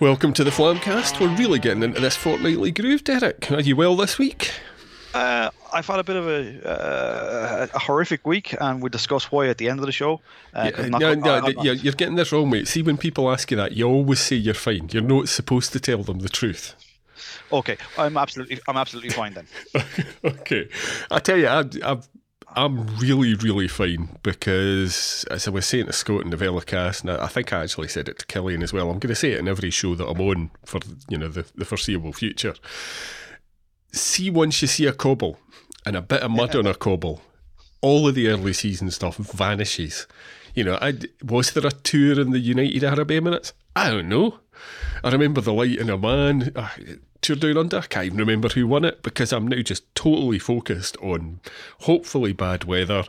Welcome 0.00 0.32
to 0.34 0.44
the 0.44 0.50
Flamcast. 0.50 1.18
We're 1.18 1.34
really 1.36 1.58
getting 1.58 1.82
into 1.82 2.00
this 2.00 2.14
fortnightly 2.14 2.70
groove, 2.70 3.02
Derek. 3.02 3.50
Are 3.50 3.60
you 3.60 3.74
well 3.74 3.96
this 3.96 4.16
week? 4.16 4.52
Uh, 5.12 5.50
I've 5.72 5.88
had 5.88 5.98
a 5.98 6.04
bit 6.04 6.14
of 6.14 6.28
a, 6.28 6.68
uh, 6.68 7.66
a 7.74 7.78
horrific 7.80 8.24
week, 8.24 8.54
and 8.60 8.80
we 8.80 8.90
discuss 8.90 9.32
why 9.32 9.48
at 9.48 9.58
the 9.58 9.68
end 9.68 9.80
of 9.80 9.86
the 9.86 9.92
show. 9.92 10.20
Uh, 10.54 10.70
yeah, 10.72 10.86
no, 10.86 11.14
no, 11.14 11.48
you're, 11.48 11.74
you're 11.74 11.94
getting 11.94 12.14
this 12.14 12.30
wrong, 12.30 12.48
mate. 12.48 12.68
See, 12.68 12.80
when 12.80 12.96
people 12.96 13.28
ask 13.28 13.50
you 13.50 13.56
that, 13.56 13.72
you 13.72 13.88
always 13.88 14.20
say 14.20 14.36
you're 14.36 14.54
fine. 14.54 14.88
You're 14.92 15.02
not 15.02 15.28
supposed 15.28 15.72
to 15.72 15.80
tell 15.80 16.04
them 16.04 16.20
the 16.20 16.28
truth. 16.28 16.76
Okay, 17.50 17.76
I'm 17.98 18.16
absolutely, 18.16 18.60
I'm 18.68 18.76
absolutely 18.76 19.10
fine 19.10 19.34
then. 19.34 19.48
okay, 20.24 20.68
I 21.10 21.18
tell 21.18 21.38
you, 21.38 21.48
I, 21.48 21.64
I've 21.82 22.08
I'm 22.56 22.86
really, 22.98 23.34
really 23.34 23.68
fine 23.68 24.18
because, 24.22 25.24
as 25.30 25.46
I 25.46 25.50
was 25.50 25.66
saying 25.66 25.86
to 25.86 25.92
Scott 25.92 26.22
in 26.22 26.30
the 26.30 26.36
Velocast, 26.36 27.02
and 27.02 27.10
I 27.10 27.26
think 27.26 27.52
I 27.52 27.62
actually 27.62 27.88
said 27.88 28.08
it 28.08 28.18
to 28.18 28.26
Killian 28.26 28.62
as 28.62 28.72
well, 28.72 28.90
I'm 28.90 28.98
going 28.98 29.08
to 29.10 29.14
say 29.14 29.32
it 29.32 29.38
in 29.38 29.48
every 29.48 29.70
show 29.70 29.94
that 29.94 30.08
I'm 30.08 30.20
on 30.20 30.50
for 30.64 30.80
you 31.08 31.18
know 31.18 31.28
the, 31.28 31.46
the 31.54 31.64
foreseeable 31.64 32.12
future. 32.12 32.54
See, 33.92 34.30
once 34.30 34.60
you 34.62 34.68
see 34.68 34.86
a 34.86 34.92
cobble 34.92 35.38
and 35.86 35.96
a 35.96 36.02
bit 36.02 36.22
of 36.22 36.30
mud 36.30 36.56
on 36.56 36.66
a 36.66 36.74
cobble, 36.86 37.22
all 37.80 38.08
of 38.08 38.14
the 38.14 38.28
early 38.28 38.52
season 38.52 38.90
stuff 38.90 39.16
vanishes. 39.16 40.06
You 40.54 40.64
know, 40.64 40.78
I, 40.80 40.94
was 41.22 41.52
there 41.52 41.66
a 41.66 41.70
tour 41.70 42.20
in 42.20 42.30
the 42.30 42.40
United 42.40 42.82
Arab 42.82 43.08
Emirates? 43.08 43.52
I 43.76 43.90
don't 43.90 44.08
know. 44.08 44.40
I 45.02 45.10
remember 45.10 45.40
the 45.40 45.52
light 45.52 45.78
in 45.78 45.90
Oman. 45.90 46.52
Uh, 46.54 46.68
Tour 47.20 47.36
Down 47.36 47.56
Under. 47.56 47.78
I 47.78 47.86
can't 47.86 48.06
even 48.06 48.18
remember 48.18 48.48
who 48.48 48.66
won 48.66 48.84
it 48.84 49.02
because 49.02 49.32
I'm 49.32 49.48
now 49.48 49.60
just 49.62 49.92
totally 49.94 50.38
focused 50.38 50.96
on 50.98 51.40
hopefully 51.80 52.32
bad 52.32 52.64
weather, 52.64 53.04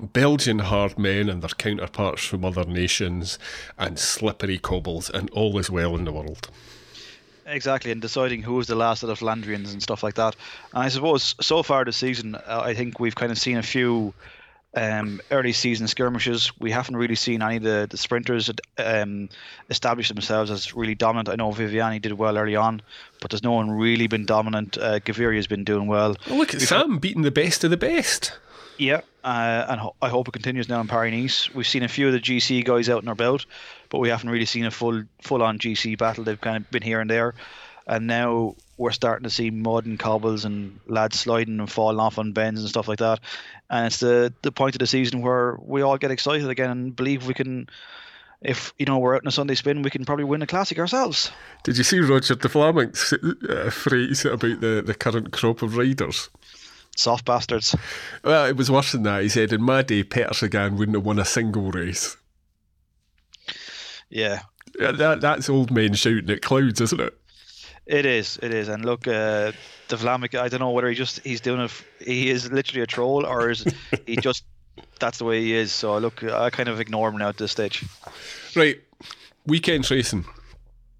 Belgian 0.00 0.60
hard 0.60 0.98
men 0.98 1.28
and 1.28 1.42
their 1.42 1.48
counterparts 1.50 2.24
from 2.24 2.44
other 2.44 2.64
nations, 2.64 3.38
and 3.78 3.98
slippery 3.98 4.58
cobbles, 4.58 5.08
and 5.10 5.30
all 5.30 5.58
is 5.58 5.70
well 5.70 5.96
in 5.96 6.04
the 6.04 6.12
world. 6.12 6.50
Exactly, 7.46 7.90
and 7.90 8.02
deciding 8.02 8.42
who 8.42 8.54
was 8.54 8.66
the 8.66 8.74
last 8.74 9.02
of 9.02 9.08
the 9.08 9.14
Flandrians 9.14 9.72
and 9.72 9.82
stuff 9.82 10.02
like 10.02 10.14
that. 10.16 10.36
And 10.74 10.82
I 10.82 10.88
suppose 10.88 11.34
so 11.40 11.62
far 11.62 11.84
this 11.84 11.96
season, 11.96 12.34
uh, 12.34 12.60
I 12.62 12.74
think 12.74 13.00
we've 13.00 13.14
kind 13.14 13.32
of 13.32 13.38
seen 13.38 13.56
a 13.56 13.62
few 13.62 14.12
um, 14.74 15.20
early 15.30 15.52
season 15.52 15.88
skirmishes. 15.88 16.52
We 16.58 16.70
haven't 16.70 16.96
really 16.96 17.14
seen 17.14 17.42
any 17.42 17.56
of 17.56 17.62
the, 17.62 17.86
the 17.88 17.96
sprinters 17.96 18.50
um, 18.78 19.28
establish 19.70 20.08
themselves 20.08 20.50
as 20.50 20.74
really 20.74 20.94
dominant. 20.94 21.28
I 21.28 21.36
know 21.36 21.50
Viviani 21.52 22.00
did 22.00 22.12
well 22.12 22.36
early 22.36 22.56
on, 22.56 22.82
but 23.20 23.30
there's 23.30 23.42
no 23.42 23.52
one 23.52 23.70
really 23.70 24.06
been 24.06 24.26
dominant. 24.26 24.76
Uh, 24.78 25.00
Gaviria 25.00 25.36
has 25.36 25.46
been 25.46 25.64
doing 25.64 25.86
well. 25.86 26.16
well 26.28 26.38
look 26.38 26.54
at 26.54 26.60
We've 26.60 26.68
Sam 26.68 26.92
had, 26.92 27.00
beating 27.00 27.22
the 27.22 27.30
best 27.30 27.64
of 27.64 27.70
the 27.70 27.76
best. 27.76 28.32
Yeah, 28.76 29.00
uh, 29.24 29.66
and 29.68 29.80
ho- 29.80 29.96
I 30.00 30.08
hope 30.08 30.28
it 30.28 30.32
continues 30.32 30.68
now 30.68 30.80
in 30.80 30.86
Paris 30.86 31.12
Nice. 31.12 31.54
We've 31.54 31.66
seen 31.66 31.82
a 31.82 31.88
few 31.88 32.06
of 32.06 32.12
the 32.12 32.20
GC 32.20 32.64
guys 32.64 32.88
out 32.88 33.02
in 33.02 33.08
our 33.08 33.16
belt, 33.16 33.44
but 33.88 33.98
we 33.98 34.08
haven't 34.08 34.30
really 34.30 34.44
seen 34.44 34.66
a 34.66 34.70
full 34.70 35.02
full 35.20 35.42
on 35.42 35.58
GC 35.58 35.98
battle. 35.98 36.22
They've 36.22 36.40
kind 36.40 36.58
of 36.58 36.70
been 36.70 36.82
here 36.82 37.00
and 37.00 37.10
there, 37.10 37.34
and 37.88 38.06
now 38.06 38.54
we're 38.78 38.92
starting 38.92 39.24
to 39.24 39.30
see 39.30 39.50
mud 39.50 39.84
and 39.84 39.98
cobbles 39.98 40.44
and 40.44 40.78
lads 40.86 41.18
sliding 41.18 41.58
and 41.58 41.70
falling 41.70 41.98
off 41.98 42.18
on 42.18 42.32
bends 42.32 42.60
and 42.60 42.68
stuff 42.68 42.88
like 42.88 43.00
that. 43.00 43.20
And 43.68 43.86
it's 43.86 44.00
the 44.00 44.32
the 44.42 44.52
point 44.52 44.76
of 44.76 44.78
the 44.78 44.86
season 44.86 45.20
where 45.20 45.58
we 45.60 45.82
all 45.82 45.98
get 45.98 46.12
excited 46.12 46.48
again 46.48 46.70
and 46.70 46.96
believe 46.96 47.26
we 47.26 47.34
can. 47.34 47.68
If 48.40 48.72
you 48.78 48.86
know 48.86 48.98
we're 48.98 49.16
out 49.16 49.22
in 49.22 49.28
a 49.28 49.32
Sunday 49.32 49.56
spin, 49.56 49.82
we 49.82 49.90
can 49.90 50.04
probably 50.04 50.24
win 50.24 50.42
a 50.42 50.46
classic 50.46 50.78
ourselves. 50.78 51.32
Did 51.64 51.76
you 51.76 51.82
see 51.82 51.98
Roger 51.98 52.36
De 52.36 52.48
Vlaeminck's 52.48 53.12
uh, 53.12 53.68
phrase 53.70 54.24
about 54.24 54.60
the, 54.60 54.80
the 54.86 54.94
current 54.94 55.32
crop 55.32 55.60
of 55.60 55.76
riders? 55.76 56.30
Soft 56.96 57.24
bastards. 57.24 57.74
Well, 58.22 58.46
it 58.46 58.56
was 58.56 58.70
worse 58.70 58.92
than 58.92 59.02
that. 59.02 59.24
He 59.24 59.28
said, 59.28 59.52
"In 59.52 59.62
my 59.62 59.82
day, 59.82 60.04
Peter 60.04 60.32
Sagan 60.32 60.76
wouldn't 60.76 60.96
have 60.96 61.04
won 61.04 61.18
a 61.18 61.24
single 61.24 61.72
race." 61.72 62.16
Yeah, 64.08 64.42
yeah 64.78 64.92
that, 64.92 65.20
that's 65.20 65.50
old 65.50 65.72
men 65.72 65.94
shouting 65.94 66.30
at 66.30 66.40
clouds, 66.40 66.80
isn't 66.80 67.00
it? 67.00 67.17
It 67.88 68.04
is, 68.04 68.38
it 68.42 68.52
is, 68.52 68.68
and 68.68 68.84
look, 68.84 69.08
uh, 69.08 69.52
the 69.88 69.96
Vlaeminck. 69.96 70.38
I 70.38 70.48
don't 70.48 70.60
know 70.60 70.70
whether 70.70 70.88
he 70.88 70.94
just 70.94 71.20
he's 71.20 71.40
doing 71.40 71.62
it. 71.62 71.72
He 72.04 72.28
is 72.28 72.52
literally 72.52 72.82
a 72.82 72.86
troll, 72.86 73.24
or 73.24 73.50
is 73.50 73.64
he 74.06 74.16
just 74.20 74.44
that's 75.00 75.16
the 75.18 75.24
way 75.24 75.40
he 75.40 75.54
is. 75.54 75.72
So 75.72 75.94
I 75.94 75.98
look, 75.98 76.22
I 76.22 76.50
kind 76.50 76.68
of 76.68 76.80
ignore 76.80 77.08
him 77.08 77.16
now 77.16 77.28
at 77.28 77.38
this 77.38 77.50
stage. 77.50 77.84
Right, 78.54 78.78
weekend 79.46 79.90
racing. 79.90 80.26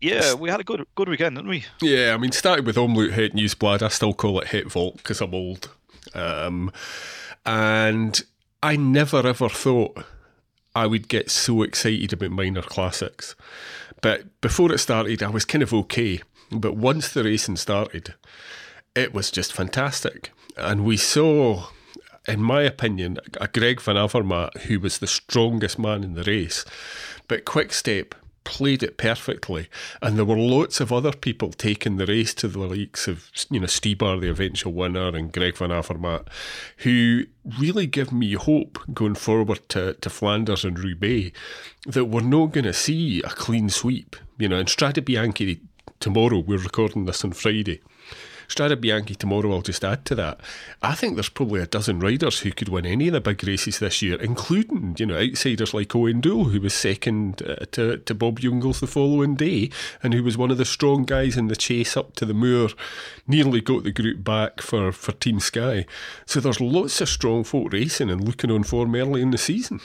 Yeah, 0.00 0.32
we 0.32 0.48
had 0.48 0.60
a 0.60 0.65
good 0.65 0.87
good 0.94 1.10
weekend, 1.10 1.37
didn't 1.37 1.50
we? 1.50 1.66
Yeah, 1.82 2.15
I 2.15 2.16
mean, 2.16 2.32
started 2.32 2.65
with 2.65 2.77
Omloop 2.77 3.12
Het 3.12 3.34
Nieuwsblad. 3.34 3.82
I 3.82 3.88
still 3.88 4.15
call 4.15 4.41
it 4.41 4.48
Het 4.48 4.72
Volk 4.72 4.97
because 4.97 5.21
I'm 5.21 5.34
old. 5.34 5.69
Um, 6.15 6.72
and 7.44 8.25
I 8.62 8.77
never 8.77 9.27
ever 9.27 9.50
thought 9.50 10.04
I 10.75 10.87
would 10.87 11.09
get 11.09 11.31
so 11.31 11.62
excited 11.62 12.12
about 12.15 12.31
minor 12.31 12.62
classics. 12.62 13.34
But 14.00 14.41
before 14.41 14.72
it 14.72 14.78
started, 14.78 15.22
I 15.22 15.28
was 15.28 15.44
kind 15.44 15.62
of 15.62 15.75
okay. 15.75 16.22
But 16.50 16.76
once 16.76 17.12
the 17.12 17.25
racing 17.25 17.56
started, 17.56 18.14
it 18.94 19.12
was 19.12 19.31
just 19.31 19.53
fantastic. 19.53 20.32
And 20.56 20.84
we 20.84 20.97
saw, 20.97 21.69
in 22.26 22.42
my 22.42 22.62
opinion, 22.62 23.19
a 23.41 23.48
Greg 23.48 23.81
Van 23.81 23.97
Avermaet 23.97 24.62
who 24.62 24.81
was 24.81 24.98
the 24.98 25.06
strongest 25.06 25.78
man 25.78 26.03
in 26.03 26.14
the 26.14 26.25
race. 26.25 26.64
But 27.28 27.44
Quickstep 27.44 28.14
played 28.48 28.82
it 28.82 28.97
perfectly, 28.97 29.69
and 30.00 30.16
there 30.16 30.25
were 30.25 30.38
lots 30.38 30.81
of 30.81 30.91
other 30.91 31.12
people 31.12 31.50
taking 31.50 31.98
the 31.98 32.06
race 32.06 32.32
to 32.32 32.48
the 32.48 32.59
likes 32.59 33.06
of 33.06 33.30
you 33.50 33.60
know 33.60 33.66
Stybar, 33.66 34.19
the 34.19 34.30
eventual 34.30 34.72
winner, 34.72 35.09
and 35.09 35.30
Greg 35.30 35.59
Van 35.59 35.69
Avermaet, 35.69 36.26
who 36.78 37.25
really 37.60 37.86
give 37.86 38.10
me 38.10 38.32
hope 38.32 38.78
going 38.94 39.16
forward 39.16 39.69
to, 39.69 39.92
to 39.92 40.09
Flanders 40.09 40.65
and 40.65 40.78
Roubaix 40.78 41.36
that 41.86 42.06
we're 42.06 42.22
not 42.22 42.53
going 42.53 42.65
to 42.65 42.72
see 42.72 43.20
a 43.22 43.28
clean 43.28 43.69
sweep. 43.69 44.16
You 44.38 44.48
know, 44.48 44.59
and 44.59 44.69
Strade 44.69 45.04
Bianche 45.04 45.60
tomorrow. 46.00 46.38
We're 46.38 46.59
recording 46.59 47.04
this 47.04 47.25
on 47.25 47.32
Friday. 47.32 47.81
Strade 48.48 48.76
Bianche 48.76 49.14
tomorrow, 49.14 49.53
I'll 49.53 49.60
just 49.60 49.84
add 49.84 50.06
to 50.06 50.14
that. 50.14 50.41
I 50.81 50.94
think 50.94 51.14
there's 51.14 51.28
probably 51.28 51.60
a 51.60 51.66
dozen 51.66 52.00
riders 52.00 52.41
who 52.41 52.50
could 52.50 52.70
win 52.70 52.86
any 52.86 53.09
of 53.09 53.12
the 53.12 53.20
big 53.20 53.47
races 53.47 53.78
this 53.78 54.00
year, 54.00 54.16
including, 54.20 54.97
you 54.98 55.04
know, 55.04 55.19
outsiders 55.19 55.75
like 55.75 55.94
Owen 55.94 56.22
Doull, 56.22 56.44
who 56.44 56.60
was 56.60 56.72
second 56.72 57.42
uh, 57.42 57.66
to, 57.72 57.98
to 57.98 58.14
Bob 58.14 58.41
Jungels 58.41 58.81
the 58.81 58.86
following 58.86 59.34
day, 59.34 59.70
and 60.03 60.14
who 60.14 60.25
was 60.25 60.38
one 60.38 60.50
of 60.50 60.56
the 60.56 60.64
strong 60.64 61.04
guys 61.04 61.36
in 61.36 61.48
the 61.48 61.56
chase 61.56 61.94
up 61.94 62.15
to 62.16 62.25
the 62.25 62.32
Muur, 62.32 62.70
nearly 63.26 63.60
got 63.60 63.84
the 63.84 63.92
group 63.92 64.25
back 64.25 64.62
for, 64.62 64.92
for 64.92 65.12
Team 65.12 65.41
Sky. 65.41 65.84
So 66.25 66.41
there's 66.41 66.60
lots 66.60 67.03
of 67.03 67.09
strong 67.10 67.44
folk 67.44 67.70
racing 67.75 68.09
and 68.09 68.25
looking 68.25 68.50
on 68.50 68.62
form 68.62 68.94
early 68.94 69.20
in 69.20 69.30
the 69.30 69.38
season. 69.38 69.80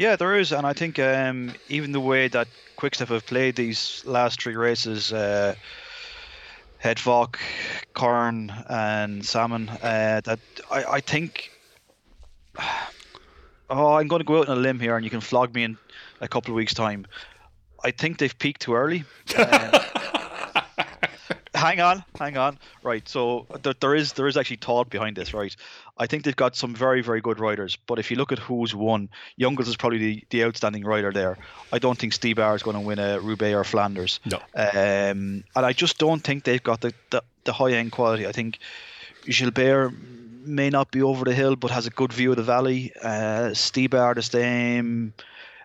Yeah, 0.00 0.16
there 0.16 0.34
is, 0.34 0.50
and 0.50 0.66
I 0.66 0.72
think 0.72 0.98
um, 0.98 1.52
even 1.68 1.92
the 1.92 2.00
way 2.00 2.26
that 2.28 2.48
Quickstep 2.78 3.08
have 3.08 3.26
played 3.26 3.54
these 3.54 4.02
last 4.06 4.40
three 4.40 4.56
races, 4.56 5.12
uh, 5.12 5.54
Het 6.78 6.98
Volk, 7.00 7.38
Kuurne, 7.94 8.50
and 8.70 9.20
Samyn, 9.20 9.68
uh, 9.68 10.22
that 10.22 10.38
I, 10.70 10.84
I 10.84 11.00
think. 11.00 11.50
Oh, 13.72 13.92
I'm 13.92 14.08
going 14.08 14.18
to 14.18 14.24
go 14.24 14.40
out 14.40 14.48
on 14.48 14.58
a 14.58 14.60
limb 14.60 14.80
here, 14.80 14.96
and 14.96 15.04
you 15.04 15.10
can 15.10 15.20
flog 15.20 15.54
me 15.54 15.62
in 15.62 15.78
a 16.20 16.26
couple 16.26 16.50
of 16.50 16.56
weeks' 16.56 16.74
time. 16.74 17.06
I 17.84 17.92
think 17.92 18.18
they've 18.18 18.36
peaked 18.36 18.62
too 18.62 18.74
early. 18.74 19.04
Uh, 19.38 19.84
hang 21.60 21.80
on, 21.80 22.04
hang 22.18 22.36
on. 22.36 22.58
Right, 22.82 23.08
so 23.08 23.46
there, 23.62 23.74
there 23.80 23.94
is 23.94 24.12
there 24.14 24.26
is 24.26 24.36
actually 24.36 24.56
thought 24.56 24.90
behind 24.90 25.16
this, 25.16 25.34
right? 25.34 25.54
I 25.98 26.06
think 26.06 26.24
they've 26.24 26.36
got 26.36 26.56
some 26.56 26.74
very 26.74 27.02
very 27.02 27.20
good 27.20 27.38
riders, 27.40 27.76
but 27.86 27.98
if 27.98 28.10
you 28.10 28.16
look 28.16 28.32
at 28.32 28.38
who's 28.38 28.74
won, 28.74 29.08
Jungels 29.38 29.68
is 29.68 29.76
probably 29.76 29.98
the, 29.98 30.24
the 30.30 30.44
outstanding 30.44 30.84
rider 30.84 31.12
there. 31.12 31.38
I 31.72 31.78
don't 31.78 31.98
think 31.98 32.12
Stybar 32.12 32.54
is 32.56 32.62
going 32.62 32.74
to 32.74 32.80
win 32.80 32.98
a 32.98 33.20
Roubaix 33.20 33.54
or 33.54 33.64
Flanders. 33.64 34.20
No. 34.24 34.38
Um, 34.54 35.44
and 35.54 35.66
I 35.66 35.72
just 35.72 35.98
don't 35.98 36.22
think 36.22 36.44
they've 36.44 36.62
got 36.62 36.80
the, 36.80 36.92
the, 37.10 37.22
the 37.44 37.52
high 37.52 37.72
end 37.72 37.92
quality. 37.92 38.26
I 38.26 38.32
think 38.32 38.58
Gilbert 39.24 39.92
may 40.44 40.70
not 40.70 40.90
be 40.90 41.02
over 41.02 41.24
the 41.24 41.34
hill, 41.34 41.56
but 41.56 41.70
has 41.70 41.86
a 41.86 41.90
good 41.90 42.12
view 42.12 42.30
of 42.30 42.36
the 42.36 42.42
valley. 42.42 42.92
Uh, 43.02 43.50
Stybar 43.52 44.14
the 44.14 44.22
same. 44.22 45.12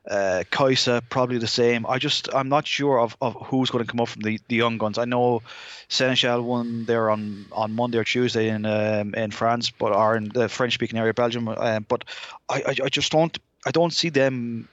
Uh, 0.10 0.44
Keisse 0.52 1.02
probably 1.10 1.40
the 1.40 1.48
same. 1.48 1.86
I 1.88 1.98
just 1.98 2.32
I'm 2.34 2.48
not 2.48 2.68
sure 2.68 3.00
of, 3.00 3.18
of 3.22 3.34
who's 3.48 3.72
going 3.72 3.84
to 3.84 3.90
come 3.90 4.00
up 4.00 4.10
from 4.10 4.22
the, 4.22 4.40
the 4.50 4.56
young 4.56 4.78
guns. 4.78 5.00
I 5.00 5.06
know 5.06 5.42
Senechal 5.90 6.44
won 6.44 6.86
there 6.86 7.10
on, 7.10 7.46
on 7.52 7.74
Monday 7.74 7.98
or 7.98 8.04
Tuesday 8.04 8.50
in 8.50 8.66
um, 8.68 9.16
in 9.16 9.32
France, 9.32 9.72
but 9.72 9.94
are 9.94 10.16
in 10.16 10.30
the 10.30 10.48
French 10.48 10.76
speaking 10.76 11.00
area, 11.00 11.14
Belgium. 11.14 11.48
Uh, 11.48 11.80
but 11.80 12.06
I, 12.50 12.62
I, 12.68 12.76
I 12.84 12.90
just 12.90 13.12
don't 13.12 13.36
I 13.66 13.72
don't 13.72 13.94
see 13.94 14.10
them 14.10 14.68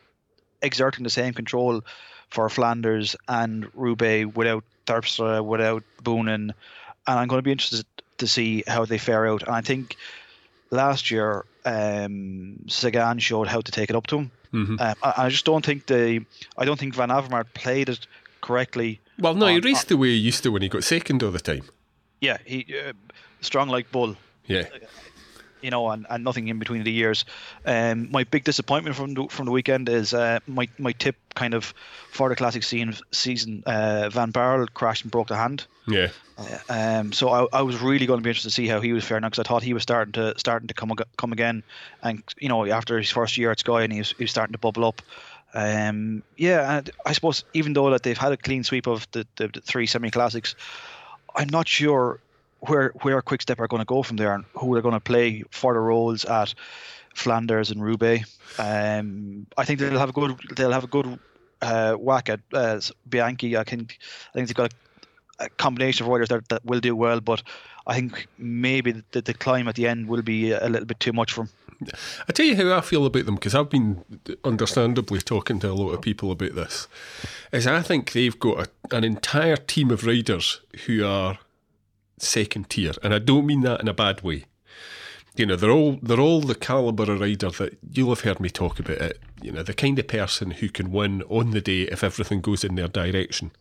exerting 0.60 1.02
the 1.02 1.10
same 1.10 1.32
control 1.32 1.82
for 2.28 2.50
Flanders 2.50 3.16
and 3.26 3.70
Roubaix 3.74 4.34
without 4.34 4.64
Terpstra, 4.86 5.42
without 5.42 5.82
Boonen, 6.02 6.50
and 6.50 6.54
I'm 7.06 7.28
going 7.28 7.38
to 7.38 7.42
be 7.42 7.52
interested 7.52 7.86
to 8.18 8.26
see 8.26 8.64
how 8.66 8.84
they 8.84 8.98
fare 8.98 9.26
out. 9.26 9.42
And 9.44 9.54
I 9.54 9.62
think 9.62 9.96
last 10.70 11.10
year 11.10 11.46
um, 11.64 12.58
Sagan 12.68 13.18
showed 13.18 13.48
how 13.48 13.62
to 13.62 13.72
take 13.72 13.88
it 13.88 13.96
up 13.96 14.06
to 14.08 14.18
him 14.18 14.30
Mm-hmm. 14.52 14.80
Um, 14.80 14.94
I, 15.02 15.12
I, 15.16 15.28
just 15.28 15.44
don't 15.44 15.64
think 15.64 15.86
they. 15.86 16.20
I 16.58 16.64
don't 16.64 16.78
think 16.78 16.94
Van 16.94 17.08
Avermaet 17.08 17.54
played 17.54 17.88
it 17.88 18.06
correctly. 18.42 19.00
Well, 19.18 19.34
no, 19.34 19.46
on, 19.46 19.52
he 19.52 19.60
raced 19.60 19.88
the 19.88 19.96
way 19.96 20.08
he 20.08 20.16
used 20.16 20.42
to 20.42 20.50
when 20.50 20.62
he 20.62 20.68
got 20.68 20.84
second 20.84 21.22
all 21.22 21.30
the 21.30 21.40
time. 21.40 21.64
Yeah, 22.20 22.38
he 22.44 22.66
uh, 22.78 22.92
strong 23.40 23.68
like 23.68 23.90
bull. 23.90 24.16
Yeah. 24.46 24.64
You 25.62 25.70
know, 25.70 25.90
and, 25.90 26.06
and 26.10 26.24
nothing 26.24 26.48
in 26.48 26.58
between 26.58 26.84
the 26.84 26.92
years. 26.92 27.24
Um, 27.64 28.10
my 28.10 28.24
big 28.24 28.44
disappointment 28.44 28.96
from 28.96 29.14
the, 29.14 29.26
from 29.28 29.46
the 29.46 29.52
weekend 29.52 29.88
is 29.88 30.12
uh, 30.12 30.40
my 30.46 30.68
my 30.78 30.92
tip 30.92 31.16
kind 31.34 31.54
of 31.54 31.72
for 32.10 32.28
the 32.28 32.36
classic 32.36 32.62
scene, 32.62 32.94
season. 33.10 33.62
Uh, 33.64 34.10
Van 34.10 34.32
Baarle 34.32 34.66
crashed 34.72 35.02
and 35.02 35.10
broke 35.10 35.28
the 35.28 35.36
hand. 35.36 35.66
Yeah. 35.86 36.08
Uh, 36.38 36.58
um, 36.68 37.12
so 37.12 37.28
I, 37.30 37.46
I 37.52 37.62
was 37.62 37.80
really 37.80 38.06
going 38.06 38.18
to 38.18 38.22
be 38.22 38.30
interested 38.30 38.50
to 38.50 38.54
see 38.54 38.66
how 38.66 38.80
he 38.80 38.92
was 38.92 39.04
faring 39.04 39.22
because 39.22 39.38
I 39.38 39.42
thought 39.42 39.62
he 39.62 39.74
was 39.74 39.82
starting 39.82 40.12
to 40.12 40.34
starting 40.38 40.68
to 40.68 40.74
come 40.74 40.92
come 41.16 41.32
again, 41.32 41.62
and 42.02 42.22
you 42.38 42.48
know 42.48 42.66
after 42.66 42.98
his 42.98 43.10
first 43.10 43.36
year 43.36 43.50
at 43.50 43.60
Sky 43.60 43.82
and 43.82 43.92
he 43.92 44.00
was, 44.00 44.12
he 44.12 44.24
was 44.24 44.30
starting 44.30 44.52
to 44.52 44.58
bubble 44.58 44.84
up. 44.84 45.02
Um, 45.54 46.22
yeah, 46.36 46.78
and 46.78 46.90
I 47.04 47.12
suppose 47.12 47.44
even 47.52 47.74
though 47.74 47.90
that 47.90 48.02
they've 48.02 48.16
had 48.16 48.32
a 48.32 48.38
clean 48.38 48.64
sweep 48.64 48.86
of 48.86 49.06
the, 49.12 49.26
the, 49.36 49.48
the 49.48 49.60
three 49.60 49.86
semi 49.86 50.10
classics, 50.10 50.54
I'm 51.34 51.48
not 51.48 51.68
sure 51.68 52.20
where 52.62 52.92
where 53.02 53.20
Quickstep 53.22 53.60
are 53.60 53.68
going 53.68 53.80
to 53.80 53.86
go 53.86 54.02
from 54.02 54.16
there 54.16 54.34
and 54.34 54.44
who 54.54 54.72
they're 54.72 54.82
going 54.82 54.94
to 54.94 55.00
play 55.00 55.42
for 55.50 55.74
the 55.74 55.80
roles 55.80 56.24
at 56.24 56.54
Flanders 57.14 57.70
and 57.70 57.82
Roubaix. 57.82 58.38
Um, 58.58 59.46
I 59.58 59.64
think 59.64 59.80
they'll 59.80 59.98
have 59.98 60.10
a 60.10 60.12
good 60.12 60.38
they'll 60.56 60.72
have 60.72 60.84
a 60.84 60.88
good 60.88 61.18
uh, 61.60 61.94
whack 61.94 62.28
at 62.28 62.40
uh, 62.52 62.80
Bianchi. 63.08 63.56
I 63.56 63.64
think 63.64 63.98
I 64.30 64.32
think 64.34 64.48
they've 64.48 64.56
got 64.56 64.72
a, 65.40 65.44
a 65.44 65.48
combination 65.50 66.06
of 66.06 66.12
riders 66.12 66.28
that, 66.28 66.48
that 66.48 66.64
will 66.64 66.80
do 66.80 66.94
well, 66.94 67.20
but 67.20 67.42
I 67.86 67.94
think 67.94 68.28
maybe 68.38 69.02
the, 69.10 69.22
the 69.22 69.34
climb 69.34 69.66
at 69.66 69.74
the 69.74 69.88
end 69.88 70.08
will 70.08 70.22
be 70.22 70.52
a 70.52 70.68
little 70.68 70.86
bit 70.86 71.00
too 71.00 71.12
much 71.12 71.32
for 71.32 71.44
them. 71.44 71.50
I 72.28 72.32
tell 72.32 72.46
you 72.46 72.54
how 72.54 72.78
I 72.78 72.80
feel 72.80 73.04
about 73.06 73.26
them 73.26 73.34
because 73.34 73.56
I've 73.56 73.70
been 73.70 74.04
understandably 74.44 75.20
talking 75.20 75.58
to 75.60 75.70
a 75.70 75.74
lot 75.74 75.90
of 75.90 76.00
people 76.00 76.30
about 76.30 76.54
this. 76.54 76.86
Is 77.50 77.66
I 77.66 77.82
think 77.82 78.12
they've 78.12 78.38
got 78.38 78.68
a, 78.68 78.96
an 78.96 79.02
entire 79.02 79.56
team 79.56 79.90
of 79.90 80.06
riders 80.06 80.60
who 80.86 81.04
are 81.04 81.38
second 82.22 82.70
tier, 82.70 82.92
and 83.02 83.12
I 83.14 83.18
don't 83.18 83.46
mean 83.46 83.62
that 83.62 83.80
in 83.80 83.88
a 83.88 83.94
bad 83.94 84.22
way. 84.22 84.44
You 85.34 85.46
know, 85.46 85.56
they're 85.56 85.70
all 85.70 85.98
they're 86.02 86.20
all 86.20 86.40
the 86.40 86.54
caliber 86.54 87.10
of 87.10 87.20
rider 87.20 87.50
that 87.50 87.78
you'll 87.90 88.10
have 88.10 88.20
heard 88.20 88.40
me 88.40 88.50
talk 88.50 88.78
about 88.78 88.98
it. 88.98 89.18
You 89.40 89.52
know, 89.52 89.62
the 89.62 89.74
kind 89.74 89.98
of 89.98 90.06
person 90.06 90.52
who 90.52 90.68
can 90.68 90.92
win 90.92 91.22
on 91.22 91.50
the 91.50 91.60
day 91.60 91.82
if 91.82 92.04
everything 92.04 92.40
goes 92.40 92.64
in 92.64 92.74
their 92.74 92.88
direction. 92.88 93.52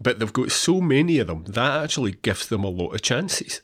But 0.00 0.18
they've 0.18 0.32
got 0.32 0.50
so 0.50 0.80
many 0.80 1.18
of 1.18 1.26
them 1.26 1.44
that 1.44 1.84
actually 1.84 2.12
gives 2.12 2.48
them 2.48 2.64
a 2.64 2.68
lot 2.68 2.94
of 2.94 3.02
chances. 3.02 3.60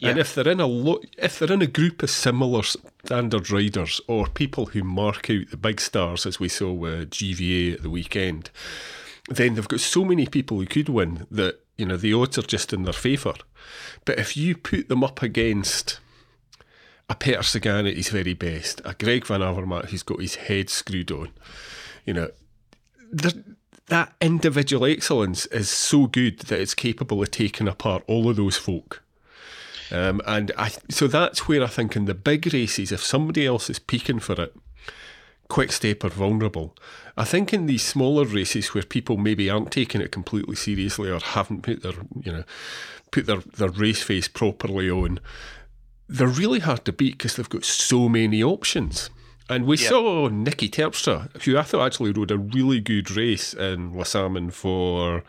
Yeah. 0.00 0.10
And 0.10 0.18
if 0.18 0.34
they're 0.34 0.48
in 0.48 0.60
a 0.60 0.66
lo- 0.66 1.02
if 1.18 1.38
they're 1.38 1.52
in 1.52 1.62
a 1.62 1.66
group 1.66 2.02
of 2.02 2.10
similar 2.10 2.62
standard 2.62 3.50
riders 3.50 4.00
or 4.06 4.26
people 4.26 4.66
who 4.66 4.82
mark 4.82 5.28
out 5.28 5.50
the 5.50 5.56
big 5.56 5.80
stars, 5.80 6.24
as 6.24 6.40
we 6.40 6.48
saw 6.48 6.72
with 6.72 7.10
GVA 7.10 7.74
at 7.74 7.82
the 7.82 7.90
weekend, 7.90 8.50
then 9.28 9.54
they've 9.54 9.68
got 9.68 9.80
so 9.80 10.04
many 10.04 10.26
people 10.26 10.58
who 10.58 10.66
could 10.66 10.88
win 10.88 11.26
that 11.30 11.60
you 11.76 11.86
know, 11.86 11.96
the 11.96 12.14
odds 12.14 12.38
are 12.38 12.42
just 12.42 12.72
in 12.72 12.82
their 12.82 12.92
favour. 12.92 13.34
But 14.04 14.18
if 14.18 14.36
you 14.36 14.56
put 14.56 14.88
them 14.88 15.04
up 15.04 15.22
against 15.22 16.00
a 17.08 17.14
Peter 17.14 17.42
Sagan 17.42 17.86
at 17.86 17.96
his 17.96 18.08
very 18.08 18.34
best, 18.34 18.80
a 18.84 18.94
Greg 18.94 19.26
Van 19.26 19.40
Avermaet 19.40 19.86
who's 19.86 20.02
got 20.02 20.20
his 20.20 20.36
head 20.36 20.70
screwed 20.70 21.10
on, 21.10 21.30
you 22.04 22.14
know, 22.14 22.30
that 23.86 24.14
individual 24.20 24.84
excellence 24.84 25.46
is 25.46 25.68
so 25.68 26.06
good 26.06 26.40
that 26.40 26.60
it's 26.60 26.74
capable 26.74 27.22
of 27.22 27.30
taking 27.30 27.68
apart 27.68 28.02
all 28.06 28.28
of 28.28 28.36
those 28.36 28.56
folk. 28.56 29.02
Um, 29.92 30.20
and 30.26 30.50
I, 30.58 30.72
so 30.90 31.06
that's 31.06 31.46
where 31.46 31.62
I 31.62 31.68
think 31.68 31.94
in 31.94 32.06
the 32.06 32.14
big 32.14 32.52
races, 32.52 32.90
if 32.90 33.02
somebody 33.02 33.46
else 33.46 33.70
is 33.70 33.78
peaking 33.78 34.18
for 34.18 34.40
it, 34.40 34.56
Quickstep 35.48 36.04
are 36.04 36.08
vulnerable. 36.08 36.76
I 37.16 37.24
think 37.24 37.52
in 37.52 37.66
these 37.66 37.84
smaller 37.84 38.24
races 38.24 38.74
where 38.74 38.82
people 38.82 39.16
maybe 39.16 39.48
aren't 39.48 39.70
taking 39.70 40.00
it 40.00 40.12
completely 40.12 40.56
seriously 40.56 41.10
or 41.10 41.20
haven't 41.20 41.62
put 41.62 41.82
their 41.82 41.94
you 42.20 42.32
know 42.32 42.44
put 43.10 43.26
their, 43.26 43.40
their 43.40 43.70
race 43.70 44.02
face 44.02 44.28
properly 44.28 44.90
on, 44.90 45.20
they're 46.08 46.26
really 46.26 46.60
hard 46.60 46.84
to 46.84 46.92
beat 46.92 47.18
because 47.18 47.36
they've 47.36 47.48
got 47.48 47.64
so 47.64 48.08
many 48.08 48.42
options. 48.42 49.10
And 49.48 49.64
we 49.64 49.76
saw 49.76 50.28
Niki 50.28 50.68
Terpstra, 50.68 51.30
who 51.42 51.56
I 51.56 51.62
thought 51.62 51.86
actually 51.86 52.10
rode 52.10 52.32
a 52.32 52.38
really 52.38 52.80
good 52.80 53.10
race 53.12 53.54
in 53.54 53.96
Le 53.96 54.02
Samyn 54.02 54.52
for 54.52 55.22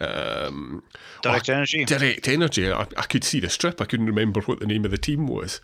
um, 0.00 0.84
Direct 1.22 1.50
oh, 1.50 1.54
Energy. 1.54 1.84
Direct 1.84 2.28
Energy. 2.28 2.70
I, 2.70 2.82
I, 2.96 3.02
could 3.06 3.24
see 3.24 3.40
the 3.40 3.48
strip. 3.48 3.80
I 3.80 3.86
couldn't 3.86 4.06
remember 4.06 4.40
what 4.42 4.60
the 4.60 4.66
name 4.66 4.84
of 4.84 4.92
the 4.92 4.98
team 4.98 5.26
was. 5.26 5.60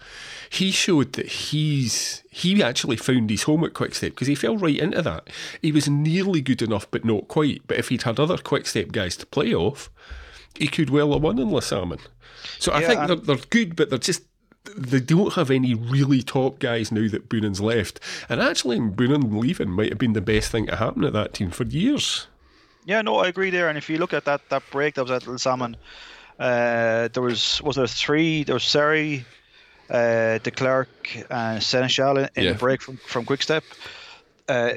He 0.51 0.73
showed 0.73 1.13
that 1.13 1.27
he's 1.27 2.25
he 2.29 2.61
actually 2.61 2.97
found 2.97 3.31
his 3.31 3.45
home 3.45 3.63
at 3.63 3.75
Quickstep 3.75 4.11
because 4.11 4.29
he 4.29 4.35
fell 4.35 4.57
right 4.57 4.79
into 4.79 5.03
that. 5.03 5.31
He 5.61 5.71
was 5.71 5.89
nearly 5.89 6.41
good 6.41 6.63
enough, 6.63 6.91
but 6.91 7.05
not 7.05 7.29
quite. 7.29 7.63
But 7.69 7.79
if 7.79 7.91
he'd 7.91 8.03
had 8.03 8.19
other 8.19 8.37
Quickstep 8.37 8.91
guys 8.91 9.17
to 9.19 9.27
play 9.27 9.55
off, 9.55 9.91
he 10.57 10.67
could 10.67 10.91
well 10.91 11.13
have 11.13 11.23
won 11.23 11.39
in 11.39 11.53
Le 11.53 11.61
Samyn. 11.61 12.01
So 12.59 12.73
I 12.73 12.85
think 12.85 13.07
they're, 13.07 13.17
they're 13.17 13.47
good, 13.51 13.77
but 13.77 13.91
they're 13.91 13.99
just 13.99 14.23
they 14.77 15.01
don't 15.01 15.35
have 15.35 15.51
any 15.51 15.75
really 15.75 16.23
top 16.23 16.59
guys 16.59 16.93
now 16.93 17.09
that 17.09 17.29
Boonen's 17.29 17.61
left. 17.61 18.01
And 18.29 18.41
actually, 18.41 18.79
Boonen 18.79 19.39
leaving 19.39 19.71
might 19.71 19.91
have 19.91 19.99
been 19.99 20.13
the 20.13 20.21
best 20.21 20.51
thing 20.51 20.67
to 20.67 20.77
happen 20.77 21.05
at 21.05 21.13
that 21.13 21.35
team 21.35 21.51
for 21.51 21.65
years. 21.65 22.27
Yeah, 22.85 23.03
no, 23.03 23.19
I 23.19 23.29
agree 23.29 23.51
there. 23.51 23.69
And 23.69 23.79
if 23.79 23.89
you 23.89 23.99
look 23.99 24.13
at 24.13 24.25
that 24.25 24.49
that 24.51 24.63
break 24.71 24.95
that 24.95 25.03
was 25.03 25.11
at 25.11 25.23
Samyn, 25.23 25.75
uh, 26.39 27.09
there 27.09 27.23
was 27.23 27.61
was 27.63 27.77
there 27.77 27.87
three? 27.87 28.45
There 28.45 28.55
was 28.55 28.65
Serry, 28.65 29.25
uh, 29.91 30.39
Declercq, 30.43 30.87
and 31.31 31.61
Senechal 31.61 32.19
in, 32.19 32.29
in 32.35 32.45
yeah. 32.45 32.53
the 32.53 32.59
break 32.59 32.83
from 32.83 32.97
from 33.07 33.25
Quickstep. 33.25 33.63
Uh, 34.49 34.75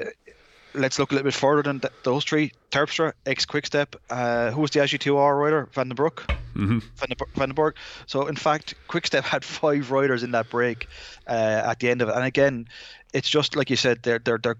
let's 0.75 0.99
look 0.99 1.11
a 1.11 1.15
little 1.15 1.25
bit 1.25 1.33
further 1.33 1.63
than 1.63 1.79
th- 1.79 1.93
those 2.03 2.23
three. 2.23 2.51
Terpstra, 2.71 3.13
ex 3.25 3.45
Quickstep. 3.45 3.95
Uh, 4.09 4.51
who 4.51 4.61
was 4.61 4.71
the 4.71 4.79
AG2R 4.79 5.39
rider? 5.39 5.69
Van 5.73 5.87
den 5.87 5.95
Broek. 5.95 6.25
Mm-hmm. 6.55 6.79
Van, 6.79 7.09
den, 7.09 7.17
Vandenbergh. 7.35 7.73
So 8.05 8.27
in 8.27 8.35
fact, 8.35 8.75
Quickstep 8.87 9.23
had 9.33 9.43
five 9.43 9.91
riders 9.91 10.23
in 10.23 10.31
that 10.31 10.49
break 10.49 10.87
uh, 11.27 11.61
at 11.65 11.79
the 11.79 11.89
end 11.89 12.01
of 12.01 12.09
it. 12.09 12.15
And 12.15 12.25
again, 12.25 12.67
it's 13.13 13.29
just 13.29 13.55
like 13.55 13.69
you 13.69 13.75
said, 13.75 14.03
they're 14.03 14.19
they're 14.19 14.37
they're 14.37 14.57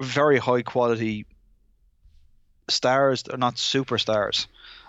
very 0.00 0.38
high 0.38 0.62
quality 0.62 1.26
stars. 2.68 3.22
They're 3.22 3.38
not 3.38 3.56
superstars. 3.56 4.46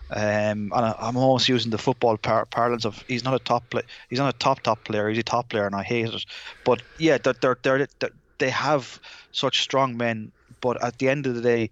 Um, 0.08 0.72
and 0.72 0.74
I, 0.74 1.08
am 1.08 1.18
almost 1.18 1.50
using 1.50 1.72
the 1.72 1.80
football 1.80 2.18
par- 2.18 2.46
parlance 2.46 2.86
of 2.86 3.04
he's 3.08 3.24
not 3.24 3.34
a 3.34 3.40
top 3.40 3.72
play, 3.72 3.82
he's 4.08 4.20
not 4.20 4.36
a 4.36 4.38
top 4.38 4.62
top 4.62 4.84
player. 4.84 5.10
He's 5.10 5.18
a 5.18 5.24
top 5.24 5.50
player, 5.50 5.66
and 5.66 5.74
I 5.74 5.82
hate 5.82 6.14
it. 6.14 6.26
But 6.64 6.84
yeah, 7.00 7.18
they're, 7.18 7.34
they're, 7.34 7.58
they're, 7.64 7.88
they're 8.00 8.12
they 8.38 8.50
have 8.50 9.00
such 9.32 9.62
strong 9.62 9.98
men 9.98 10.32
but 10.66 10.84
at 10.84 10.98
the 10.98 11.10
end 11.10 11.28
of 11.28 11.36
the 11.36 11.42
day, 11.42 11.70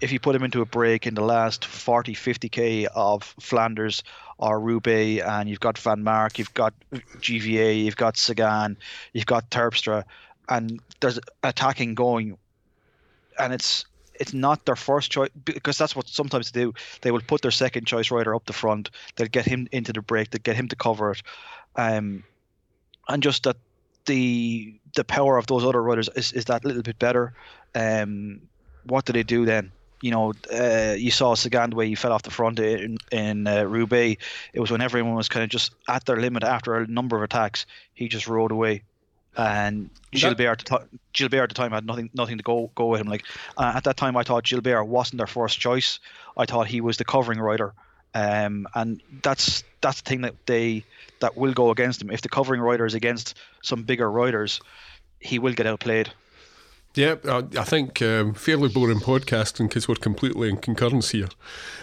if 0.00 0.10
you 0.10 0.18
put 0.18 0.34
him 0.34 0.42
into 0.42 0.62
a 0.62 0.66
break 0.66 1.06
in 1.06 1.14
the 1.14 1.22
last 1.22 1.64
40, 1.64 2.12
50k 2.12 2.86
of 2.92 3.22
Flanders 3.38 4.02
or 4.36 4.58
Roubaix, 4.58 5.24
and 5.24 5.48
you've 5.48 5.60
got 5.60 5.78
Van 5.78 6.02
Mark, 6.02 6.40
you've 6.40 6.52
got 6.52 6.74
GVA, 6.92 7.84
you've 7.84 7.94
got 7.96 8.16
Sagan, 8.16 8.76
you've 9.12 9.26
got 9.26 9.48
Terpstra, 9.48 10.02
and 10.48 10.80
there's 10.98 11.20
attacking 11.44 11.94
going, 11.94 12.36
and 13.38 13.52
it's 13.52 13.84
it's 14.14 14.34
not 14.34 14.66
their 14.66 14.76
first 14.76 15.12
choice 15.12 15.30
because 15.44 15.78
that's 15.78 15.94
what 15.94 16.08
sometimes 16.08 16.50
they 16.50 16.62
do. 16.62 16.74
They 17.02 17.12
will 17.12 17.20
put 17.20 17.42
their 17.42 17.52
second 17.52 17.86
choice 17.86 18.10
rider 18.10 18.34
up 18.34 18.44
the 18.46 18.52
front. 18.52 18.90
They'll 19.14 19.28
get 19.28 19.46
him 19.46 19.68
into 19.70 19.92
the 19.92 20.02
break. 20.02 20.30
They 20.30 20.40
get 20.40 20.56
him 20.56 20.66
to 20.66 20.76
cover 20.76 21.12
it, 21.12 21.22
um, 21.76 22.24
and 23.08 23.22
just 23.22 23.44
that 23.44 23.56
the 24.06 24.74
the 24.94 25.04
power 25.04 25.38
of 25.38 25.46
those 25.46 25.64
other 25.64 25.82
riders 25.82 26.08
is, 26.14 26.32
is 26.32 26.44
that 26.46 26.64
little 26.64 26.82
bit 26.82 26.98
better. 26.98 27.32
Um, 27.74 28.42
what 28.84 29.04
do 29.04 29.12
they 29.12 29.22
do 29.22 29.44
then? 29.44 29.72
You 30.00 30.10
know, 30.10 30.32
uh, 30.52 30.94
you 30.98 31.12
saw 31.12 31.34
Sagan 31.34 31.70
the 31.70 31.76
way 31.76 31.86
he 31.86 31.94
fell 31.94 32.12
off 32.12 32.22
the 32.22 32.30
front 32.30 32.58
in, 32.58 32.98
in 33.12 33.46
uh, 33.46 33.62
Roubaix. 33.62 34.22
It 34.52 34.58
was 34.58 34.70
when 34.70 34.80
everyone 34.80 35.14
was 35.14 35.28
kind 35.28 35.44
of 35.44 35.48
just 35.48 35.72
at 35.88 36.04
their 36.04 36.16
limit 36.16 36.42
after 36.42 36.74
a 36.74 36.86
number 36.88 37.16
of 37.16 37.22
attacks. 37.22 37.66
He 37.94 38.08
just 38.08 38.26
rode 38.26 38.50
away, 38.50 38.82
and 39.36 39.90
Gilbert, 40.10 40.42
at 40.42 40.58
the 40.58 40.78
t- 40.78 40.98
Gilbert 41.12 41.44
at 41.44 41.48
the 41.50 41.54
time 41.54 41.70
had 41.70 41.86
nothing 41.86 42.10
nothing 42.14 42.38
to 42.38 42.42
go 42.42 42.70
go 42.74 42.86
with 42.86 43.00
him. 43.00 43.06
Like 43.06 43.24
uh, 43.56 43.72
at 43.76 43.84
that 43.84 43.96
time, 43.96 44.16
I 44.16 44.24
thought 44.24 44.44
Gilbert 44.44 44.84
wasn't 44.84 45.18
their 45.18 45.28
first 45.28 45.60
choice. 45.60 46.00
I 46.36 46.46
thought 46.46 46.66
he 46.66 46.80
was 46.80 46.96
the 46.96 47.04
covering 47.04 47.38
rider, 47.38 47.72
um, 48.14 48.66
and 48.74 49.02
that's 49.22 49.64
that's 49.80 50.00
the 50.02 50.08
thing 50.08 50.20
that 50.22 50.34
they 50.46 50.84
that 51.20 51.36
will 51.36 51.52
go 51.52 51.70
against 51.70 52.02
him. 52.02 52.10
If 52.10 52.20
the 52.20 52.28
covering 52.28 52.60
rider 52.60 52.86
is 52.86 52.94
against 52.94 53.36
some 53.62 53.82
bigger 53.82 54.10
riders, 54.10 54.60
he 55.20 55.38
will 55.38 55.52
get 55.52 55.66
outplayed. 55.66 56.12
Yeah, 56.94 57.16
I, 57.24 57.38
I 57.58 57.64
think 57.64 58.02
um, 58.02 58.34
fairly 58.34 58.68
boring 58.68 58.98
podcasting 58.98 59.68
because 59.68 59.88
we're 59.88 59.94
completely 59.94 60.50
in 60.50 60.58
concurrence 60.58 61.10
here. 61.10 61.28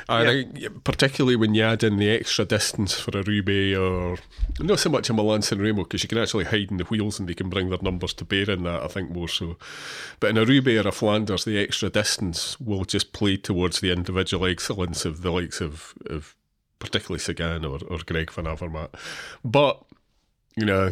I 0.07 0.21
yeah. 0.21 0.29
think, 0.29 0.83
particularly 0.83 1.35
when 1.35 1.55
you 1.55 1.63
add 1.63 1.83
in 1.83 1.97
the 1.97 2.09
extra 2.11 2.45
distance 2.45 2.93
for 2.93 3.17
a 3.17 3.23
Roubaix 3.23 3.75
or 3.75 4.17
not 4.59 4.79
so 4.79 4.89
much 4.89 5.09
a 5.09 5.13
Milan 5.13 5.41
San 5.41 5.59
Remo 5.59 5.83
because 5.83 6.03
you 6.03 6.09
can 6.09 6.19
actually 6.19 6.45
hide 6.45 6.69
in 6.69 6.77
the 6.77 6.83
wheels 6.85 7.19
and 7.19 7.27
they 7.27 7.33
can 7.33 7.49
bring 7.49 7.69
their 7.69 7.81
numbers 7.81 8.13
to 8.15 8.25
bear 8.25 8.51
in 8.51 8.63
that, 8.63 8.83
I 8.83 8.87
think, 8.87 9.09
more 9.09 9.27
so. 9.27 9.57
But 10.19 10.29
in 10.29 10.37
a 10.37 10.45
Roubaix 10.45 10.85
or 10.85 10.89
a 10.89 10.91
Flanders, 10.91 11.43
the 11.43 11.57
extra 11.57 11.89
distance 11.89 12.59
will 12.59 12.85
just 12.85 13.11
play 13.11 13.37
towards 13.37 13.79
the 13.79 13.91
individual 13.91 14.45
excellence 14.45 15.05
of 15.05 15.23
the 15.23 15.31
likes 15.31 15.59
of, 15.59 15.95
of 16.05 16.35
particularly 16.77 17.19
Sagan 17.19 17.65
or, 17.65 17.79
or 17.87 17.97
Greg 18.05 18.31
Van 18.31 18.45
Avermaet. 18.45 18.89
But 19.43 19.81
you 20.55 20.65
know, 20.65 20.91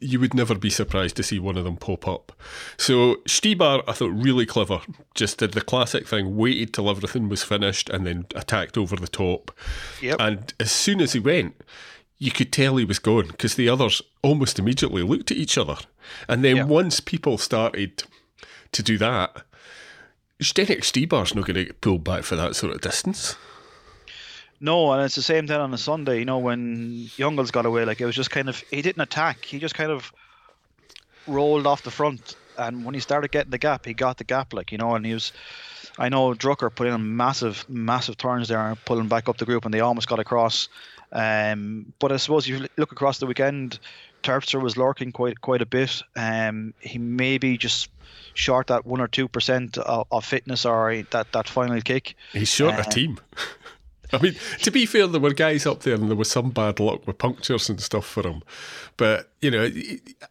you 0.00 0.18
would 0.20 0.32
never 0.32 0.54
be 0.54 0.70
surprised 0.70 1.16
to 1.16 1.22
see 1.22 1.38
one 1.38 1.58
of 1.58 1.64
them 1.64 1.76
pop 1.76 2.06
up. 2.08 2.32
So 2.78 3.16
Stybar, 3.26 3.82
I 3.86 3.92
thought 3.92 4.12
really 4.12 4.46
clever. 4.46 4.80
Just 5.14 5.38
did 5.38 5.52
the 5.52 5.60
classic 5.60 6.06
thing, 6.08 6.36
waited 6.36 6.72
till 6.72 6.88
everything 6.88 7.28
was 7.28 7.42
finished 7.42 7.90
and 7.90 8.06
then 8.06 8.26
attacked 8.34 8.78
over 8.78 8.96
the 8.96 9.08
top. 9.08 9.50
Yep. 10.00 10.16
And 10.18 10.54
as 10.60 10.72
soon 10.72 11.00
as 11.00 11.12
he 11.12 11.20
went, 11.20 11.62
you 12.18 12.30
could 12.30 12.52
tell 12.52 12.76
he 12.76 12.84
was 12.86 12.98
gone 12.98 13.26
because 13.26 13.56
the 13.56 13.68
others 13.68 14.00
almost 14.22 14.58
immediately 14.58 15.02
looked 15.02 15.30
at 15.30 15.36
each 15.36 15.58
other. 15.58 15.76
And 16.28 16.42
then 16.42 16.56
Yeah. 16.56 16.64
once 16.64 17.00
people 17.00 17.36
started 17.36 18.04
to 18.72 18.82
do 18.82 18.96
that, 18.98 19.44
Zdenek 20.42 20.82
Stybar's 20.84 21.34
not 21.34 21.44
going 21.46 21.56
to 21.56 21.64
get 21.64 21.80
pulled 21.80 22.04
back 22.04 22.22
for 22.24 22.36
that 22.36 22.56
sort 22.56 22.74
of 22.74 22.80
distance. 22.80 23.36
No, 24.60 24.92
and 24.92 25.02
it's 25.04 25.14
the 25.14 25.22
same 25.22 25.46
thing 25.46 25.56
on 25.56 25.72
a 25.74 25.78
Sunday. 25.78 26.18
You 26.18 26.24
know, 26.24 26.38
when 26.38 27.06
Jungels 27.18 27.52
got 27.52 27.66
away, 27.66 27.84
like 27.84 28.00
it 28.00 28.06
was 28.06 28.16
just 28.16 28.30
kind 28.30 28.48
of 28.48 28.58
he 28.70 28.80
didn't 28.82 29.02
attack. 29.02 29.44
He 29.44 29.58
just 29.58 29.74
kind 29.74 29.90
of 29.90 30.12
rolled 31.26 31.66
off 31.66 31.82
the 31.82 31.90
front, 31.90 32.36
and 32.58 32.84
when 32.84 32.94
he 32.94 33.00
started 33.00 33.30
getting 33.30 33.50
the 33.50 33.58
gap, 33.58 33.84
he 33.84 33.94
got 33.94 34.18
the 34.18 34.24
gap. 34.24 34.52
Like 34.52 34.72
you 34.72 34.78
know, 34.78 34.94
and 34.94 35.04
he 35.04 35.12
was. 35.14 35.32
I 35.98 36.10
know 36.10 36.34
Drucker 36.34 36.74
put 36.74 36.86
in 36.88 37.16
massive, 37.16 37.64
massive 37.70 38.18
turns 38.18 38.48
there 38.48 38.60
and 38.60 38.82
pulling 38.84 39.08
back 39.08 39.28
up 39.30 39.38
the 39.38 39.46
group, 39.46 39.64
and 39.64 39.72
they 39.72 39.80
almost 39.80 40.08
got 40.08 40.18
across. 40.18 40.68
Um, 41.10 41.92
but 41.98 42.12
I 42.12 42.18
suppose 42.18 42.46
if 42.46 42.58
you 42.60 42.66
look 42.76 42.92
across 42.92 43.18
the 43.18 43.24
weekend, 43.26 43.78
Terpstra 44.22 44.60
was 44.60 44.76
lurking 44.76 45.12
quite 45.12 45.40
quite 45.40 45.62
a 45.62 45.66
bit. 45.66 46.02
Um, 46.14 46.74
he 46.80 46.98
maybe 46.98 47.56
just 47.56 47.88
short 48.34 48.66
that 48.66 48.84
one 48.84 49.00
or 49.00 49.08
two 49.08 49.28
percent 49.28 49.78
of, 49.78 50.06
of 50.10 50.24
fitness 50.24 50.66
or 50.66 51.02
that, 51.12 51.32
that 51.32 51.48
final 51.48 51.80
kick. 51.80 52.14
He's 52.32 52.48
short 52.50 52.74
a 52.74 52.80
Uh, 52.80 52.82
team. 52.84 53.18
I 54.12 54.18
mean, 54.18 54.36
to 54.62 54.70
be 54.70 54.86
fair, 54.86 55.06
there 55.06 55.20
were 55.20 55.32
guys 55.32 55.66
up 55.66 55.80
there 55.80 55.94
and 55.94 56.08
there 56.08 56.16
was 56.16 56.30
some 56.30 56.50
bad 56.50 56.80
luck 56.80 57.06
with 57.06 57.18
punctures 57.18 57.68
and 57.68 57.80
stuff 57.80 58.06
for 58.06 58.26
him. 58.26 58.42
But, 58.96 59.30
you 59.40 59.50
know, 59.50 59.70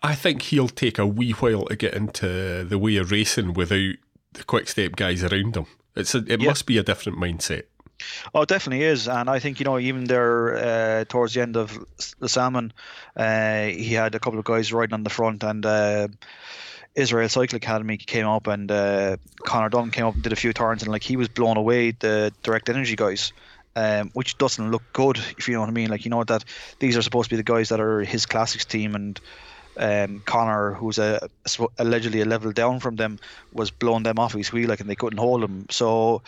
I 0.02 0.16
think 0.16 0.44
he'll 0.44 0.68
take 0.68 0.98
a 0.98 1.06
wee 1.06 1.32
while 1.32 1.66
to 1.66 1.76
get 1.76 1.94
into 1.94 2.64
the 2.64 2.78
way 2.78 2.98
of 2.98 3.12
racing 3.12 3.54
without 3.54 3.96
the 4.34 4.44
quick 4.46 4.68
step 4.68 4.96
guys 4.96 5.24
around 5.24 5.56
him. 5.58 5.66
It's 5.96 6.14
a, 6.16 6.24
it 6.28 6.42
must 6.42 6.66
be 6.66 6.78
a 6.78 6.84
different 6.84 7.18
mindset. 7.18 7.64
Oh, 8.34 8.42
it 8.42 8.50
definitely 8.50 8.84
is, 8.84 9.08
and 9.08 9.30
I 9.30 9.40
think 9.40 9.60
you 9.60 9.64
know 9.64 9.80
even 9.80 10.04
there 10.04 10.56
uh, 10.56 11.06
towards 11.06 11.34
the 11.34 11.42
end 11.42 11.56
of 11.56 11.72
the 12.20 12.28
Samyn, 12.28 12.72
uh, 13.16 13.68
he 13.68 13.94
had 13.94 14.16
a 14.16 14.20
couple 14.20 14.38
of 14.38 14.44
guys 14.44 14.74
riding 14.74 14.94
on 14.94 15.04
the 15.04 15.10
front, 15.10 15.44
and 15.44 15.66
uh, 15.66 16.10
Israel 16.94 17.30
Cycle 17.30 17.56
Academy 17.56 17.98
came 17.98 18.28
up, 18.28 18.48
and 18.48 18.70
uh, 18.70 19.16
Conor 19.46 19.70
Dunne 19.70 19.92
came 19.92 20.06
up 20.06 20.14
and 20.14 20.24
did 20.24 20.34
a 20.34 20.36
few 20.36 20.52
turns, 20.52 20.84
and 20.84 20.92
like 20.92 21.04
he 21.04 21.16
was 21.16 21.30
blown 21.30 21.56
away 21.56 21.92
the 21.92 22.34
Direct 22.44 22.70
Energy 22.70 22.98
guys. 22.98 23.32
Um, 23.78 24.10
which 24.14 24.38
doesn't 24.38 24.72
look 24.72 24.84
good, 24.94 25.18
if 25.38 25.50
you 25.50 25.56
know 25.56 25.60
what 25.60 25.70
I 25.70 25.74
mean. 25.74 25.90
Like 25.90 26.06
you 26.06 26.10
know 26.10 26.24
that 26.24 26.46
these 26.80 26.96
are 26.96 27.02
supposed 27.02 27.30
to 27.30 27.36
be 27.36 27.38
the 27.38 27.44
guys 27.44 27.70
that 27.70 27.82
are 27.82 28.02
his 28.02 28.26
classics 28.26 28.64
team, 28.64 28.96
and 28.96 29.20
um, 29.78 30.22
Conor, 30.26 30.74
who's 30.74 30.98
a, 30.98 31.30
allegedly 31.78 32.22
a 32.22 32.26
level 32.26 32.52
down 32.52 32.80
from 32.80 32.96
them, 32.96 33.20
was 33.52 33.72
blowing 33.72 34.04
them 34.04 34.20
off 34.20 34.34
his 34.34 34.52
wheel 34.52 34.70
like, 34.70 34.80
and 34.80 34.90
they 34.90 34.96
couldn't 34.96 35.20
hold 35.20 35.44
him. 35.44 35.66
So, 35.70 36.22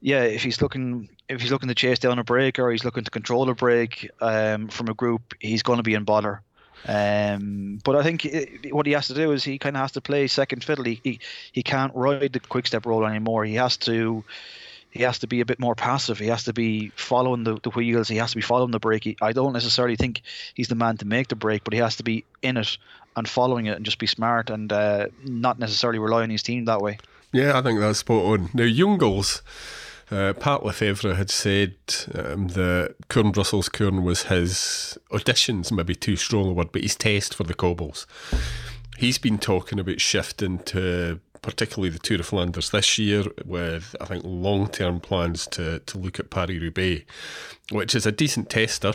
yeah, 0.00 0.22
if 0.22 0.42
he's 0.42 0.62
looking 0.62 1.08
if 1.28 1.40
he's 1.40 1.50
looking 1.50 1.68
to 1.68 1.74
chase 1.74 1.98
down 1.98 2.18
a 2.18 2.24
break 2.24 2.58
or 2.58 2.70
he's 2.70 2.84
looking 2.84 3.04
to 3.04 3.10
control 3.10 3.48
a 3.48 3.54
break 3.54 4.10
um, 4.20 4.68
from 4.68 4.88
a 4.88 4.94
group, 4.94 5.34
he's 5.40 5.62
going 5.62 5.78
to 5.78 5.82
be 5.82 5.94
in 5.94 6.04
bother. 6.04 6.42
Um, 6.86 7.80
but 7.82 7.96
I 7.96 8.02
think 8.02 8.26
i 8.26 8.68
what 8.70 8.84
he 8.86 8.92
has 8.92 9.06
to 9.08 9.14
do 9.14 9.32
is 9.32 9.42
he 9.42 9.58
kind 9.58 9.74
of 9.74 9.80
has 9.80 9.92
to 9.92 10.02
play 10.02 10.26
second 10.26 10.62
fiddle. 10.62 10.84
He, 10.84 11.00
he 11.02 11.20
he 11.52 11.62
can't 11.62 11.94
ride 11.94 12.32
the 12.32 12.40
quick 12.40 12.66
step 12.66 12.84
role 12.84 13.06
anymore. 13.06 13.44
He 13.44 13.54
has 13.54 13.76
to 13.78 14.22
he 14.94 15.02
has 15.02 15.18
to 15.18 15.26
be 15.26 15.40
a 15.40 15.44
bit 15.44 15.58
more 15.58 15.74
passive. 15.74 16.20
He 16.20 16.28
has 16.28 16.44
to 16.44 16.52
be 16.52 16.90
following 16.94 17.42
the, 17.42 17.58
the 17.60 17.70
wheels. 17.70 18.08
He 18.08 18.16
has 18.18 18.30
to 18.30 18.36
be 18.36 18.42
following 18.42 18.70
the 18.70 18.78
brake. 18.78 19.02
He, 19.02 19.16
I 19.20 19.32
don't 19.32 19.52
necessarily 19.52 19.96
think 19.96 20.22
he's 20.54 20.68
the 20.68 20.76
man 20.76 20.96
to 20.98 21.04
make 21.04 21.28
the 21.28 21.34
break, 21.34 21.64
but 21.64 21.74
he 21.74 21.80
has 21.80 21.96
to 21.96 22.04
be 22.04 22.24
in 22.42 22.56
it 22.56 22.78
and 23.16 23.28
following 23.28 23.66
it 23.66 23.76
and 23.76 23.84
just 23.84 23.98
be 23.98 24.06
smart 24.06 24.50
and 24.50 24.72
uh, 24.72 25.08
not 25.24 25.58
necessarily 25.58 25.98
rely 25.98 26.22
on 26.22 26.30
his 26.30 26.44
team 26.44 26.66
that 26.66 26.80
way. 26.80 26.98
Yeah, 27.32 27.58
I 27.58 27.62
think 27.62 27.80
that's 27.80 27.98
spot 27.98 28.24
on. 28.24 28.50
Now, 28.54 28.64
Jungels, 28.64 29.42
uh, 30.12 30.32
Pat 30.34 30.60
Lefevere 30.60 31.16
had 31.16 31.28
said 31.28 31.74
um, 32.14 32.48
that 32.48 32.94
Kuurne 33.08 33.32
Brussels 33.32 33.68
Kuurne 33.68 34.04
was 34.04 34.24
his 34.24 34.96
auditions, 35.10 35.72
maybe 35.72 35.96
too 35.96 36.14
strong 36.14 36.50
a 36.50 36.52
word, 36.52 36.70
but 36.70 36.82
his 36.82 36.94
test 36.94 37.34
for 37.34 37.42
the 37.42 37.54
cobbles. 37.54 38.06
He's 38.96 39.18
been 39.18 39.38
talking 39.38 39.80
about 39.80 40.00
shifting 40.00 40.60
to 40.60 41.18
particularly 41.44 41.90
the 41.90 41.98
Tour 41.98 42.20
of 42.20 42.26
Flanders 42.26 42.70
this 42.70 42.98
year 42.98 43.24
with, 43.44 43.94
I 44.00 44.06
think, 44.06 44.24
long 44.24 44.68
term 44.68 45.00
plans 45.00 45.46
to, 45.48 45.80
to 45.80 45.98
look 45.98 46.18
at 46.18 46.30
Paris 46.30 46.60
Roubaix, 46.60 47.04
which 47.70 47.94
is 47.94 48.06
a 48.06 48.12
decent 48.12 48.48
tester. 48.48 48.94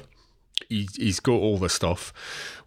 He, 0.68 0.89
he's 0.96 1.20
got 1.20 1.34
all 1.34 1.58
the 1.58 1.70
stuff. 1.70 2.12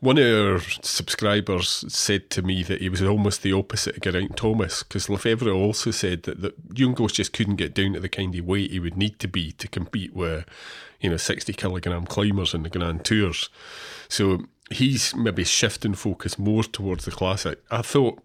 One 0.00 0.18
of 0.18 0.24
our 0.24 0.60
subscribers 0.82 1.84
said 1.88 2.30
to 2.30 2.42
me 2.42 2.62
that 2.62 2.80
he 2.80 2.88
was 2.88 3.02
almost 3.02 3.42
the 3.42 3.52
opposite 3.52 3.96
of 3.96 4.02
Geraint 4.02 4.36
Thomas 4.36 4.82
because 4.82 5.08
Lefevere 5.08 5.54
also 5.54 5.90
said 5.90 6.22
that, 6.22 6.40
that 6.40 6.74
Jungels 6.74 7.12
just 7.12 7.32
couldn't 7.32 7.56
get 7.56 7.74
down 7.74 7.92
to 7.92 8.00
the 8.00 8.08
kind 8.08 8.34
of 8.34 8.46
weight 8.46 8.70
he 8.70 8.80
would 8.80 8.96
need 8.96 9.18
to 9.18 9.28
be 9.28 9.52
to 9.52 9.68
compete 9.68 10.14
with, 10.14 10.46
you 11.00 11.10
know, 11.10 11.18
60 11.18 11.52
kilogram 11.52 12.06
climbers 12.06 12.54
in 12.54 12.62
the 12.62 12.70
Grand 12.70 13.04
Tours. 13.04 13.50
So 14.08 14.44
he's 14.70 15.14
maybe 15.14 15.44
shifting 15.44 15.94
focus 15.94 16.38
more 16.38 16.62
towards 16.62 17.04
the 17.04 17.10
classic. 17.10 17.60
I 17.70 17.82
thought 17.82 18.22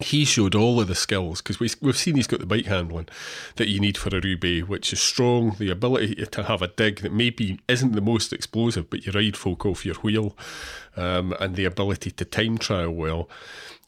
he 0.00 0.24
showed 0.24 0.54
all 0.54 0.80
of 0.80 0.88
the 0.88 0.94
skills 0.94 1.40
because 1.40 1.60
we, 1.60 1.70
we've 1.80 1.96
seen 1.96 2.16
he's 2.16 2.26
got 2.26 2.40
the 2.40 2.46
bike 2.46 2.66
handling 2.66 3.08
that 3.56 3.68
you 3.68 3.78
need 3.80 3.96
for 3.96 4.14
a 4.16 4.20
Roubaix, 4.20 4.66
which 4.68 4.92
is 4.92 5.00
strong, 5.00 5.54
the 5.58 5.70
ability 5.70 6.14
to 6.26 6.42
have 6.44 6.62
a 6.62 6.68
dig 6.68 7.00
that 7.02 7.12
maybe 7.12 7.60
isn't 7.68 7.92
the 7.92 8.00
most 8.00 8.32
explosive, 8.32 8.90
but 8.90 9.06
you 9.06 9.12
ride 9.12 9.36
folk 9.36 9.64
off 9.64 9.86
your 9.86 9.94
wheel, 9.96 10.36
um, 10.96 11.34
and 11.40 11.56
the 11.56 11.64
ability 11.64 12.10
to 12.12 12.24
time 12.24 12.58
trial 12.58 12.90
well. 12.90 13.28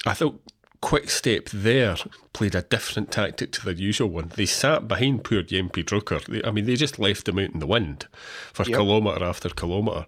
I 0.04 0.14
thought 0.14 0.40
Quick 0.80 1.10
Step 1.10 1.46
there 1.46 1.96
played 2.32 2.54
a 2.54 2.62
different 2.62 3.10
tactic 3.10 3.50
to 3.52 3.64
the 3.64 3.74
usual 3.74 4.08
one. 4.08 4.30
They 4.36 4.46
sat 4.46 4.86
behind 4.86 5.24
poor 5.24 5.42
Jempy 5.42 5.82
Drucker. 5.82 6.24
They, 6.26 6.46
I 6.46 6.52
mean, 6.52 6.66
they 6.66 6.76
just 6.76 6.98
left 6.98 7.26
him 7.28 7.38
out 7.38 7.50
in 7.50 7.58
the 7.58 7.66
wind 7.66 8.06
for 8.52 8.62
Yep. 8.64 8.76
kilometre 8.78 9.24
after 9.24 9.48
kilometre. 9.48 10.06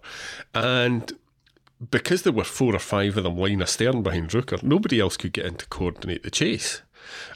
And 0.53 1.11
because 1.91 2.23
there 2.23 2.33
were 2.33 2.43
four 2.43 2.75
or 2.75 2.79
five 2.79 3.17
of 3.17 3.23
them 3.23 3.37
lying 3.37 3.61
astern 3.61 4.03
behind 4.03 4.29
Drucker, 4.29 4.61
nobody 4.61 4.99
else 4.99 5.17
could 5.17 5.33
get 5.33 5.45
in 5.45 5.55
to 5.55 5.65
coordinate 5.67 6.23
the 6.23 6.31
chase. 6.31 6.81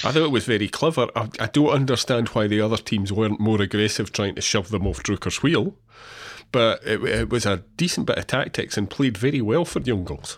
I 0.04 0.12
thought 0.12 0.24
it 0.24 0.32
was 0.32 0.46
very 0.46 0.68
clever. 0.68 1.08
I, 1.16 1.30
I 1.40 1.48
don't 1.48 1.70
understand 1.70 2.30
why 2.30 2.48
the 2.48 2.62
other 2.62 2.78
teams 2.78 3.12
weren't 3.12 3.40
more 3.40 3.62
aggressive 3.62 4.12
trying 4.12 4.36
to 4.36 4.42
shove 4.42 4.70
them 4.70 4.86
off 4.86 5.02
Drucker's 5.02 5.42
wheel, 5.42 5.76
but 6.52 6.82
it, 6.86 7.04
it 7.04 7.30
was 7.30 7.46
a 7.46 7.64
decent 7.78 8.06
bit 8.06 8.18
of 8.18 8.28
tactics 8.28 8.78
and 8.78 8.90
played 8.90 9.18
very 9.18 9.42
well 9.42 9.66
for 9.66 9.80
Jungels. 9.80 10.38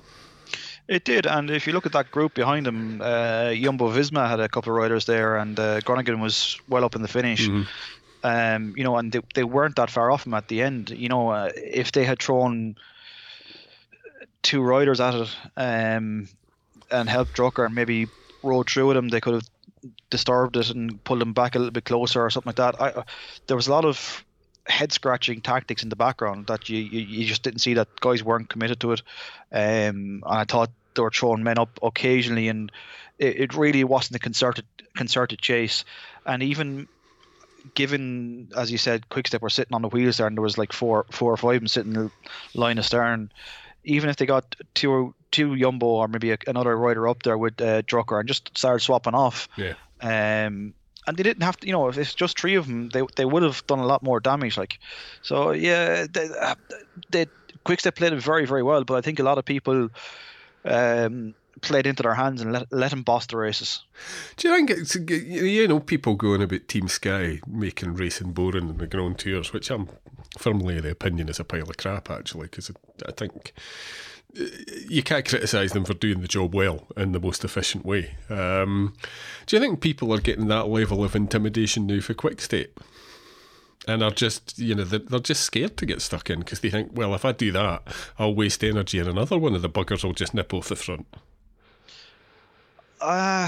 It 0.87 1.03
did, 1.03 1.25
and 1.25 1.49
if 1.49 1.65
you 1.65 1.73
look 1.73 1.87
at 1.87 1.93
that 1.93 2.11
group 2.11 2.35
behind 2.35 2.67
him, 2.67 3.01
uh, 3.01 3.53
Jumbo 3.55 3.89
Visma 3.89 4.29
had 4.29 4.39
a 4.39 4.47
couple 4.47 4.71
of 4.71 4.77
riders 4.77 5.05
there, 5.05 5.35
and 5.37 5.59
uh, 5.59 5.81
Groenewegen 5.81 6.21
was 6.21 6.59
well 6.69 6.85
up 6.85 6.95
in 6.95 7.01
the 7.01 7.07
finish. 7.07 7.47
Um, 8.23 8.75
you 8.77 8.83
know, 8.83 8.95
and 8.95 9.11
they, 9.11 9.19
they 9.33 9.43
weren't 9.43 9.77
that 9.77 9.89
far 9.89 10.11
off 10.11 10.27
him 10.27 10.35
at 10.35 10.47
the 10.47 10.61
end. 10.61 10.91
You 10.91 11.09
know, 11.09 11.29
uh, 11.29 11.51
if 11.55 11.91
they 11.91 12.03
had 12.05 12.21
thrown 12.21 12.75
two 14.45 14.61
riders 14.61 15.01
at 15.01 15.15
it 15.15 15.35
um, 15.57 16.29
and 16.91 17.09
helped 17.09 17.35
Drucker 17.35 17.65
and 17.65 17.73
maybe 17.73 18.07
rode 18.43 18.69
through 18.69 18.87
with 18.87 18.97
him, 18.97 19.09
they 19.09 19.19
could 19.19 19.33
have 19.33 19.49
disturbed 20.11 20.55
it 20.55 20.69
and 20.69 21.03
pulled 21.03 21.21
him 21.21 21.33
back 21.33 21.55
a 21.55 21.57
little 21.57 21.71
bit 21.71 21.85
closer 21.85 22.21
or 22.21 22.29
something 22.29 22.49
like 22.49 22.57
that. 22.57 22.79
I, 22.79 23.03
there 23.47 23.57
was 23.57 23.67
a 23.67 23.71
lot 23.71 23.85
of 23.85 24.23
head 24.67 24.91
scratching 24.91 25.41
tactics 25.41 25.81
in 25.81 25.89
the 25.89 25.95
background 25.95 26.45
that 26.47 26.69
you, 26.69 26.77
you, 26.77 26.99
you 26.99 27.25
just 27.25 27.41
didn't 27.41 27.59
see 27.59 27.73
that 27.73 27.99
guys 27.99 28.23
weren't 28.23 28.49
committed 28.49 28.79
to 28.81 28.91
it. 28.91 29.01
Um, 29.51 30.23
and 30.23 30.23
I 30.25 30.43
thought 30.43 30.69
they 30.95 31.01
were 31.01 31.11
throwing 31.11 31.43
men 31.43 31.57
up 31.57 31.79
occasionally, 31.81 32.47
and 32.47 32.71
it, 33.17 33.39
it 33.39 33.53
really 33.55 33.83
wasn't 33.83 34.17
a 34.17 34.19
concerted 34.19 34.65
concerted 34.95 35.41
chase. 35.41 35.85
And 36.25 36.43
even 36.43 36.87
given, 37.73 38.49
as 38.55 38.71
you 38.71 38.77
said, 38.77 39.09
Quickstep 39.09 39.41
were 39.41 39.49
sitting 39.49 39.73
on 39.73 39.81
the 39.81 39.89
wheels 39.89 40.17
there, 40.17 40.27
and 40.27 40.37
there 40.37 40.43
was 40.43 40.57
like 40.57 40.71
four 40.71 41.05
four 41.09 41.33
or 41.33 41.37
five 41.37 41.55
of 41.55 41.61
them 41.61 41.67
sitting 41.67 42.11
line 42.53 42.77
astern. 42.77 43.29
stern. 43.29 43.31
Even 43.85 44.09
if 44.09 44.17
they 44.17 44.25
got 44.25 44.55
two 44.73 45.13
two 45.31 45.57
Jumbo 45.57 45.85
or 45.85 46.07
maybe 46.07 46.31
a, 46.31 46.37
another 46.47 46.77
rider 46.77 47.07
up 47.07 47.23
there 47.23 47.37
with 47.37 47.59
uh, 47.61 47.81
Drucker 47.83 48.19
and 48.19 48.27
just 48.27 48.57
started 48.57 48.79
swapping 48.81 49.13
off, 49.15 49.47
Yeah. 49.57 49.73
um, 50.01 50.73
and 51.07 51.17
they 51.17 51.23
didn't 51.23 51.43
have 51.43 51.57
to, 51.57 51.67
you 51.67 51.73
know, 51.73 51.87
if 51.87 51.97
it's 51.97 52.15
just 52.15 52.39
three 52.39 52.55
of 52.55 52.67
them, 52.67 52.89
they 52.89 53.01
they 53.15 53.25
would 53.25 53.43
have 53.43 53.65
done 53.67 53.79
a 53.79 53.85
lot 53.85 54.01
more 54.01 54.19
damage. 54.19 54.57
Like, 54.57 54.79
so 55.21 55.51
yeah, 55.51 56.07
they, 56.11 56.29
uh, 56.29 56.55
they 57.11 57.27
Quickstep 57.63 57.95
played 57.95 58.13
it 58.13 58.21
very 58.21 58.45
very 58.45 58.63
well, 58.63 58.83
but 58.83 58.95
I 58.95 59.01
think 59.01 59.19
a 59.19 59.23
lot 59.23 59.37
of 59.37 59.45
people 59.45 59.89
um, 60.65 61.33
played 61.61 61.87
into 61.87 62.03
their 62.03 62.13
hands 62.13 62.41
and 62.41 62.51
let 62.51 62.71
let 62.71 62.91
them 62.91 63.03
boss 63.03 63.25
the 63.27 63.37
races. 63.37 63.83
Do 64.37 64.47
you 64.47 64.55
think 64.55 64.69
it's, 64.69 64.95
you 64.95 65.67
know, 65.67 65.79
people 65.79 66.15
going 66.15 66.41
about 66.41 66.67
Team 66.67 66.87
Sky 66.87 67.39
making 67.47 67.95
racing 67.95 68.33
boring 68.33 68.69
in 68.69 68.77
the 68.77 68.87
Grand 68.87 69.19
Tours, 69.19 69.53
which 69.53 69.71
I'm 69.71 69.89
firmly 70.37 70.77
of 70.77 70.83
the 70.83 70.91
opinion 70.91 71.29
is 71.29 71.39
a 71.39 71.43
pile 71.43 71.69
of 71.69 71.77
crap, 71.77 72.09
actually, 72.09 72.47
because 72.47 72.71
I 73.07 73.11
think 73.11 73.53
uh, 74.39 74.43
you 74.89 75.01
can't 75.01 75.27
criticise 75.27 75.71
them 75.71 75.85
for 75.85 75.93
doing 75.93 76.21
the 76.21 76.27
job 76.27 76.53
well 76.53 76.87
in 76.97 77.13
the 77.13 77.19
most 77.19 77.43
efficient 77.43 77.85
way. 77.85 78.15
Um, 78.29 78.93
do 79.45 79.55
you 79.55 79.61
think 79.61 79.81
people 79.81 80.13
are 80.13 80.19
getting 80.19 80.47
that 80.47 80.67
level 80.67 81.03
of 81.03 81.15
intimidation 81.15 81.87
now 81.87 82.01
for 82.01 82.13
Quick 82.13 82.41
Step? 82.41 82.79
And 83.87 84.01
are 84.01 84.09
just, 84.09 84.57
you 84.57 84.73
know, 84.73 84.83
they're, 84.83 84.97
they're 84.97 85.19
just 85.19 85.43
scared 85.43 85.77
to 85.77 85.85
get 85.85 86.01
stuck 86.01 86.31
in 86.31 86.39
because 86.39 86.61
they 86.61 86.71
think, 86.71 86.91
well, 86.95 87.13
if 87.13 87.23
I 87.23 87.33
do 87.33 87.51
that, 87.51 87.83
I'll 88.17 88.33
waste 88.33 88.63
energy, 88.63 88.97
and 88.97 89.07
another 89.07 89.37
one 89.37 89.53
of 89.53 89.61
the 89.61 89.69
buggers 89.69 90.03
will 90.03 90.13
just 90.13 90.33
nip 90.33 90.55
off 90.55 90.69
the 90.69 90.75
front. 90.75 91.05
Uh, 93.05 93.47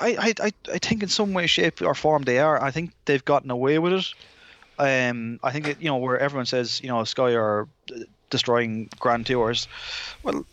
I, 0.00 0.34
I, 0.40 0.52
I, 0.72 0.78
think 0.78 1.04
in 1.04 1.08
some 1.08 1.32
way, 1.32 1.46
shape, 1.46 1.82
or 1.82 1.94
form 1.94 2.24
they 2.24 2.40
are. 2.40 2.60
I 2.60 2.72
think 2.72 2.90
they've 3.04 3.24
gotten 3.24 3.50
away 3.52 3.78
with 3.78 3.92
it. 3.92 4.14
Um, 4.76 5.38
I 5.40 5.52
think 5.52 5.80
you 5.80 5.86
know 5.86 5.98
where 5.98 6.18
everyone 6.18 6.46
says 6.46 6.80
you 6.80 6.88
know 6.88 7.04
Sky 7.04 7.36
are 7.36 7.68
destroying 8.28 8.88
Grand 8.98 9.26
Tours. 9.26 9.68
Well, 10.24 10.44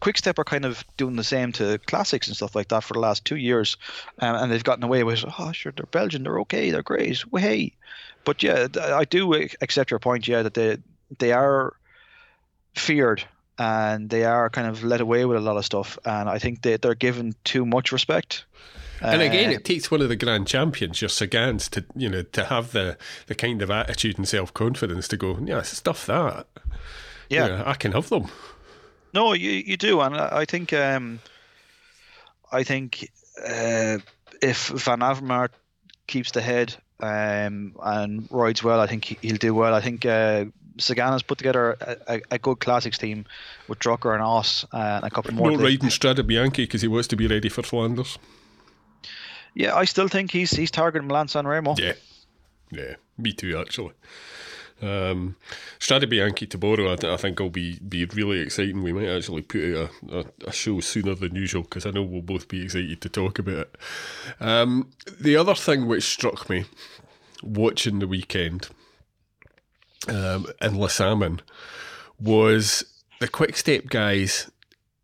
Quickstep 0.00 0.38
are 0.38 0.44
kind 0.44 0.64
of 0.64 0.84
doing 0.96 1.16
the 1.16 1.24
same 1.24 1.50
to 1.52 1.78
classics 1.78 2.28
and 2.28 2.36
stuff 2.36 2.54
like 2.54 2.68
that 2.68 2.84
for 2.84 2.94
the 2.94 3.00
last 3.00 3.24
two 3.24 3.36
years, 3.36 3.76
um, 4.20 4.36
and 4.36 4.52
they've 4.52 4.62
gotten 4.62 4.84
away 4.84 5.02
with, 5.02 5.24
it. 5.24 5.32
oh, 5.40 5.50
sure, 5.50 5.72
they're 5.72 5.86
Belgian, 5.86 6.22
they're 6.22 6.40
okay, 6.40 6.70
they're 6.70 6.82
great, 6.82 7.24
well, 7.32 7.42
hey. 7.42 7.72
But 8.24 8.44
yeah, 8.44 8.68
I 8.80 9.04
do 9.04 9.34
accept 9.34 9.90
your 9.90 9.98
point, 9.98 10.28
yeah, 10.28 10.42
that 10.44 10.54
they 10.54 10.78
they 11.18 11.32
are 11.32 11.74
feared 12.76 13.24
and 13.58 14.10
they 14.10 14.24
are 14.24 14.50
kind 14.50 14.66
of 14.66 14.82
led 14.82 15.00
away 15.00 15.24
with 15.24 15.36
a 15.36 15.40
lot 15.40 15.56
of 15.56 15.64
stuff, 15.64 15.98
and 16.04 16.28
I 16.28 16.38
think 16.38 16.62
they 16.62 16.76
they're 16.76 16.94
given 16.94 17.34
too 17.44 17.66
much 17.66 17.92
respect. 17.92 18.44
And 19.00 19.20
again, 19.20 19.50
uh, 19.50 19.54
it 19.54 19.64
takes 19.64 19.90
one 19.90 20.00
of 20.00 20.08
the 20.08 20.16
grand 20.16 20.46
champions, 20.46 21.02
your 21.02 21.08
Sagans, 21.08 21.68
to 21.70 21.84
you 21.96 22.08
know 22.08 22.22
to 22.22 22.44
have 22.44 22.72
the 22.72 22.96
the 23.26 23.34
kind 23.34 23.60
of 23.62 23.70
attitude 23.70 24.16
and 24.18 24.28
self 24.28 24.54
confidence 24.54 25.08
to 25.08 25.16
go, 25.16 25.38
yeah, 25.44 25.62
stuff 25.62 26.06
that. 26.06 26.46
Yeah, 27.28 27.46
you 27.46 27.52
know, 27.52 27.62
I 27.66 27.74
can 27.74 27.92
have 27.92 28.08
them. 28.08 28.28
No, 29.12 29.32
you 29.32 29.50
you 29.50 29.76
do, 29.76 30.00
and 30.00 30.16
I 30.16 30.44
think 30.44 30.72
um, 30.72 31.20
I 32.50 32.62
think 32.62 33.10
uh, 33.44 33.98
if 34.40 34.68
Van 34.68 35.00
Avermaet 35.00 35.50
keeps 36.06 36.30
the 36.32 36.42
head 36.42 36.74
um, 37.00 37.74
and 37.82 38.28
rides 38.30 38.62
well, 38.62 38.80
I 38.80 38.86
think 38.86 39.18
he'll 39.20 39.36
do 39.36 39.54
well. 39.54 39.74
I 39.74 39.80
think 39.80 40.06
uh, 40.06 40.46
Sagan 40.82 41.12
has 41.12 41.22
put 41.22 41.38
together 41.38 41.76
a, 41.80 41.96
a, 42.08 42.22
a, 42.32 42.38
good 42.38 42.60
classics 42.60 42.98
team 42.98 43.24
with 43.68 43.78
Drucker 43.78 44.14
and 44.14 44.22
Oss 44.22 44.66
and 44.72 45.04
a 45.04 45.10
couple 45.10 45.34
more. 45.34 45.50
No 45.50 45.58
riding 45.58 45.88
Strade 45.88 46.22
Bianche 46.22 46.56
because 46.56 46.82
he 46.82 46.88
wants 46.88 47.08
to 47.08 47.16
be 47.16 47.26
ready 47.26 47.48
for 47.48 47.62
Flanders. 47.62 48.18
Yeah, 49.54 49.76
I 49.76 49.84
still 49.84 50.08
think 50.08 50.30
he's 50.30 50.50
he's 50.50 50.70
targeting 50.70 51.08
Milan 51.08 51.28
San 51.28 51.46
Remo. 51.46 51.74
Yeah, 51.78 51.94
yeah, 52.70 52.94
me 53.18 53.32
too 53.32 53.58
actually. 53.58 53.92
Um, 54.80 55.36
Strade 55.78 56.10
Bianche 56.10 56.48
tomorrow, 56.48 56.90
I, 56.90 57.14
I, 57.14 57.16
think 57.16 57.38
will 57.38 57.50
be 57.50 57.78
be 57.78 58.04
really 58.06 58.40
exciting. 58.40 58.82
We 58.82 58.92
might 58.92 59.08
actually 59.08 59.42
put 59.42 59.76
out 59.76 59.90
a, 60.10 60.18
a, 60.18 60.24
a 60.46 60.52
show 60.52 60.80
sooner 60.80 61.14
than 61.14 61.36
usual 61.36 61.62
because 61.62 61.86
I 61.86 61.90
know 61.90 62.02
we'll 62.02 62.22
both 62.22 62.48
be 62.48 62.64
excited 62.64 63.00
to 63.00 63.08
talk 63.08 63.38
about 63.38 63.54
it. 63.54 63.76
Um, 64.40 64.90
the 65.20 65.36
other 65.36 65.54
thing 65.54 65.86
which 65.86 66.04
struck 66.04 66.50
me 66.50 66.64
watching 67.42 67.98
the 67.98 68.08
weekend 68.08 68.68
um, 70.08 70.46
Samyn 70.60 71.40
was 72.18 72.84
the 73.20 73.28
quick 73.28 73.56
step 73.56 73.88
guys 73.88 74.50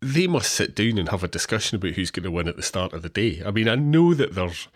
they 0.01 0.27
must 0.27 0.53
sit 0.53 0.75
down 0.75 0.97
and 0.97 1.09
have 1.09 1.23
a 1.23 1.27
discussion 1.27 1.75
about 1.75 1.91
who's 1.91 2.11
going 2.11 2.23
to 2.23 2.31
win 2.31 2.47
at 2.47 2.55
the 2.55 2.63
start 2.63 2.93
of 2.93 3.01
the 3.01 3.09
day. 3.09 3.41
I 3.45 3.51
mean, 3.51 3.67
I 3.67 3.75
know 3.75 4.13
that 4.13 4.33
there's 4.33 4.67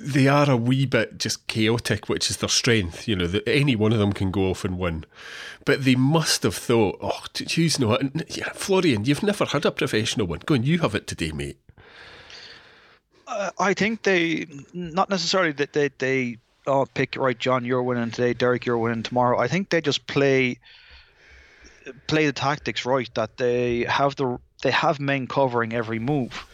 they 0.00 0.26
are 0.26 0.50
a 0.50 0.56
wee 0.56 0.84
bit 0.84 1.18
just 1.18 1.46
chaotic, 1.46 2.08
which 2.08 2.28
is 2.28 2.38
their 2.38 2.48
strength. 2.48 3.06
You 3.06 3.16
know 3.16 3.28
that 3.28 3.48
any 3.48 3.76
one 3.76 3.92
of 3.92 3.98
them 3.98 4.12
can 4.12 4.30
go 4.30 4.50
off 4.50 4.64
and 4.64 4.78
win, 4.78 5.04
but 5.64 5.84
they 5.84 5.94
must 5.94 6.42
have 6.42 6.56
thought, 6.56 6.98
"Oh, 7.00 7.22
who's 7.54 7.78
no, 7.78 7.96
Yeah, 8.28 8.50
Florian, 8.54 9.04
you've 9.04 9.22
never 9.22 9.44
had 9.44 9.64
a 9.64 9.70
professional 9.70 10.26
one. 10.26 10.40
Go 10.44 10.56
and 10.56 10.66
you 10.66 10.80
have 10.80 10.94
it 10.94 11.06
today, 11.06 11.30
mate. 11.30 11.58
Uh, 13.28 13.50
I 13.58 13.74
think 13.74 14.02
they 14.02 14.46
not 14.72 15.08
necessarily 15.08 15.52
that 15.52 15.72
they 15.72 15.90
they 15.98 16.38
oh 16.66 16.86
pick 16.86 17.16
right, 17.16 17.38
John, 17.38 17.64
you're 17.64 17.82
winning 17.82 18.10
today, 18.10 18.34
Derek, 18.34 18.66
you're 18.66 18.78
winning 18.78 19.02
tomorrow. 19.02 19.38
I 19.38 19.48
think 19.48 19.70
they 19.70 19.80
just 19.80 20.06
play 20.06 20.58
play 22.06 22.26
the 22.26 22.32
tactics 22.32 22.84
right 22.84 23.08
that 23.14 23.36
they 23.36 23.84
have 23.84 24.16
the 24.16 24.38
they 24.62 24.70
have 24.70 24.98
men 25.00 25.26
covering 25.26 25.72
every 25.72 25.98
move, 25.98 26.46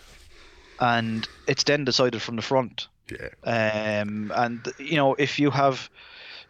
and 0.80 1.26
it's 1.46 1.64
then 1.64 1.84
decided 1.84 2.20
from 2.22 2.36
the 2.36 2.42
front. 2.42 2.88
Yeah. 3.10 4.00
Um, 4.02 4.32
and 4.34 4.66
you 4.78 4.96
know 4.96 5.14
if 5.14 5.38
you 5.38 5.50
have 5.50 5.90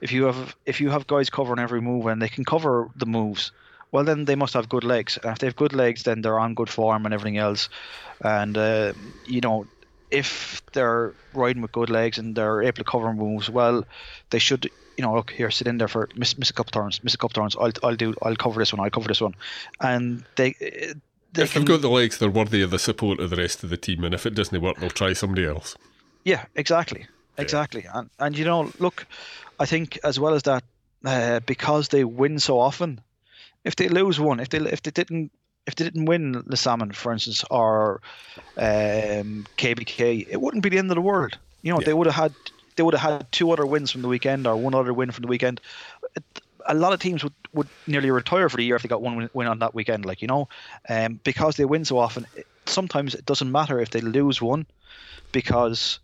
if 0.01 0.13
you 0.13 0.25
have 0.25 0.57
if 0.67 0.81
you 0.81 0.91
have 0.91 1.07
guys 1.07 1.31
covering 1.31 1.59
every 1.61 1.81
move 1.81 2.07
and 2.07 2.21
they 2.21 2.29
can 2.29 2.45
cover 2.45 2.91
the 2.97 3.07
moves, 3.07 3.53
well 3.91 4.05
then 4.05 4.25
they 4.25 4.37
must 4.37 4.55
have 4.55 4.69
good 4.69 4.85
legs. 4.85 5.19
And 5.23 5.33
if 5.33 5.39
they 5.39 5.47
have 5.47 5.57
good 5.57 5.73
legs, 5.75 6.03
then 6.05 6.23
they're 6.23 6.39
on 6.39 6.55
good 6.55 6.71
form 6.71 7.05
and 7.05 7.15
everything 7.15 7.39
else. 7.39 7.69
And 8.21 8.57
uh, 8.57 8.93
you 9.27 9.41
know 9.41 9.67
if 10.13 10.63
they're 10.73 11.15
riding 11.33 11.63
with 11.63 11.73
good 11.73 11.91
legs 11.91 12.19
and 12.19 12.37
they're 12.37 12.63
able 12.63 12.77
to 12.77 12.85
cover 12.85 13.13
moves, 13.13 13.49
well, 13.51 13.85
they 14.31 14.39
should 14.39 14.71
you 14.97 15.03
know, 15.03 15.15
look 15.15 15.31
here, 15.31 15.51
sit 15.51 15.67
in 15.67 15.79
there 15.79 15.89
for 15.89 16.09
miss, 16.17 16.37
miss 16.39 16.51
a 16.51 16.53
couple 16.53 16.71
turns, 16.71 17.03
miss 17.03 17.15
a 17.15 17.19
couple 17.19 17.43
turns. 17.43 17.57
I'll 17.57 17.73
I'll 17.83 17.97
do 17.97 18.15
I'll 18.23 18.37
cover 18.37 18.61
this 18.61 18.73
one. 18.73 18.81
I'll 18.81 18.91
cover 18.91 19.09
this 19.09 19.21
one, 19.21 19.35
and 19.81 20.25
they. 20.37 20.53
they 20.61 21.43
if 21.43 21.55
they've 21.55 21.65
got 21.65 21.81
the 21.81 21.89
legs, 21.89 22.19
they're 22.19 22.31
worthy 22.31 22.63
of 22.63 22.71
the 22.71 22.79
support 22.79 23.19
of 23.19 23.31
the 23.31 23.37
rest 23.37 23.65
of 23.65 23.71
the 23.71 23.77
team, 23.77 24.05
and 24.05 24.15
if 24.15 24.27
it 24.27 24.35
doesn't 24.35 24.61
work, 24.61 24.77
they'll 24.79 24.91
try 24.91 25.15
somebody 25.15 25.47
else. 25.47 25.77
Yeah, 26.25 26.45
exactly, 26.55 27.07
exactly, 27.39 27.87
and 27.93 28.11
and 28.19 28.37
you 28.37 28.45
know, 28.45 28.71
look, 28.79 29.07
I 29.59 29.67
think 29.67 29.99
as 30.05 30.21
well 30.21 30.35
as 30.35 30.43
that, 30.43 30.63
uh, 31.05 31.41
because 31.41 31.89
they 31.89 32.05
win 32.05 32.39
so 32.39 32.59
often, 32.61 33.01
if 33.65 33.77
they 33.77 33.89
lose 33.89 34.21
one, 34.21 34.41
if 34.41 34.51
they 34.51 34.59
if 34.59 34.83
they 34.83 34.91
didn't 34.91 35.33
if 35.67 35.77
they 35.77 35.85
didn't 35.85 36.07
win 36.07 36.33
Le 36.33 36.57
Samyn, 36.57 36.95
for 36.95 37.13
instance, 37.13 37.45
or 37.51 38.01
um, 38.57 39.47
KBK, 39.59 40.27
it 40.29 40.41
wouldn't 40.41 40.63
be 40.63 40.69
the 40.69 40.79
end 40.79 40.91
of 40.91 40.97
the 40.97 41.03
world. 41.03 41.39
You 41.63 41.73
know, 41.73 41.81
yeah. 41.81 41.87
they 41.87 41.95
would 41.95 42.07
have 42.07 42.17
had 42.17 42.35
they 42.77 42.83
would 42.83 42.95
have 42.95 43.13
had 43.13 43.33
two 43.33 43.51
other 43.53 43.67
wins 43.67 43.91
from 43.91 44.03
the 44.03 44.09
weekend 44.09 44.47
or 44.47 44.57
one 44.57 44.75
other 44.75 44.93
win 44.93 45.11
from 45.11 45.23
the 45.23 45.29
weekend. 45.29 45.61
A 46.67 46.75
lot 46.75 46.93
of 46.93 47.01
teams 47.01 47.23
would, 47.23 47.35
would 47.53 47.69
nearly 47.87 48.11
retire 48.11 48.49
for 48.49 48.57
the 48.57 48.65
year 48.65 48.77
if 48.77 48.83
they 48.83 48.89
got 48.89 49.03
one 49.03 49.29
win 49.33 49.47
on 49.47 49.59
that 49.61 49.75
weekend, 49.75 50.05
like 50.05 50.23
you 50.23 50.29
know, 50.29 50.49
um, 50.89 51.21
because 51.23 51.57
they 51.57 51.65
win 51.65 51.85
so 51.85 51.99
often. 51.99 52.27
Sometimes 52.67 53.15
it 53.15 53.27
doesn't 53.27 53.51
matter 53.51 53.79
if 53.81 53.91
they 53.91 54.01
lose 54.01 54.41
one, 54.41 54.67
because 55.33 55.99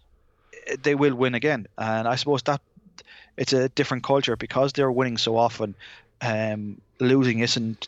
they 0.83 0.95
will 0.95 1.15
win 1.15 1.35
again. 1.35 1.67
And 1.79 2.07
I 2.09 2.17
suppose 2.17 2.43
that 2.43 2.61
it's 3.37 3.53
a 3.53 3.69
different 3.71 4.03
culture 4.03 4.37
because 4.37 4.73
they're 4.73 4.91
winning 4.91 5.19
so 5.19 5.37
often. 5.37 5.75
Um, 6.21 6.81
losing 6.99 7.39
isn't 7.39 7.87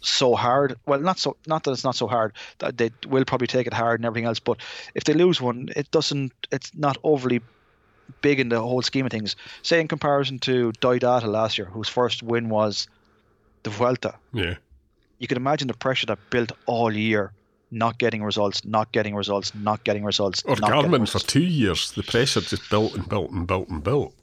so 0.00 0.34
hard. 0.34 0.76
Well, 0.86 1.00
not 1.00 1.18
so 1.18 1.36
not 1.46 1.64
that 1.64 1.72
it's 1.72 1.84
not 1.84 1.96
so 1.96 2.06
hard. 2.06 2.32
That 2.58 2.76
they 2.78 2.90
will 3.08 3.24
probably 3.24 3.46
take 3.46 3.66
it 3.66 3.72
hard 3.72 4.00
and 4.00 4.06
everything 4.06 4.26
else. 4.26 4.40
But 4.40 4.58
if 4.94 5.04
they 5.04 5.14
lose 5.14 5.40
one, 5.40 5.68
it 5.76 5.90
doesn't. 5.90 6.32
It's 6.50 6.74
not 6.74 6.98
overly 7.02 7.40
big 8.22 8.40
in 8.40 8.48
the 8.48 8.60
whole 8.60 8.82
scheme 8.82 9.06
of 9.06 9.12
things. 9.12 9.36
Say 9.62 9.80
in 9.80 9.88
comparison 9.88 10.38
to 10.40 10.72
Deidara 10.80 11.24
last 11.24 11.58
year, 11.58 11.66
whose 11.66 11.88
first 11.88 12.22
win 12.22 12.48
was 12.48 12.88
the 13.62 13.70
Vuelta. 13.70 14.14
Yeah. 14.32 14.56
You 15.18 15.26
can 15.26 15.36
imagine 15.36 15.68
the 15.68 15.74
pressure 15.74 16.06
that 16.06 16.18
built 16.30 16.52
all 16.66 16.92
year, 16.92 17.32
not 17.70 17.98
getting 17.98 18.22
results, 18.22 18.64
not 18.64 18.90
getting 18.92 19.14
results, 19.14 19.54
not 19.54 19.84
getting 19.84 20.04
results. 20.04 20.42
Or 20.44 20.56
Garmin 20.56 21.08
for 21.08 21.18
two 21.18 21.42
years, 21.42 21.92
the 21.92 22.02
pressure 22.02 22.40
just 22.40 22.68
built 22.70 22.94
and 22.94 23.08
built 23.08 23.30
and 23.30 23.46
built 23.46 23.68
and 23.68 23.82
built. 23.84 24.14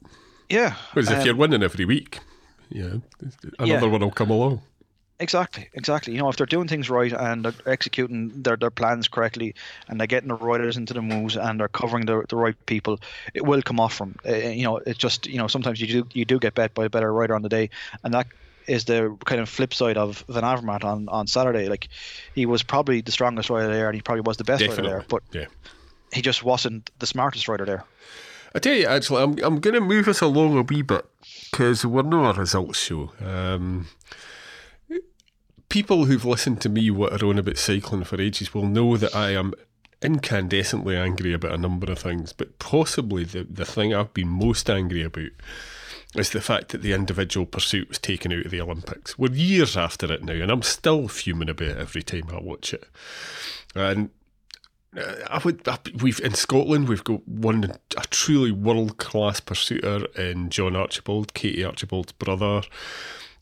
Yeah. 0.48 0.74
Whereas 0.92 1.08
um, 1.08 1.18
if 1.18 1.24
you're 1.24 1.36
winning 1.36 1.62
every 1.62 1.84
week, 1.84 2.18
yeah, 2.70 2.94
another 3.58 3.86
yeah. 3.86 3.92
one 3.92 4.00
will 4.00 4.10
come 4.10 4.30
along. 4.30 4.60
Exactly, 5.20 5.68
exactly. 5.72 6.12
You 6.12 6.20
know, 6.20 6.28
if 6.28 6.36
they're 6.36 6.46
doing 6.46 6.68
things 6.68 6.88
right 6.88 7.12
and 7.12 7.44
they're 7.44 7.54
executing 7.66 8.30
their, 8.42 8.56
their 8.56 8.70
plans 8.70 9.08
correctly 9.08 9.54
and 9.88 9.98
they're 9.98 10.06
getting 10.06 10.28
the 10.28 10.36
riders 10.36 10.76
into 10.76 10.94
the 10.94 11.02
moves 11.02 11.36
and 11.36 11.58
they're 11.58 11.68
covering 11.68 12.06
the, 12.06 12.24
the 12.28 12.36
right 12.36 12.54
people, 12.66 13.00
it 13.34 13.44
will 13.44 13.60
come 13.62 13.80
off 13.80 13.94
from. 13.94 14.14
Uh, 14.24 14.34
you 14.34 14.62
know, 14.62 14.76
it's 14.76 14.98
just 14.98 15.26
you 15.26 15.38
know 15.38 15.48
sometimes 15.48 15.80
you 15.80 15.86
do 15.88 16.08
you 16.12 16.24
do 16.24 16.38
get 16.38 16.54
bet 16.54 16.72
by 16.74 16.84
a 16.84 16.90
better 16.90 17.12
rider 17.12 17.34
on 17.34 17.42
the 17.42 17.48
day, 17.48 17.68
and 18.04 18.14
that 18.14 18.28
is 18.68 18.84
the 18.84 19.16
kind 19.24 19.40
of 19.40 19.48
flip 19.48 19.74
side 19.74 19.96
of 19.96 20.24
Van 20.28 20.44
Avermaet 20.44 20.84
on, 20.84 21.08
on 21.08 21.26
Saturday. 21.26 21.68
Like 21.68 21.88
he 22.34 22.46
was 22.46 22.62
probably 22.62 23.00
the 23.00 23.10
strongest 23.10 23.50
rider 23.50 23.72
there 23.72 23.88
and 23.88 23.96
he 23.96 24.02
probably 24.02 24.20
was 24.20 24.36
the 24.36 24.44
best 24.44 24.60
Definitely. 24.60 24.84
rider 24.84 24.98
there, 24.98 25.06
but 25.08 25.22
yeah. 25.32 25.46
he 26.12 26.22
just 26.22 26.44
wasn't 26.44 26.90
the 26.98 27.06
smartest 27.06 27.48
rider 27.48 27.64
there. 27.64 27.84
I 28.54 28.60
tell 28.60 28.74
you, 28.74 28.86
actually, 28.86 29.22
I'm 29.22 29.38
I'm 29.42 29.60
going 29.60 29.74
to 29.74 29.80
move 29.80 30.08
us 30.08 30.20
along 30.20 30.56
a 30.56 30.62
wee 30.62 30.82
bit 30.82 31.04
because 31.50 31.84
we're 31.84 32.02
not 32.02 32.36
a 32.36 32.40
results 32.40 32.78
show. 32.78 33.12
Um, 33.20 33.88
people 35.68 36.06
who've 36.06 36.24
listened 36.24 36.60
to 36.62 36.68
me 36.68 36.90
what 36.90 37.22
on 37.22 37.38
about 37.38 37.58
cycling 37.58 38.04
for 38.04 38.20
ages 38.20 38.54
will 38.54 38.66
know 38.66 38.96
that 38.96 39.14
I 39.14 39.30
am 39.30 39.54
incandescently 40.00 40.96
angry 40.96 41.32
about 41.32 41.52
a 41.52 41.58
number 41.58 41.90
of 41.90 41.98
things, 41.98 42.32
but 42.32 42.58
possibly 42.58 43.24
the, 43.24 43.44
the 43.44 43.64
thing 43.64 43.92
I've 43.92 44.14
been 44.14 44.28
most 44.28 44.70
angry 44.70 45.02
about 45.02 45.30
is 46.14 46.30
the 46.30 46.40
fact 46.40 46.68
that 46.70 46.82
the 46.82 46.92
individual 46.92 47.46
pursuit 47.46 47.88
was 47.88 47.98
taken 47.98 48.32
out 48.32 48.46
of 48.46 48.50
the 48.50 48.60
Olympics. 48.60 49.18
We're 49.18 49.32
years 49.32 49.76
after 49.76 50.10
it 50.12 50.22
now, 50.24 50.34
and 50.34 50.50
I'm 50.50 50.62
still 50.62 51.08
fuming 51.08 51.50
about 51.50 51.68
it 51.68 51.76
every 51.76 52.02
time 52.02 52.28
I 52.32 52.40
watch 52.40 52.72
it. 52.72 52.84
And 53.74 54.10
uh, 54.96 55.16
I 55.28 55.38
would, 55.44 55.68
I, 55.68 55.78
we've 56.00 56.20
in 56.20 56.34
Scotland, 56.34 56.88
we've 56.88 57.04
got 57.04 57.26
one 57.28 57.76
a 57.96 58.06
truly 58.08 58.52
world 58.52 58.96
class 58.96 59.40
pursuiter 59.40 60.06
in 60.16 60.48
John 60.48 60.76
Archibald, 60.76 61.34
Katie 61.34 61.64
Archibald's 61.64 62.12
brother. 62.12 62.62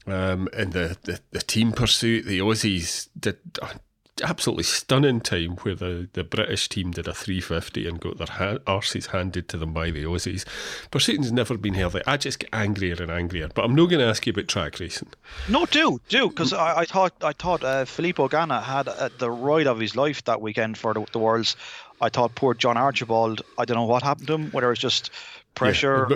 Um, 0.06 0.48
in 0.52 0.70
the, 0.70 0.96
the, 1.02 1.20
the 1.32 1.40
team 1.40 1.72
pursuit, 1.72 2.26
the 2.26 2.38
Aussies 2.38 3.08
did 3.18 3.38
an 3.60 3.80
absolutely 4.22 4.62
stunning 4.64 5.20
time 5.20 5.56
where 5.56 5.74
the, 5.74 6.08
the 6.12 6.24
British 6.24 6.68
team 6.68 6.90
did 6.90 7.06
a 7.06 7.12
350 7.12 7.86
and 7.86 8.00
got 8.00 8.18
their 8.18 8.26
ha- 8.28 8.58
arses 8.66 9.06
handed 9.08 9.48
to 9.48 9.56
them 9.56 9.72
by 9.72 9.90
the 9.90 10.04
Aussies. 10.04 10.44
Pursuiting's 10.90 11.32
never 11.32 11.58
been 11.58 11.74
healthy. 11.74 12.00
I 12.06 12.16
just 12.16 12.38
get 12.38 12.50
angrier 12.52 12.96
and 13.00 13.10
angrier. 13.10 13.48
But 13.54 13.64
I'm 13.64 13.74
not 13.74 13.90
going 13.90 14.00
to 14.00 14.06
ask 14.06 14.26
you 14.26 14.30
about 14.30 14.48
track 14.48 14.80
racing. 14.80 15.08
No, 15.48 15.66
do 15.66 16.00
do 16.08 16.28
because 16.28 16.52
I, 16.52 16.80
I, 16.80 16.84
thought 16.84 17.12
I 17.22 17.32
thought 17.32 17.62
uh, 17.62 17.84
Filippo 17.84 18.28
Ganna 18.28 18.62
had 18.62 18.88
uh, 18.88 19.08
the 19.18 19.30
ride 19.30 19.66
of 19.66 19.78
his 19.78 19.96
life 19.96 20.24
that 20.24 20.40
weekend 20.40 20.78
for 20.78 20.94
the, 20.94 21.04
the 21.12 21.18
Worlds. 21.18 21.56
I 22.00 22.08
thought 22.10 22.34
poor 22.34 22.54
John 22.54 22.76
Archibald. 22.76 23.42
I 23.58 23.64
don't 23.64 23.76
know 23.76 23.84
what 23.84 24.02
happened 24.02 24.26
to 24.28 24.34
him. 24.34 24.50
Whether 24.50 24.70
it's 24.70 24.80
just 24.80 25.10
pressure. 25.56 26.06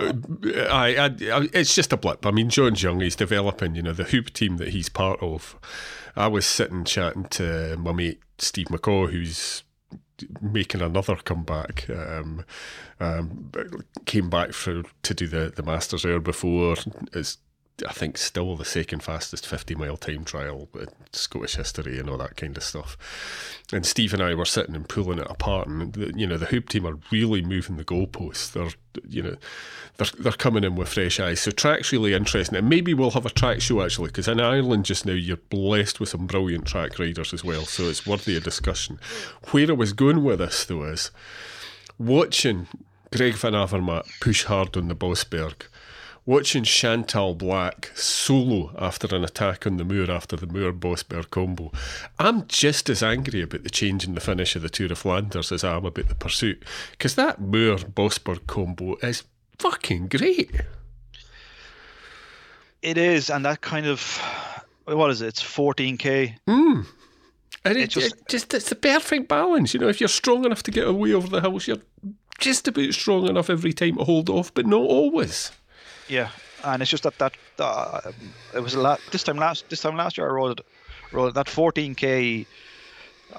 Yeah, 0.41 0.63
I, 0.63 0.95
I, 0.95 1.05
I, 1.05 1.49
it's 1.53 1.75
just 1.75 1.91
a 1.91 1.97
blip. 1.97 2.25
I 2.25 2.31
mean, 2.31 2.49
John's 2.49 2.81
young. 2.81 3.01
He's 3.01 3.17
developing. 3.17 3.75
You 3.75 3.81
know, 3.81 3.93
the 3.93 4.05
HUUB 4.05 4.31
team 4.31 4.57
that 4.57 4.69
he's 4.69 4.87
part 4.87 5.21
of. 5.21 5.57
I 6.15 6.27
was 6.27 6.45
sitting 6.45 6.85
chatting 6.85 7.25
to 7.31 7.75
my 7.77 7.91
mate 7.91 8.21
Steve 8.37 8.67
McCaw, 8.67 9.11
who's 9.11 9.63
making 10.41 10.81
another 10.81 11.15
comeback. 11.17 11.89
Um, 11.89 12.45
um, 12.99 13.51
came 14.05 14.29
back 14.29 14.53
for 14.53 14.83
to 15.03 15.13
do 15.13 15.27
the 15.27 15.51
the 15.53 15.63
Masters 15.63 16.03
there 16.03 16.19
before. 16.19 16.75
I 17.87 17.93
think 17.93 18.17
still 18.17 18.55
the 18.55 18.65
second 18.65 19.03
fastest 19.03 19.47
50 19.47 19.75
mile 19.75 19.97
time 19.97 20.23
trial 20.23 20.69
in 20.75 20.87
Scottish 21.11 21.55
history 21.55 21.99
and 21.99 22.09
all 22.09 22.17
that 22.17 22.37
kind 22.37 22.55
of 22.55 22.63
stuff. 22.63 22.97
And 23.73 23.85
Steve 23.85 24.13
and 24.13 24.21
I 24.21 24.33
were 24.35 24.45
sitting 24.45 24.75
and 24.75 24.87
pulling 24.87 25.19
it 25.19 25.27
apart, 25.29 25.67
and 25.67 25.93
the, 25.93 26.13
you 26.15 26.27
know 26.27 26.37
the 26.37 26.47
HUUB 26.47 26.69
team 26.69 26.85
are 26.85 26.99
really 27.11 27.41
moving 27.41 27.77
the 27.77 27.85
goalposts. 27.85 28.51
They're 28.51 28.69
you 29.07 29.23
know 29.23 29.35
they're 29.97 30.07
they're 30.19 30.31
coming 30.33 30.63
in 30.63 30.75
with 30.75 30.89
fresh 30.89 31.19
eyes. 31.19 31.41
So 31.41 31.51
track's 31.51 31.91
really 31.91 32.13
interesting, 32.13 32.57
and 32.57 32.69
maybe 32.69 32.93
we'll 32.93 33.11
have 33.11 33.25
a 33.25 33.29
track 33.29 33.61
show 33.61 33.81
actually 33.81 34.07
because 34.07 34.27
in 34.27 34.39
Ireland 34.39 34.85
just 34.85 35.05
now 35.05 35.13
you're 35.13 35.37
blessed 35.37 35.99
with 35.99 36.09
some 36.09 36.27
brilliant 36.27 36.65
track 36.65 36.99
riders 36.99 37.33
as 37.33 37.43
well. 37.43 37.63
So 37.65 37.83
it's 37.83 38.05
worthy 38.05 38.37
of 38.37 38.43
discussion. 38.43 38.99
Where 39.51 39.69
I 39.69 39.73
was 39.73 39.93
going 39.93 40.23
with 40.23 40.39
this 40.39 40.65
though 40.65 40.83
is 40.83 41.11
watching 41.97 42.67
Greg 43.15 43.35
Van 43.35 43.53
Avermaet 43.53 44.07
push 44.19 44.45
hard 44.45 44.77
on 44.77 44.87
the 44.87 44.95
Bosberg 44.95 45.63
Watching 46.25 46.63
Chantal 46.63 47.35
Blaak 47.35 47.97
solo 47.97 48.75
after 48.77 49.13
an 49.15 49.23
attack 49.23 49.65
on 49.65 49.77
the 49.77 49.83
Muur 49.83 50.07
after 50.07 50.35
the 50.35 50.45
Muur 50.45 50.71
Bosberg 50.71 51.31
combo, 51.31 51.71
I'm 52.19 52.45
just 52.47 52.91
as 52.91 53.01
angry 53.01 53.41
about 53.41 53.63
the 53.63 53.71
change 53.71 54.05
in 54.05 54.13
the 54.13 54.21
finish 54.21 54.55
of 54.55 54.61
the 54.61 54.69
Tour 54.69 54.91
of 54.91 54.99
Flanders 54.99 55.51
as 55.51 55.63
I 55.63 55.77
am 55.77 55.85
about 55.85 56.09
the 56.09 56.15
pursuit. 56.15 56.63
Because 56.91 57.15
that 57.15 57.41
Muur 57.41 57.77
Bosberg 57.77 58.45
combo 58.45 58.97
is 58.97 59.23
fucking 59.57 60.09
great. 60.09 60.51
It 62.83 62.97
is, 62.99 63.31
and 63.31 63.43
that 63.45 63.61
kind 63.61 63.87
of 63.87 64.21
what 64.85 65.09
is 65.09 65.21
it? 65.21 65.27
It's 65.27 65.43
14k. 65.43 66.35
Mm. 66.47 66.85
And 67.63 67.77
it, 67.77 67.89
just, 67.89 68.15
it 68.15 68.27
just 68.27 68.53
it's 68.53 68.69
the 68.69 68.75
perfect 68.75 69.27
balance. 69.27 69.73
You 69.73 69.79
know, 69.79 69.87
if 69.87 69.99
you're 69.99 70.07
strong 70.07 70.45
enough 70.45 70.63
to 70.63 70.71
get 70.71 70.87
away 70.87 71.13
over 71.13 71.27
the 71.27 71.41
hills, 71.41 71.67
you're 71.67 71.77
just 72.39 72.67
about 72.67 72.93
strong 72.93 73.27
enough 73.27 73.49
every 73.49 73.73
time 73.73 73.97
to 73.97 74.03
hold 74.03 74.29
off, 74.29 74.53
but 74.53 74.65
not 74.65 74.81
always. 74.81 75.51
Yeah, 76.11 76.29
and 76.65 76.81
it's 76.81 76.91
just 76.91 77.03
that 77.03 77.17
that 77.19 77.33
uh, 77.57 78.11
it 78.53 78.59
was 78.59 78.73
a 78.73 78.81
lot. 78.81 78.99
This 79.11 79.23
time 79.23 79.37
last 79.37 79.69
this 79.69 79.79
time 79.79 79.95
last 79.95 80.17
year 80.17 80.27
I 80.27 80.33
rode 80.33 80.59
rode 81.13 81.33
that 81.35 81.45
14k 81.45 82.45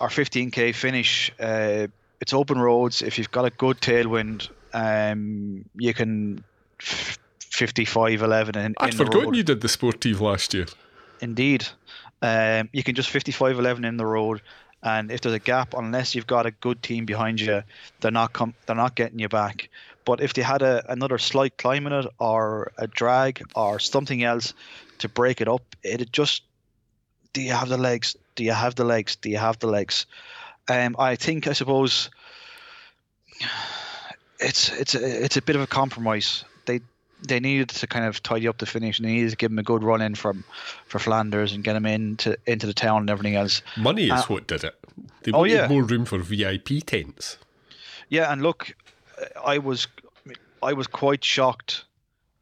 or 0.01 0.09
15k 0.09 0.75
finish. 0.75 1.31
Uh, 1.39 1.89
it's 2.23 2.33
open 2.33 2.59
roads. 2.59 3.03
If 3.03 3.19
you've 3.19 3.31
got 3.31 3.45
a 3.45 3.51
good 3.51 3.79
tailwind, 3.81 4.49
um, 4.73 5.67
you 5.77 5.93
can 5.93 6.43
55 6.79 8.23
11 8.23 8.57
in, 8.57 8.75
I'd 8.79 8.93
in 8.93 8.97
forgotten 8.97 9.35
you 9.35 9.43
did 9.43 9.61
the 9.61 9.69
Sportive 9.69 10.23
last 10.23 10.55
year. 10.55 10.67
Indeed, 11.21 11.69
um, 12.23 12.71
you 12.73 12.83
can 12.83 12.95
just 12.95 13.11
55 13.11 13.59
11 13.59 13.85
in 13.85 13.99
the 13.99 14.07
road. 14.07 14.41
And 14.83 15.13
if 15.13 15.21
there's 15.21 15.35
a 15.35 15.39
gap, 15.39 15.75
unless 15.75 16.15
you've 16.15 16.27
got 16.27 16.47
a 16.47 16.51
good 16.51 16.83
team 16.83 17.05
behind 17.05 17.39
you, 17.39 17.63
they're 18.01 18.11
not 18.11 18.33
com- 18.33 18.55
they're 18.65 18.75
not 18.75 18.97
getting 18.97 19.19
you 19.19 19.29
back. 19.29 19.69
But 20.05 20.21
if 20.21 20.35
they 20.35 20.43
had 20.43 20.63
a, 20.63 20.85
another 20.91 21.19
slight 21.19 21.59
climb 21.59 21.87
in 21.87 21.93
it 21.93 22.07
or 22.19 22.73
a 22.79 22.87
drag 22.87 23.43
or 23.55 23.79
something 23.79 24.23
else 24.25 24.55
to 24.99 25.09
break 25.09 25.41
it 25.41 25.49
up, 25.49 25.63
it 25.83 26.13
just 26.13 26.43
do 27.33 27.41
you 27.41 27.53
have 27.53 27.69
the 27.69 27.79
legs? 27.79 28.17
Do 28.35 28.45
you 28.45 28.53
have 28.53 28.75
the 28.75 28.85
legs? 28.85 29.17
Do 29.17 29.31
you 29.31 29.39
have 29.39 29.59
the 29.59 29.67
legs? 29.67 30.07
Um, 30.69 30.97
I 30.99 31.17
think 31.17 31.47
I 31.47 31.53
suppose 31.53 32.11
it's 34.39 34.71
it's 34.73 34.95
a, 34.95 35.25
it's 35.25 35.37
a 35.37 35.43
bit 35.43 35.57
of 35.57 35.63
a 35.63 35.67
compromise. 35.67 36.45
They 36.67 36.81
they 37.27 37.41
needed 37.41 37.71
to 37.71 37.87
kind 37.87 38.05
of 38.05 38.23
tidy 38.23 38.49
up 38.49 38.59
the 38.59 38.67
finish 38.67 38.99
and 38.99 39.09
they 39.09 39.13
needed 39.13 39.31
to 39.31 39.37
give 39.37 39.51
him 39.51 39.59
a 39.59 39.63
good 39.63 39.83
run 39.83 40.03
in 40.03 40.15
from 40.15 40.45
for 40.87 40.99
Flanders 40.99 41.53
and 41.53 41.65
get 41.65 41.77
him 41.77 41.87
into 41.87 42.37
into 42.47 42.67
the 42.67 42.75
town 42.75 43.03
and 43.03 43.11
everything 43.11 43.37
else. 43.37 43.63
Money 43.77 44.05
is 44.05 44.13
uh, 44.13 44.25
what 44.27 44.47
did 44.47 44.65
it. 44.65 44.75
They 45.23 45.33
wanted 45.33 45.53
oh, 45.53 45.63
yeah. 45.63 45.69
more 45.69 45.85
room 45.85 46.05
for 46.05 46.19
VIP 46.19 46.85
tents. 46.85 47.39
Yeah, 48.09 48.31
and 48.31 48.43
look, 48.43 48.75
I 49.45 49.59
was 49.59 49.87
I 50.63 50.73
was 50.75 50.87
quite 50.87 51.25
shocked. 51.25 51.85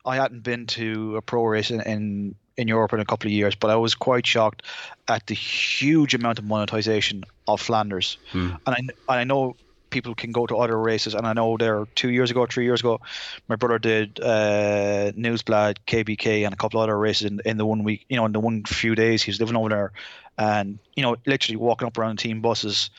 I 0.05 0.17
hadn't 0.17 0.43
been 0.43 0.67
to 0.67 1.17
a 1.17 1.23
pro 1.23 1.45
race 1.45 1.71
in, 1.71 1.81
in, 1.81 2.35
in 2.57 2.69
Europe 2.69 2.93
in 2.93 3.01
a 3.01 3.05
couple 3.05 3.29
of 3.29 3.33
years, 3.33 3.55
but 3.55 3.71
I 3.71 3.77
was 3.77 3.95
quite 3.95 4.27
shocked 4.27 4.63
at 5.09 5.27
the 5.27 5.35
huge 5.35 6.15
amount 6.15 6.39
of 6.39 6.45
monetization 6.45 7.25
of 7.49 7.61
Flanders. 7.61 8.19
Hmm. 8.33 8.51
And 8.67 8.75
I 8.75 8.79
and 8.79 8.93
I 9.09 9.25
know 9.25 9.57
people 9.91 10.15
can 10.15 10.33
go 10.33 10.47
to 10.47 10.57
other 10.57 10.79
races, 10.79 11.15
and 11.15 11.27
I 11.27 11.33
know 11.33 11.57
there 11.57 11.87
two 11.95 12.11
years 12.11 12.31
ago, 12.31 12.47
three 12.47 12.65
years 12.65 12.81
ago, 12.81 13.01
my 13.49 13.57
brother 13.57 13.79
did 13.79 14.21
uh, 14.21 15.13
Nieuwsblad, 15.13 15.79
KBK, 15.87 16.45
and 16.45 16.55
a 16.55 16.57
couple 16.57 16.81
of 16.81 16.85
other 16.85 16.99
races 16.99 17.31
in, 17.31 17.41
in 17.45 17.57
the 17.57 17.67
one 17.67 17.85
week, 17.85 18.07
you 18.09 18.17
know, 18.17 18.27
in 18.27 18.33
the 18.33 18.41
one 18.41 18.65
few 18.65 18.95
days 18.95 19.23
he 19.23 19.31
was 19.31 19.41
living 19.41 19.57
over 19.57 19.69
there, 19.69 19.93
and 20.39 20.79
you 20.95 21.03
know, 21.03 21.17
literally 21.27 21.57
walking 21.57 21.87
up 21.87 21.99
around 21.99 22.19
the 22.19 22.23
team 22.23 22.41
buses, 22.41 22.91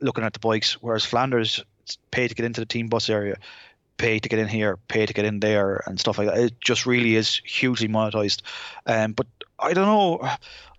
looking 0.00 0.24
at 0.24 0.32
the 0.34 0.38
bikes. 0.38 0.74
Whereas 0.74 1.04
Flanders, 1.04 1.64
pay 2.10 2.28
to 2.28 2.34
get 2.34 2.46
into 2.46 2.60
the 2.60 2.66
team 2.66 2.88
bus 2.88 3.08
area, 3.08 3.36
pay 3.96 4.18
to 4.18 4.28
get 4.28 4.38
in 4.38 4.48
here, 4.48 4.76
pay 4.88 5.06
to 5.06 5.12
get 5.12 5.24
in 5.24 5.40
there, 5.40 5.82
and 5.86 5.98
stuff 5.98 6.18
like 6.18 6.28
that. 6.28 6.38
It 6.38 6.60
just 6.60 6.86
really 6.86 7.16
is 7.16 7.40
hugely 7.44 7.88
monetized. 7.88 8.42
Um, 8.86 9.12
but 9.12 9.26
I 9.58 9.72
don't 9.72 9.86
know. 9.86 10.18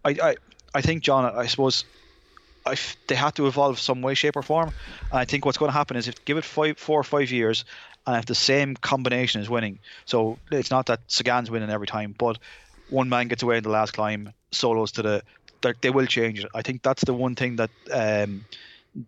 I, 0.03 0.09
I, 0.21 0.35
I 0.73 0.81
think 0.81 1.03
John. 1.03 1.25
I 1.25 1.47
suppose. 1.47 1.85
I 2.67 2.75
they 3.07 3.13
have 3.13 3.35
to 3.35 3.45
evolve 3.45 3.77
some 3.77 4.01
way, 4.01 4.15
shape, 4.15 4.35
or 4.35 4.41
form. 4.41 4.73
And 5.11 5.19
I 5.19 5.25
think 5.25 5.45
what's 5.45 5.57
going 5.59 5.69
to 5.69 5.77
happen 5.77 5.97
is 5.97 6.07
if 6.07 6.25
give 6.25 6.37
it 6.37 6.43
five, 6.43 6.79
four 6.79 6.99
or 6.99 7.03
five 7.03 7.29
years, 7.29 7.63
and 8.07 8.17
if 8.17 8.25
the 8.25 8.33
same 8.33 8.75
combination 8.75 9.39
is 9.39 9.49
winning, 9.49 9.77
so 10.05 10.39
it's 10.51 10.71
not 10.71 10.87
that 10.87 11.01
Sagan's 11.07 11.51
winning 11.51 11.69
every 11.69 11.85
time, 11.85 12.15
but 12.17 12.39
one 12.89 13.07
man 13.07 13.27
gets 13.27 13.43
away 13.43 13.57
in 13.57 13.63
the 13.63 13.69
last 13.69 13.93
climb, 13.93 14.33
solos 14.51 14.91
to 14.93 15.01
the, 15.01 15.23
they 15.81 15.89
will 15.89 16.05
change 16.05 16.43
it. 16.43 16.49
I 16.53 16.61
think 16.61 16.81
that's 16.81 17.03
the 17.03 17.13
one 17.13 17.35
thing 17.35 17.57
that 17.57 17.69
um, 17.91 18.45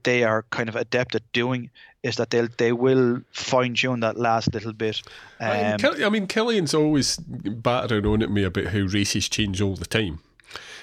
they 0.03 0.23
are 0.23 0.43
kind 0.49 0.69
of 0.69 0.75
adept 0.75 1.15
at 1.15 1.31
doing 1.31 1.69
is 2.03 2.15
that 2.17 2.29
they 2.29 2.47
they 2.57 2.71
will 2.71 3.21
fine 3.31 3.73
tune 3.73 3.99
that 4.01 4.17
last 4.17 4.53
little 4.53 4.73
bit. 4.73 5.01
Um, 5.39 5.77
I 5.83 6.09
mean, 6.09 6.27
Kilian's 6.27 6.73
always 6.73 7.17
battering 7.17 8.05
on 8.05 8.21
at 8.21 8.31
me 8.31 8.43
about 8.43 8.67
how 8.67 8.79
races 8.79 9.29
change 9.29 9.61
all 9.61 9.75
the 9.75 9.85
time. 9.85 10.19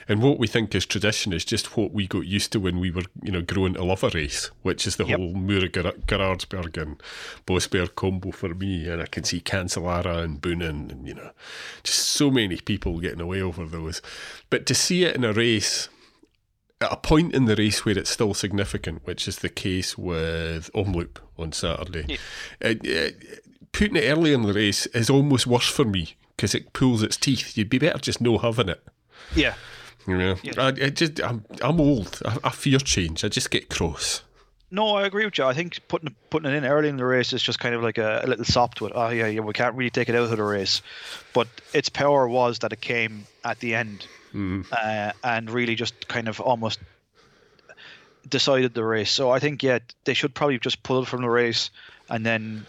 And 0.07 0.23
what 0.23 0.39
we 0.39 0.47
think 0.47 0.75
is 0.75 0.85
tradition 0.85 1.33
is 1.33 1.45
just 1.47 1.79
what 1.79 1.93
we 1.93 2.07
got 2.07 2.27
used 2.27 2.53
to 2.53 2.61
when 2.61 2.79
we 2.79 2.91
were, 2.91 3.05
you 3.23 3.33
know, 3.33 3.41
growing 3.41 3.75
to 3.75 3.85
love 3.85 4.05
a 4.05 4.11
race, 4.11 4.51
which 4.63 4.87
is 4.87 4.97
the 4.97 5.07
yep. 5.07 5.19
whole 5.19 5.33
Muur 5.33 5.67
Geraardsberg 5.71 6.77
and 6.77 7.03
Bosberg 7.47 7.95
combo 7.95 8.31
for 8.31 8.55
me. 8.55 8.87
And 8.87 9.01
I 9.01 9.07
can 9.07 9.25
see 9.25 9.41
Cancellara 9.41 10.23
and 10.23 10.43
Boonen 10.43 10.91
and, 10.91 11.09
you 11.09 11.15
know, 11.15 11.31
just 11.83 12.01
so 12.01 12.31
many 12.31 12.59
people 12.59 13.01
getting 13.01 13.21
away 13.21 13.41
over 13.41 13.65
those. 13.65 14.03
But 14.51 14.67
to 14.67 14.75
see 14.75 15.05
it 15.05 15.17
in 15.17 15.25
a 15.25 15.33
race 15.33 15.89
at 16.81 16.93
a 16.93 16.97
point 16.97 17.35
in 17.35 17.47
the 17.47 17.57
race 17.57 17.85
where 17.85 17.97
it's 17.97 18.11
still 18.11 18.35
significant, 18.35 19.03
which 19.05 19.29
is 19.29 19.39
the 19.39 19.49
case 19.49 19.97
with 19.97 20.71
Omloop 20.75 21.19
on 21.39 21.53
Saturday, 21.53 22.05
yeah. 22.09 22.17
it, 22.61 22.85
it, 22.85 23.45
putting 23.73 23.97
it 23.97 24.09
early 24.09 24.33
in 24.33 24.43
the 24.43 24.53
race 24.53 24.87
is 24.87 25.11
almost 25.11 25.47
worse 25.47 25.69
for 25.69 25.85
me 25.85 26.17
because 26.37 26.55
it 26.55 26.73
pulls 26.73 27.03
its 27.03 27.17
teeth. 27.17 27.57
You'd 27.57 27.71
be 27.71 27.79
better 27.79 27.99
just 27.99 28.21
no 28.21 28.39
having 28.39 28.69
it. 28.69 28.83
Yeah. 29.35 29.55
You 30.07 30.19
know, 30.19 30.37
yeah. 30.43 30.53
I, 30.59 30.67
I 30.69 30.91
just 30.91 31.23
I'm 31.23 31.45
I'm 31.63 31.81
old. 31.81 32.21
I, 32.25 32.37
I 32.45 32.51
fear 32.51 32.79
change. 32.79 33.25
I 33.25 33.29
just 33.29 33.51
get 33.51 33.71
cross. 33.71 34.23
No, 34.75 34.97
I 34.97 35.07
agree 35.07 35.25
with 35.25 35.39
you. 35.39 35.45
I 35.45 35.55
think 35.55 35.79
putting 35.87 36.17
putting 36.31 36.51
it 36.51 36.57
in 36.57 36.65
early 36.65 36.89
in 36.89 36.97
the 36.97 37.05
race 37.05 37.33
is 37.33 37.41
just 37.41 37.61
kind 37.61 37.77
of 37.77 37.83
like 37.85 37.97
a, 37.97 38.23
a, 38.25 38.27
little 38.27 38.45
sop 38.45 38.75
to 38.77 38.87
it. 38.87 38.93
Oh 38.93 39.09
yeah, 39.09 39.29
yeah, 39.29 39.41
we 39.41 39.53
can't 39.53 39.77
really 39.77 39.91
take 39.91 40.09
it 40.09 40.17
out 40.17 40.25
of 40.25 40.37
the 40.37 40.43
race, 40.43 40.83
but 41.33 41.47
its 41.73 41.89
power 41.89 42.27
was 42.27 42.59
that 42.59 42.73
it 42.73 42.81
came 42.81 43.29
at 43.45 43.61
the 43.61 43.77
end 43.77 44.05
mm. 44.35 44.67
uh, 44.73 45.13
and 45.23 45.49
really 45.49 45.77
just 45.77 46.09
kind 46.09 46.27
of 46.27 46.41
almost 46.41 46.81
decided 48.29 48.75
the 48.75 48.83
race. 48.83 49.13
So 49.13 49.31
I 49.31 49.39
think 49.39 49.63
yeah, 49.63 49.79
they 50.07 50.15
should 50.15 50.35
probably 50.35 50.59
just 50.59 50.83
pull 50.83 51.05
it 51.05 51.07
from 51.07 51.23
the 51.23 51.31
race 51.31 51.71
and 52.11 52.27
then 52.27 52.67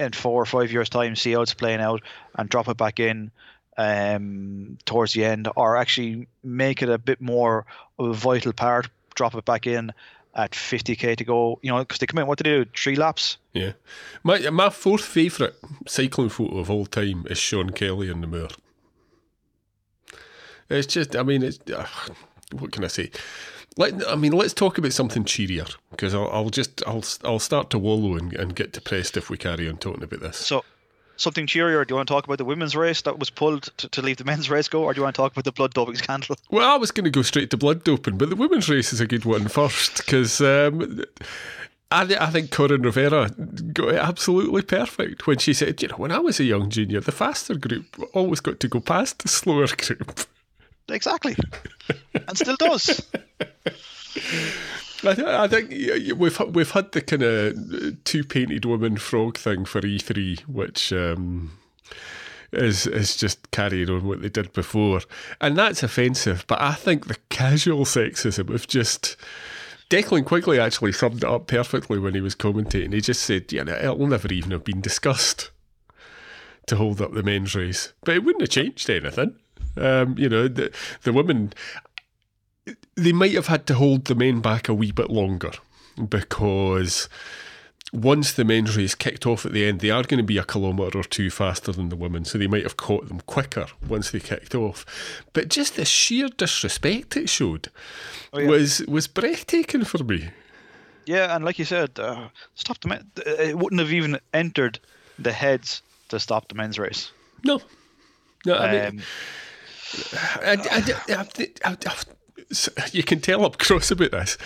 in 0.00 0.10
four 0.10 0.42
or 0.42 0.46
five 0.46 0.72
years' 0.72 0.88
time 0.88 1.14
see 1.14 1.34
how 1.34 1.42
it's 1.42 1.54
playing 1.54 1.80
out 1.80 2.02
and 2.34 2.48
drop 2.48 2.66
it 2.66 2.76
back 2.76 2.98
in 2.98 3.30
um, 3.78 4.76
towards 4.86 5.12
the 5.12 5.24
end, 5.24 5.48
or 5.54 5.76
actually 5.76 6.26
make 6.42 6.82
it 6.82 6.88
a 6.88 6.98
bit 6.98 7.20
more 7.20 7.64
of 7.96 8.08
a 8.08 8.12
vital 8.12 8.52
part. 8.52 8.88
Drop 9.14 9.36
it 9.36 9.44
back 9.44 9.68
in 9.68 9.92
at 10.34 10.52
50k 10.52 11.16
to 11.16 11.24
go. 11.24 11.58
You 11.62 11.72
know, 11.72 11.78
because 11.78 11.98
they 11.98 12.06
come 12.06 12.18
in. 12.18 12.26
What 12.26 12.38
do 12.38 12.44
they 12.44 12.64
do? 12.64 12.70
Three 12.76 12.96
laps. 12.96 13.38
Yeah, 13.52 13.72
my 14.22 14.38
my 14.50 14.70
fourth 14.70 15.04
favourite 15.04 15.54
cycling 15.86 16.28
photo 16.28 16.58
of 16.58 16.70
all 16.70 16.86
time 16.86 17.26
is 17.28 17.38
Sean 17.38 17.70
Kelly 17.70 18.10
in 18.10 18.20
the 18.20 18.26
Muur. 18.26 18.50
It's 20.70 20.86
just, 20.86 21.14
I 21.16 21.22
mean, 21.22 21.42
it's 21.42 21.58
uh, 21.70 21.86
what 22.52 22.72
can 22.72 22.84
I 22.84 22.88
say? 22.88 23.10
Let, 23.76 24.06
I 24.08 24.16
mean, 24.16 24.32
let's 24.32 24.52
talk 24.52 24.78
about 24.78 24.92
something 24.92 25.24
cheerier 25.24 25.66
because 25.90 26.14
I'll, 26.14 26.28
I'll, 26.30 26.50
just 26.50 26.82
I'll 26.86 27.04
I'll 27.24 27.38
start 27.38 27.70
to 27.70 27.78
wallow 27.78 28.16
and, 28.16 28.32
and 28.34 28.54
get 28.54 28.72
depressed 28.72 29.16
if 29.16 29.30
we 29.30 29.38
carry 29.38 29.68
on 29.68 29.78
talking 29.78 30.02
about 30.02 30.20
this. 30.20 30.36
So, 30.36 30.64
something 31.16 31.46
cheerier. 31.46 31.84
Do 31.84 31.92
you 31.92 31.96
want 31.96 32.08
to 32.08 32.14
talk 32.14 32.24
about 32.24 32.38
the 32.38 32.44
women's 32.44 32.74
race 32.74 33.02
that 33.02 33.18
was 33.18 33.30
pulled 33.30 33.64
to, 33.78 33.88
to 33.88 34.02
leave 34.02 34.16
the 34.16 34.24
men's 34.24 34.50
race 34.50 34.68
go, 34.68 34.82
or 34.82 34.92
do 34.92 34.98
you 34.98 35.04
want 35.04 35.14
to 35.14 35.22
talk 35.22 35.32
about 35.32 35.44
the 35.44 35.52
blood 35.52 35.74
doping 35.74 35.96
scandal? 35.96 36.36
Well, 36.50 36.70
I 36.70 36.76
was 36.76 36.90
going 36.90 37.04
to 37.04 37.10
go 37.10 37.22
straight 37.22 37.50
to 37.50 37.56
blood 37.56 37.84
doping, 37.84 38.18
but 38.18 38.28
the 38.28 38.36
women's 38.36 38.68
race 38.68 38.92
is 38.92 39.00
a 39.00 39.06
good 39.06 39.24
one 39.24 39.48
first 39.48 39.98
because 39.98 40.40
um, 40.40 41.02
I, 41.90 42.02
I 42.02 42.30
think 42.30 42.50
Coryn 42.50 42.84
Rivera 42.84 43.30
got 43.72 43.88
it 43.88 43.96
absolutely 43.96 44.62
perfect 44.62 45.26
when 45.26 45.38
she 45.38 45.54
said, 45.54 45.80
you 45.82 45.88
know, 45.88 45.96
when 45.96 46.12
I 46.12 46.18
was 46.18 46.40
a 46.40 46.44
young 46.44 46.70
junior, 46.70 47.00
the 47.00 47.12
faster 47.12 47.54
group 47.54 47.86
always 48.14 48.40
got 48.40 48.60
to 48.60 48.68
go 48.68 48.80
past 48.80 49.20
the 49.20 49.28
slower 49.28 49.66
group. 49.66 50.20
Exactly. 50.88 51.36
and 52.14 52.36
still 52.36 52.56
does. 52.56 53.06
I, 55.04 55.14
th- 55.14 55.26
I 55.26 55.48
think 55.48 55.70
we've 56.16 56.40
we've 56.40 56.70
had 56.70 56.92
the 56.92 57.00
kind 57.00 57.22
of 57.22 58.04
two 58.04 58.24
painted 58.24 58.64
woman 58.64 58.96
frog 58.96 59.36
thing 59.36 59.64
for 59.64 59.80
E3, 59.80 60.40
which 60.40 60.92
um, 60.92 61.58
is 62.52 62.86
is 62.86 63.16
just 63.16 63.50
carrying 63.50 63.90
on 63.90 64.06
what 64.06 64.22
they 64.22 64.28
did 64.28 64.52
before, 64.52 65.00
and 65.40 65.56
that's 65.56 65.82
offensive. 65.82 66.44
But 66.46 66.60
I 66.60 66.74
think 66.74 67.06
the 67.08 67.16
casual 67.30 67.84
sexism 67.84 68.54
of 68.54 68.68
just 68.68 69.16
Declan 69.90 70.24
Quigley 70.24 70.60
actually 70.60 70.92
summed 70.92 71.18
it 71.18 71.28
up 71.28 71.48
perfectly 71.48 71.98
when 71.98 72.14
he 72.14 72.20
was 72.20 72.34
commentating. 72.34 72.92
He 72.92 73.00
just 73.00 73.22
said, 73.22 73.52
"Yeah, 73.52 73.68
it'll 73.68 74.06
never 74.06 74.32
even 74.32 74.52
have 74.52 74.64
been 74.64 74.80
discussed 74.80 75.50
to 76.66 76.76
hold 76.76 77.00
up 77.02 77.12
the 77.12 77.22
men's 77.22 77.54
race, 77.54 77.92
but 78.04 78.14
it 78.14 78.24
wouldn't 78.24 78.42
have 78.42 78.50
changed 78.50 78.88
anything." 78.88 79.36
Um, 79.76 80.16
you 80.18 80.28
know, 80.28 80.48
the 80.48 80.70
the 81.02 81.12
women 81.12 81.52
they 82.94 83.12
might 83.12 83.34
have 83.34 83.46
had 83.46 83.66
to 83.66 83.74
hold 83.74 84.04
the 84.04 84.14
men 84.14 84.40
back 84.40 84.68
a 84.68 84.74
wee 84.74 84.92
bit 84.92 85.10
longer 85.10 85.52
because 86.08 87.08
once 87.92 88.32
the 88.32 88.44
men's 88.44 88.76
race 88.76 88.94
kicked 88.94 89.26
off 89.26 89.44
at 89.44 89.52
the 89.52 89.66
end, 89.66 89.80
they 89.80 89.90
are 89.90 90.02
going 90.02 90.18
to 90.18 90.24
be 90.24 90.38
a 90.38 90.44
kilometre 90.44 90.98
or 90.98 91.04
two 91.04 91.30
faster 91.30 91.72
than 91.72 91.90
the 91.90 91.96
women, 91.96 92.24
so 92.24 92.38
they 92.38 92.46
might 92.46 92.62
have 92.62 92.76
caught 92.76 93.08
them 93.08 93.20
quicker 93.26 93.66
once 93.86 94.10
they 94.10 94.20
kicked 94.20 94.54
off. 94.54 94.86
But 95.32 95.48
just 95.48 95.76
the 95.76 95.84
sheer 95.84 96.28
disrespect 96.28 97.16
it 97.16 97.28
showed 97.28 97.68
oh, 98.32 98.38
yeah. 98.38 98.48
was 98.48 98.80
was 98.86 99.06
breathtaking 99.06 99.84
for 99.84 100.02
me. 100.02 100.30
Yeah, 101.04 101.34
and 101.34 101.44
like 101.44 101.58
you 101.58 101.64
said, 101.64 101.98
uh, 101.98 102.28
stop 102.54 102.80
the 102.80 102.88
men. 102.88 103.10
It 103.26 103.58
wouldn't 103.58 103.80
have 103.80 103.92
even 103.92 104.18
entered 104.32 104.78
the 105.18 105.32
heads 105.32 105.82
to 106.08 106.20
stop 106.20 106.48
the 106.48 106.54
men's 106.54 106.78
race. 106.78 107.10
No, 107.44 107.60
no. 108.46 108.54
I 108.54 108.72
mean, 108.72 108.86
um, 108.86 109.02
I, 110.42 110.56
I, 110.70 111.24
I, 111.64 111.76
you 112.92 113.02
can 113.02 113.20
tell 113.20 113.44
I'm 113.44 113.52
cross 113.52 113.90
about 113.90 114.12
this. 114.12 114.38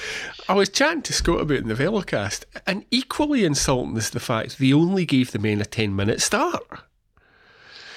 I 0.49 0.55
was 0.55 0.69
chatting 0.69 1.03
to 1.03 1.13
Scott 1.13 1.41
about 1.41 1.59
in 1.59 1.69
the 1.69 1.75
Velocast, 1.75 2.45
and 2.67 2.85
equally 2.91 3.45
insulting 3.45 3.97
is 3.97 4.11
the 4.11 4.21
fact 4.21 4.59
they 4.59 4.73
only 4.73 5.05
gave 5.05 5.33
the 5.33 5.39
men 5.39 5.61
a 5.61 5.65
10 5.65 5.95
minute 5.95 6.21
start. 6.21 6.65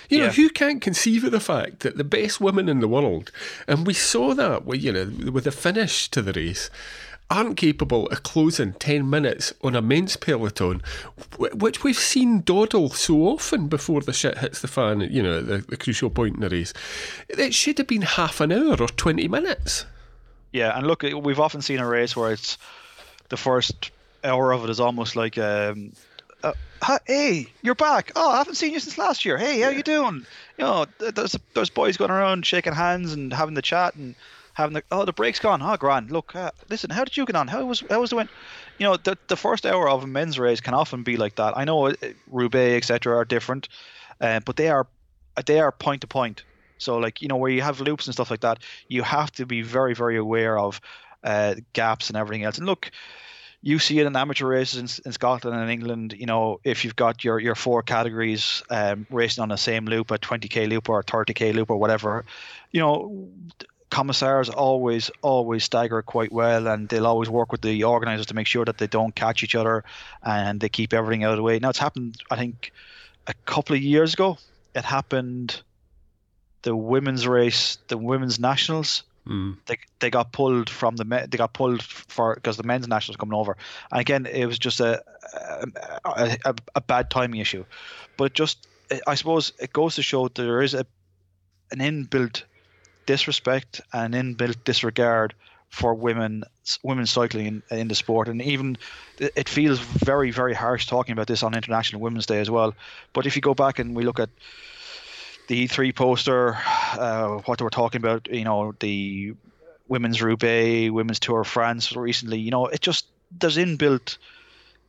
You 0.09 0.17
know, 0.17 0.25
yeah. 0.25 0.31
who 0.31 0.49
can't 0.49 0.81
conceive 0.81 1.23
of 1.23 1.31
the 1.31 1.39
fact 1.39 1.81
that 1.81 1.97
the 1.97 2.03
best 2.03 2.41
women 2.41 2.67
in 2.67 2.79
the 2.79 2.87
world, 2.87 3.31
and 3.67 3.85
we 3.85 3.93
saw 3.93 4.33
that 4.33 4.65
with, 4.65 4.83
you 4.83 4.91
know, 4.91 5.31
with 5.31 5.43
the 5.43 5.51
finish 5.51 6.09
to 6.09 6.23
the 6.23 6.33
race, 6.33 6.71
aren't 7.29 7.57
capable 7.57 8.07
of 8.07 8.23
closing 8.23 8.73
10 8.73 9.07
minutes 9.07 9.53
on 9.61 9.75
a 9.75 9.81
men's 9.81 10.15
peloton, 10.15 10.81
which 11.37 11.83
we've 11.83 11.99
seen 11.99 12.41
dawdle 12.41 12.89
so 12.89 13.27
often 13.27 13.67
before 13.67 14.01
the 14.01 14.13
shit 14.13 14.39
hits 14.39 14.61
the 14.61 14.67
fan, 14.67 15.01
you 15.01 15.21
know, 15.21 15.41
the, 15.41 15.59
the 15.59 15.77
crucial 15.77 16.09
point 16.09 16.35
in 16.35 16.41
the 16.41 16.49
race. 16.49 16.73
It 17.29 17.53
should 17.53 17.77
have 17.77 17.87
been 17.87 18.01
half 18.01 18.41
an 18.41 18.51
hour 18.51 18.81
or 18.81 18.87
20 18.87 19.27
minutes. 19.27 19.85
Yeah, 20.51 20.75
and 20.75 20.88
look, 20.88 21.03
we've 21.03 21.39
often 21.39 21.62
seen 21.62 21.79
a 21.79 21.88
race 21.88 22.15
where 22.15 22.31
it's 22.31 22.57
the 23.29 23.38
first 23.38 23.91
hour 24.23 24.51
of 24.51 24.63
it 24.63 24.69
is 24.69 24.79
almost 24.79 25.15
like, 25.15 25.38
um, 25.38 25.93
uh, 26.43 26.53
hey, 27.05 27.47
you're 27.62 27.75
back. 27.75 28.12
Oh, 28.15 28.31
I 28.31 28.38
haven't 28.38 28.55
seen 28.55 28.73
you 28.73 28.79
since 28.79 28.97
last 28.97 29.25
year. 29.25 29.38
Hey, 29.38 29.59
how 29.59 29.69
you 29.69 29.83
doing? 29.83 30.25
You 30.57 30.63
know, 30.63 30.85
there's 30.99 31.35
there's 31.53 31.69
boys 31.69 31.97
going 31.97 32.12
around 32.12 32.45
shaking 32.45 32.73
hands 32.73 33.13
and 33.13 33.33
having 33.33 33.53
the 33.53 33.62
chat 33.62 33.95
and 33.95 34.15
having 34.53 34.73
the 34.73 34.83
oh 34.91 35.05
the 35.05 35.13
break's 35.13 35.39
gone. 35.39 35.62
Oh, 35.62 35.75
grand. 35.77 36.12
Look, 36.12 36.35
uh, 36.35 36.51
listen, 36.69 36.89
how 36.89 37.03
did 37.03 37.17
you 37.17 37.25
get 37.25 37.35
on? 37.35 37.47
How 37.47 37.65
was 37.65 37.83
how 37.89 37.99
was 37.99 38.09
the 38.09 38.17
win? 38.17 38.29
You 38.77 38.85
know, 38.85 38.97
the 38.97 39.17
the 39.27 39.35
first 39.35 39.65
hour 39.65 39.89
of 39.89 40.03
a 40.03 40.07
men's 40.07 40.39
race 40.39 40.62
can 40.62 40.73
often 40.73 41.03
be 41.03 41.17
like 41.17 41.35
that. 41.35 41.57
I 41.57 41.65
know 41.65 41.88
uh, 41.88 41.93
Roubaix, 42.31 42.89
etc., 42.89 43.17
are 43.17 43.25
different, 43.25 43.67
uh, 44.21 44.39
but 44.39 44.55
they 44.55 44.69
are 44.69 44.88
they 45.45 45.59
are 45.59 45.71
point 45.71 46.01
to 46.01 46.07
point. 46.07 46.43
So 46.79 46.97
like 46.97 47.21
you 47.21 47.27
know 47.27 47.37
where 47.37 47.51
you 47.51 47.61
have 47.61 47.79
loops 47.81 48.07
and 48.07 48.13
stuff 48.13 48.31
like 48.31 48.41
that, 48.41 48.59
you 48.87 49.03
have 49.03 49.31
to 49.33 49.45
be 49.45 49.61
very 49.61 49.93
very 49.93 50.17
aware 50.17 50.57
of 50.57 50.81
uh, 51.23 51.55
gaps 51.73 52.09
and 52.09 52.17
everything 52.17 52.43
else. 52.43 52.57
And 52.57 52.65
look, 52.65 52.91
you 53.61 53.77
see 53.79 53.99
it 53.99 54.07
in 54.07 54.15
amateur 54.15 54.47
races 54.47 54.99
in, 54.99 55.03
in, 55.07 55.11
Scotland 55.11 55.59
and 55.59 55.69
England. 55.69 56.15
You 56.17 56.25
know, 56.25 56.59
if 56.63 56.85
you've 56.85 56.95
got 56.95 57.23
your 57.23 57.39
your 57.39 57.55
four 57.55 57.83
categories 57.83 58.63
um, 58.69 59.05
racing 59.09 59.41
on 59.41 59.49
the 59.49 59.57
same 59.57 59.85
loop, 59.85 60.11
a 60.11 60.17
20k 60.17 60.69
loop 60.69 60.89
or 60.89 60.99
a 60.99 61.03
30k 61.03 61.53
loop 61.53 61.69
or 61.69 61.77
whatever, 61.77 62.25
you 62.71 62.79
know, 62.79 63.29
commissars 63.89 64.49
always 64.49 65.11
always 65.21 65.63
stagger 65.63 66.01
quite 66.01 66.31
well, 66.31 66.67
and 66.67 66.87
they'll 66.87 67.07
always 67.07 67.29
work 67.29 67.51
with 67.51 67.61
the 67.61 67.83
organisers 67.83 68.27
to 68.27 68.33
make 68.33 68.47
sure 68.47 68.63
that 68.63 68.77
they 68.77 68.87
don't 68.87 69.13
catch 69.13 69.43
each 69.43 69.55
other 69.55 69.83
and 70.23 70.59
they 70.59 70.69
keep 70.69 70.93
everything 70.93 71.23
out 71.23 71.31
of 71.31 71.37
the 71.37 71.43
way. 71.43 71.59
Now 71.59 71.69
it's 71.69 71.79
happened, 71.79 72.21
I 72.31 72.37
think, 72.37 72.71
a 73.27 73.33
couple 73.45 73.75
of 73.75 73.81
years 73.81 74.13
ago. 74.13 74.37
It 74.75 74.85
happened 74.85 75.61
the 76.61 76.75
women's 76.75 77.27
race, 77.27 77.77
the 77.87 77.97
women's 77.97 78.39
nationals. 78.39 79.03
Mm. 79.27 79.57
They 79.65 79.77
they 79.99 80.09
got 80.09 80.31
pulled 80.31 80.69
from 80.69 80.95
the 80.95 81.03
they 81.29 81.37
got 81.37 81.53
pulled 81.53 81.83
for 81.83 82.35
because 82.35 82.57
the 82.57 82.63
men's 82.63 82.87
nationals 82.87 83.17
coming 83.17 83.33
over, 83.35 83.57
and 83.91 84.01
again 84.01 84.25
it 84.25 84.45
was 84.45 84.57
just 84.57 84.79
a 84.79 85.03
a, 86.05 86.37
a, 86.45 86.55
a 86.75 86.81
bad 86.81 87.09
timing 87.09 87.39
issue, 87.39 87.65
but 88.17 88.33
just 88.33 88.67
I 89.05 89.15
suppose 89.15 89.53
it 89.59 89.71
goes 89.73 89.95
to 89.95 90.01
show 90.01 90.27
there 90.29 90.61
is 90.61 90.73
a 90.73 90.85
an 91.71 91.79
inbuilt 91.79 92.43
disrespect 93.05 93.81
and 93.93 94.13
inbuilt 94.13 94.63
disregard 94.63 95.33
for 95.69 95.93
women 95.93 96.43
women 96.83 97.05
cycling 97.05 97.45
in, 97.45 97.63
in 97.71 97.87
the 97.87 97.95
sport 97.95 98.27
and 98.27 98.41
even 98.41 98.77
it 99.19 99.47
feels 99.47 99.79
very 99.79 100.31
very 100.31 100.53
harsh 100.53 100.87
talking 100.87 101.13
about 101.13 101.27
this 101.27 101.43
on 101.43 101.53
international 101.53 102.01
women's 102.01 102.25
day 102.25 102.39
as 102.39 102.49
well 102.49 102.73
but 103.13 103.27
if 103.27 103.35
you 103.35 103.41
go 103.41 103.53
back 103.53 103.77
and 103.77 103.95
we 103.95 104.03
look 104.03 104.19
at 104.19 104.29
the 105.49 105.67
E3 105.67 105.95
poster, 105.95 106.57
uh, 106.93 107.39
what 107.45 107.57
they 107.57 107.63
were 107.63 107.71
talking 107.71 107.99
about, 107.99 108.29
you 108.31 108.43
know, 108.43 108.73
the 108.79 109.33
women's 109.88 110.21
Roubaix, 110.21 110.91
women's 110.91 111.19
Tour 111.19 111.41
of 111.41 111.47
France 111.47 111.95
recently, 111.95 112.38
you 112.38 112.51
know, 112.51 112.67
it 112.67 112.81
just 112.81 113.07
there's 113.38 113.57
inbuilt 113.57 114.17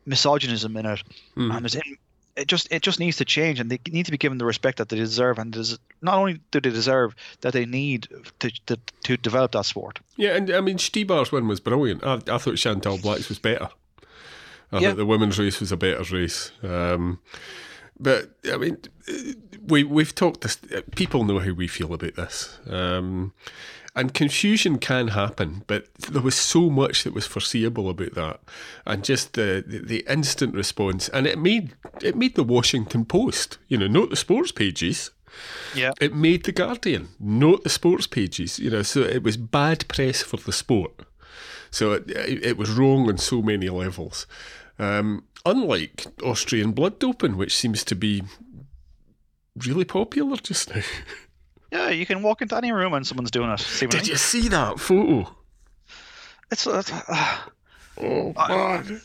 misogynism 0.05 0.77
in 0.77 0.85
it, 0.85 1.03
mm. 1.35 1.55
and 1.55 1.65
there's 1.65 1.77
in, 1.77 1.97
it 2.37 2.47
just 2.47 2.71
it 2.71 2.83
just 2.83 3.01
needs 3.01 3.17
to 3.17 3.25
change, 3.25 3.59
and 3.59 3.71
they 3.71 3.81
need 3.89 4.05
to 4.05 4.13
be 4.13 4.19
given 4.19 4.37
the 4.37 4.45
respect 4.45 4.77
that 4.79 4.91
they 4.91 4.97
deserve, 4.97 5.39
and 5.39 5.57
not 6.03 6.15
only 6.17 6.41
do 6.51 6.61
they 6.61 6.71
deserve 6.71 7.17
that 7.41 7.55
they 7.55 7.65
need 7.65 8.09
to, 8.41 8.51
to, 8.67 8.79
to 9.05 9.17
develop 9.17 9.53
that 9.53 9.65
sport. 9.65 9.99
Yeah, 10.17 10.37
and 10.37 10.51
I 10.51 10.61
mean, 10.61 10.77
Stybar's 10.77 11.33
win 11.33 11.49
was 11.49 11.61
brilliant. 11.61 12.05
I, 12.05 12.21
I 12.29 12.37
thought 12.37 12.57
Chantal 12.57 12.99
Blaak's 12.99 13.31
was 13.31 13.39
better. 13.39 13.71
I 14.73 14.79
yeah. 14.79 14.89
thought 14.89 14.99
the 14.99 15.07
women's 15.07 15.39
race 15.39 15.59
was 15.59 15.73
a 15.73 15.77
better 15.79 16.03
race. 16.15 16.53
Um, 16.63 17.19
but 18.01 18.31
I 18.51 18.57
mean, 18.57 18.79
we 19.67 19.85
we've 19.85 20.15
talked 20.15 20.41
this. 20.41 20.59
People 20.97 21.25
know 21.25 21.39
how 21.39 21.53
we 21.53 21.69
feel 21.69 21.93
about 21.93 22.17
this, 22.17 22.59
um, 22.69 23.33
and 23.95 24.15
confusion 24.15 24.79
can 24.79 25.09
happen. 25.09 25.65
But 25.67 25.93
there 25.95 26.23
was 26.23 26.35
so 26.35 26.71
much 26.71 27.05
that 27.05 27.15
was 27.15 27.27
foreseeable 27.27 27.89
about 27.91 28.15
that, 28.15 28.41
and 28.87 29.05
just 29.05 29.35
the, 29.35 29.63
the, 29.67 29.79
the 29.79 30.05
instant 30.09 30.55
response, 30.55 31.09
and 31.11 31.27
it 31.27 31.39
made 31.39 31.75
it 32.03 32.17
made 32.17 32.35
the 32.35 32.45
Washington 32.45 33.05
Post. 33.05 33.59
You 33.69 33.79
know, 33.79 33.87
note 33.87 34.11
the 34.11 34.17
sports 34.17 34.51
pages. 34.51 35.11
Yeah, 35.75 35.93
it 36.01 36.15
made 36.15 36.45
the 36.45 36.53
Guardian, 36.53 37.09
Note 37.21 37.63
the 37.63 37.71
sports 37.71 38.07
pages. 38.07 38.59
You 38.59 38.71
know, 38.71 38.83
so 38.83 39.01
it 39.01 39.23
was 39.23 39.37
bad 39.37 39.87
press 39.89 40.23
for 40.23 40.39
the 40.39 40.53
sport. 40.53 41.03
So 41.71 41.93
it, 41.93 42.11
it, 42.11 42.45
it 42.45 42.57
was 42.57 42.71
wrong 42.71 43.09
on 43.09 43.19
so 43.19 43.43
many 43.43 43.69
levels. 43.69 44.27
Um, 44.81 45.25
unlike 45.45 46.07
Austrian 46.23 46.73
blood 46.73 46.99
doping, 46.99 47.37
which 47.37 47.57
seems 47.57 47.85
to 47.85 47.95
be 47.95 48.23
really 49.57 49.85
popular 49.85 50.37
just 50.37 50.75
now. 50.75 50.83
Yeah, 51.73 51.91
you 51.91 52.05
can 52.05 52.23
walk 52.25 52.43
into 52.43 52.57
any 52.57 52.73
room 52.73 52.95
and 52.95 53.07
someone's 53.07 53.31
doing 53.31 53.49
it. 53.49 53.61
Seemingly. 53.61 54.01
Did 54.01 54.09
you 54.09 54.17
see 54.17 54.49
that 54.49 54.81
photo? 54.81 55.33
It's 56.51 56.67
uh, 56.67 56.83
uh, 57.07 57.39
oh 57.99 58.33
man. 58.37 59.01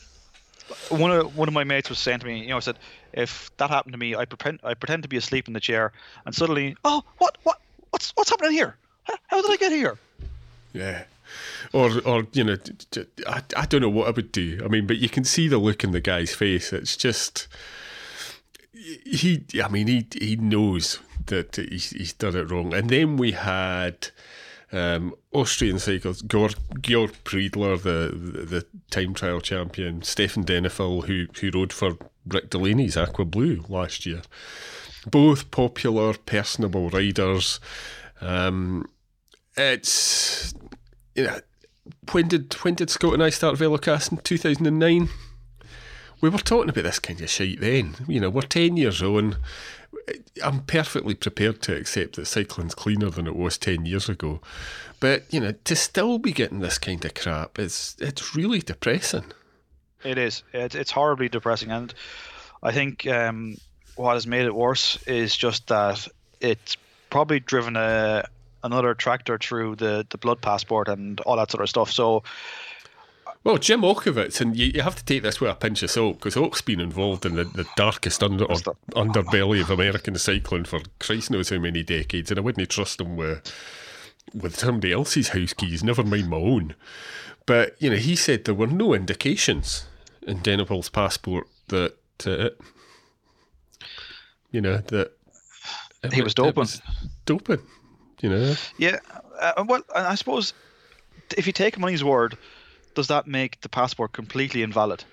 one 0.89 1.11
of 1.11 1.37
one 1.37 1.47
of 1.47 1.53
my 1.53 1.63
mates 1.63 1.89
was 1.89 1.99
saying 1.99 2.21
to 2.21 2.25
me, 2.25 2.39
you 2.39 2.47
know, 2.47 2.57
I 2.57 2.61
said, 2.61 2.79
if 3.13 3.55
that 3.57 3.69
happened 3.69 3.93
to 3.93 3.99
me, 3.99 4.15
I 4.15 4.25
pretend 4.25 4.61
I 4.63 4.73
pretend 4.73 5.03
to 5.03 5.09
be 5.09 5.17
asleep 5.17 5.47
in 5.47 5.53
the 5.53 5.59
chair, 5.59 5.91
and 6.25 6.33
suddenly, 6.33 6.75
oh, 6.83 7.03
what, 7.19 7.37
what, 7.43 7.61
what's 7.91 8.11
what's 8.15 8.31
happening 8.31 8.53
here? 8.53 8.75
How, 9.03 9.13
how 9.27 9.41
did 9.43 9.51
I 9.51 9.57
get 9.57 9.71
here? 9.71 9.99
Yeah. 10.73 11.03
Or, 11.73 11.99
or 12.05 12.27
you 12.33 12.43
know, 12.43 12.57
I, 13.27 13.41
I 13.55 13.65
don't 13.65 13.81
know 13.81 13.89
what 13.89 14.07
I 14.07 14.11
would 14.11 14.31
do. 14.31 14.61
I 14.63 14.67
mean, 14.67 14.87
but 14.87 14.97
you 14.97 15.09
can 15.09 15.23
see 15.23 15.47
the 15.47 15.57
look 15.57 15.83
in 15.83 15.91
the 15.91 16.01
guy's 16.01 16.33
face. 16.33 16.71
It's 16.73 16.97
just, 16.97 17.47
he, 18.73 19.45
I 19.63 19.67
mean, 19.67 19.87
he 19.87 20.07
he 20.19 20.35
knows 20.35 20.99
that 21.27 21.55
he's, 21.55 21.89
he's 21.91 22.13
done 22.13 22.35
it 22.35 22.51
wrong. 22.51 22.73
And 22.73 22.89
then 22.89 23.17
we 23.17 23.31
had 23.31 24.09
um, 24.71 25.15
Austrian 25.31 25.79
cyclists, 25.79 26.21
Georg, 26.21 26.55
Georg 26.81 27.13
Preidler, 27.23 27.81
the, 27.81 28.15
the, 28.15 28.45
the 28.45 28.65
time 28.91 29.13
trial 29.13 29.41
champion, 29.41 30.01
Stefan 30.03 30.43
Denifl, 30.43 31.05
who 31.05 31.27
who 31.39 31.57
rode 31.57 31.73
for 31.73 31.97
Rick 32.27 32.49
Delaney's 32.49 32.97
Aqua 32.97 33.25
Blue 33.25 33.63
last 33.69 34.05
year. 34.05 34.21
Both 35.09 35.51
popular, 35.51 36.13
personable 36.13 36.89
riders. 36.89 37.59
Um, 38.21 38.89
it's 39.55 40.53
you 41.15 41.23
know 41.23 41.39
when 42.11 42.27
did 42.27 42.53
when 42.55 42.75
did 42.75 42.89
Scott 42.89 43.13
and 43.13 43.23
I 43.23 43.29
start 43.29 43.57
Velocast 43.57 44.11
in 44.11 44.17
two 44.19 44.37
thousand 44.37 44.67
and 44.67 44.79
nine? 44.79 45.09
we 46.21 46.29
were 46.29 46.37
talking 46.39 46.69
about 46.69 46.83
this 46.83 46.99
kind 46.99 47.21
of 47.21 47.29
shit 47.29 47.59
then. 47.59 47.95
You 48.07 48.19
know, 48.19 48.29
we're 48.29 48.41
10 48.41 48.77
years 48.77 49.01
on. 49.01 49.37
I'm 50.43 50.61
perfectly 50.61 51.15
prepared 51.15 51.61
to 51.63 51.75
accept 51.75 52.15
that 52.15 52.25
cycling's 52.25 52.75
cleaner 52.75 53.09
than 53.09 53.27
it 53.27 53.35
was 53.35 53.57
10 53.57 53.85
years 53.85 54.09
ago. 54.09 54.41
But, 54.99 55.31
you 55.31 55.39
know, 55.39 55.51
to 55.51 55.75
still 55.75 56.17
be 56.17 56.31
getting 56.31 56.59
this 56.59 56.77
kind 56.77 57.03
of 57.05 57.13
crap, 57.13 57.59
it's, 57.59 57.95
it's 57.99 58.35
really 58.35 58.59
depressing. 58.59 59.25
It 60.03 60.17
is. 60.17 60.43
It, 60.53 60.75
it's 60.75 60.91
horribly 60.91 61.29
depressing. 61.29 61.71
And 61.71 61.93
I 62.63 62.71
think 62.71 63.05
um, 63.07 63.57
what 63.95 64.13
has 64.13 64.27
made 64.27 64.45
it 64.45 64.55
worse 64.55 65.01
is 65.07 65.35
just 65.35 65.67
that 65.67 66.07
it's 66.39 66.77
probably 67.09 67.39
driven 67.39 67.75
a 67.75 68.27
another 68.65 68.93
tractor 68.93 69.37
through 69.37 69.75
the, 69.75 70.05
the 70.09 70.17
blood 70.17 70.41
passport 70.41 70.87
and 70.87 71.19
all 71.21 71.37
that 71.37 71.51
sort 71.51 71.63
of 71.63 71.69
stuff. 71.69 71.91
So 71.91 72.23
well, 73.45 73.59
Jim 73.59 73.81
Ochowicz, 73.81 74.41
and 74.41 74.57
you, 74.57 74.71
you 74.73 74.81
have 74.81 74.95
to 74.95 75.05
take 75.05 75.21
this 75.21 75.39
with 75.39 75.51
a 75.51 75.55
pinch 75.55 75.83
of 75.83 75.91
salt 75.91 76.17
because 76.17 76.35
Oak's 76.35 76.61
been 76.61 76.79
involved 76.79 77.27
in 77.27 77.35
the, 77.35 77.43
the 77.43 77.67
darkest 77.75 78.23
under, 78.23 78.45
underbelly 78.45 79.61
of 79.61 79.69
American 79.69 80.17
cycling 80.17 80.65
for 80.65 80.79
Christ 80.99 81.29
knows 81.29 81.49
how 81.49 81.59
many 81.59 81.83
decades, 81.83 82.31
and 82.31 82.39
I 82.39 82.41
wouldn't 82.41 82.67
trust 82.69 82.99
him 82.99 83.15
with 83.15 83.53
with 84.33 84.57
somebody 84.57 84.91
else's 84.91 85.29
house 85.29 85.53
keys, 85.53 85.83
never 85.83 86.03
mind 86.03 86.27
my 86.27 86.37
own. 86.37 86.73
But 87.45 87.75
you 87.79 87.91
know, 87.91 87.97
he 87.97 88.15
said 88.15 88.45
there 88.45 88.55
were 88.55 88.65
no 88.65 88.95
indications 88.95 89.85
in 90.23 90.39
Denifl's 90.39 90.89
passport 90.89 91.47
that 91.67 91.93
uh, 92.25 92.49
you 94.49 94.59
know 94.59 94.77
that 94.77 95.11
he 96.11 96.23
was 96.23 96.33
doping. 96.33 96.61
Was 96.61 96.81
doping, 97.27 97.61
you 98.21 98.29
know. 98.29 98.55
Yeah, 98.77 98.99
uh, 99.39 99.63
well, 99.67 99.81
I 99.93 100.15
suppose 100.15 100.53
if 101.37 101.47
you 101.47 101.53
take 101.53 101.79
money's 101.79 102.03
word 102.03 102.37
does 102.95 103.07
that 103.07 103.27
make 103.27 103.61
the 103.61 103.69
passport 103.69 104.13
completely 104.13 104.63
invalid? 104.63 105.03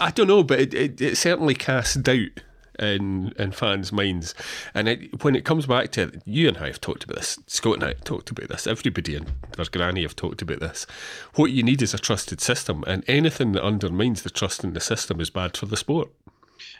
I 0.00 0.10
don't 0.12 0.26
know, 0.26 0.42
but 0.42 0.60
it, 0.60 0.74
it, 0.74 1.00
it 1.00 1.16
certainly 1.16 1.54
casts 1.54 1.94
doubt 1.94 2.42
in 2.78 3.32
in 3.38 3.52
fans' 3.52 3.92
minds. 3.92 4.34
And 4.74 4.88
it, 4.88 5.22
when 5.22 5.36
it 5.36 5.44
comes 5.44 5.66
back 5.66 5.92
to 5.92 6.02
it, 6.02 6.22
you 6.26 6.48
and 6.48 6.58
I 6.58 6.66
have 6.66 6.80
talked 6.80 7.04
about 7.04 7.16
this, 7.16 7.38
Scott 7.46 7.74
and 7.74 7.84
I 7.84 7.88
have 7.88 8.04
talked 8.04 8.30
about 8.30 8.48
this, 8.48 8.66
everybody 8.66 9.14
in 9.14 9.26
their 9.56 9.64
granny 9.66 10.02
have 10.02 10.16
talked 10.16 10.42
about 10.42 10.58
this. 10.58 10.86
What 11.34 11.52
you 11.52 11.62
need 11.62 11.82
is 11.82 11.94
a 11.94 11.98
trusted 11.98 12.40
system, 12.40 12.82
and 12.86 13.04
anything 13.06 13.52
that 13.52 13.62
undermines 13.62 14.22
the 14.22 14.30
trust 14.30 14.64
in 14.64 14.72
the 14.72 14.80
system 14.80 15.20
is 15.20 15.30
bad 15.30 15.56
for 15.56 15.66
the 15.66 15.76
sport. 15.76 16.10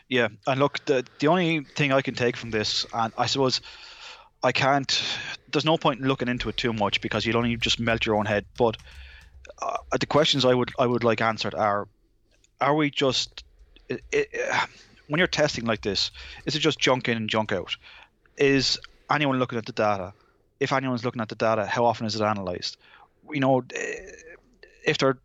Yeah, 0.09 0.27
and 0.45 0.59
look, 0.59 0.83
the 0.85 1.05
the 1.19 1.27
only 1.27 1.61
thing 1.75 1.93
I 1.93 2.01
can 2.01 2.15
take 2.15 2.35
from 2.35 2.51
this, 2.51 2.85
and 2.93 3.13
I 3.17 3.25
suppose 3.25 3.61
I 4.43 4.51
can't. 4.51 5.01
There's 5.51 5.65
no 5.65 5.77
point 5.77 6.01
in 6.01 6.07
looking 6.07 6.27
into 6.27 6.49
it 6.49 6.57
too 6.57 6.73
much 6.73 7.01
because 7.01 7.25
you'll 7.25 7.37
only 7.37 7.55
just 7.55 7.79
melt 7.79 8.05
your 8.05 8.15
own 8.15 8.25
head. 8.25 8.45
But 8.57 8.77
uh, 9.61 9.77
the 9.99 10.05
questions 10.05 10.45
I 10.45 10.53
would 10.53 10.71
I 10.77 10.85
would 10.85 11.03
like 11.03 11.21
answered 11.21 11.55
are: 11.55 11.87
Are 12.59 12.75
we 12.75 12.89
just 12.89 13.43
it, 13.89 14.01
it, 14.11 14.29
when 15.07 15.19
you're 15.19 15.27
testing 15.27 15.65
like 15.65 15.81
this? 15.81 16.11
Is 16.45 16.55
it 16.55 16.59
just 16.59 16.79
junk 16.79 17.07
in 17.07 17.17
and 17.17 17.29
junk 17.29 17.51
out? 17.51 17.77
Is 18.37 18.79
anyone 19.09 19.39
looking 19.39 19.57
at 19.57 19.65
the 19.65 19.71
data? 19.71 20.13
If 20.59 20.73
anyone's 20.73 21.05
looking 21.05 21.21
at 21.21 21.29
the 21.29 21.35
data, 21.35 21.65
how 21.65 21.85
often 21.85 22.05
is 22.05 22.15
it 22.15 22.21
analyzed? 22.21 22.77
You 23.31 23.39
know, 23.39 23.63
if 24.85 24.97
they're 24.97 25.17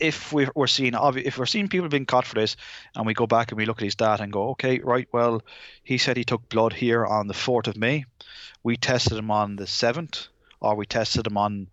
if 0.00 0.32
we're 0.32 0.66
seeing 0.66 0.94
if 0.94 1.38
we're 1.38 1.46
seeing 1.46 1.68
people 1.68 1.88
being 1.88 2.06
caught 2.06 2.26
for 2.26 2.34
this, 2.34 2.56
and 2.94 3.06
we 3.06 3.14
go 3.14 3.26
back 3.26 3.50
and 3.50 3.58
we 3.58 3.66
look 3.66 3.78
at 3.78 3.84
his 3.84 3.94
data 3.94 4.22
and 4.22 4.32
go, 4.32 4.50
okay, 4.50 4.80
right, 4.80 5.08
well, 5.12 5.42
he 5.82 5.98
said 5.98 6.16
he 6.16 6.24
took 6.24 6.48
blood 6.48 6.72
here 6.72 7.04
on 7.04 7.28
the 7.28 7.34
fourth 7.34 7.68
of 7.68 7.76
May. 7.76 8.04
We 8.62 8.76
tested 8.76 9.18
him 9.18 9.30
on 9.30 9.56
the 9.56 9.66
seventh, 9.66 10.28
or 10.60 10.74
we 10.74 10.86
tested 10.86 11.26
him 11.26 11.36
on 11.36 11.68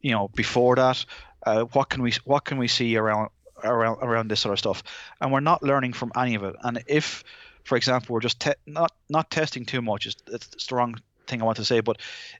you 0.00 0.12
know 0.12 0.28
before 0.28 0.76
that. 0.76 1.04
Uh, 1.46 1.64
what 1.64 1.88
can 1.88 2.02
we 2.02 2.12
what 2.24 2.44
can 2.44 2.58
we 2.58 2.68
see 2.68 2.96
around 2.96 3.30
around 3.62 3.98
around 4.02 4.28
this 4.28 4.40
sort 4.40 4.52
of 4.52 4.58
stuff? 4.58 4.82
And 5.20 5.32
we're 5.32 5.40
not 5.40 5.62
learning 5.62 5.92
from 5.92 6.12
any 6.16 6.34
of 6.34 6.44
it. 6.44 6.56
And 6.62 6.82
if 6.86 7.24
for 7.68 7.76
example 7.76 8.14
we're 8.14 8.20
just 8.20 8.40
te- 8.40 8.62
not 8.66 8.92
not 9.10 9.30
testing 9.30 9.66
too 9.66 9.82
much 9.82 10.06
is 10.06 10.16
it's 10.28 10.66
the 10.66 10.74
wrong 10.74 10.96
thing 11.26 11.42
i 11.42 11.44
want 11.44 11.58
to 11.58 11.64
say 11.64 11.80
but 11.80 11.98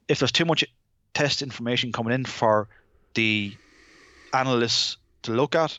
if 0.09 0.19
there's 0.19 0.33
too 0.33 0.47
much 0.47 0.65
test 1.13 1.43
information 1.43 1.93
coming 1.93 2.15
in 2.15 2.25
for 2.25 2.67
the 3.15 3.53
analysts 4.33 4.97
to 5.23 5.33
look 5.33 5.55
at 5.55 5.79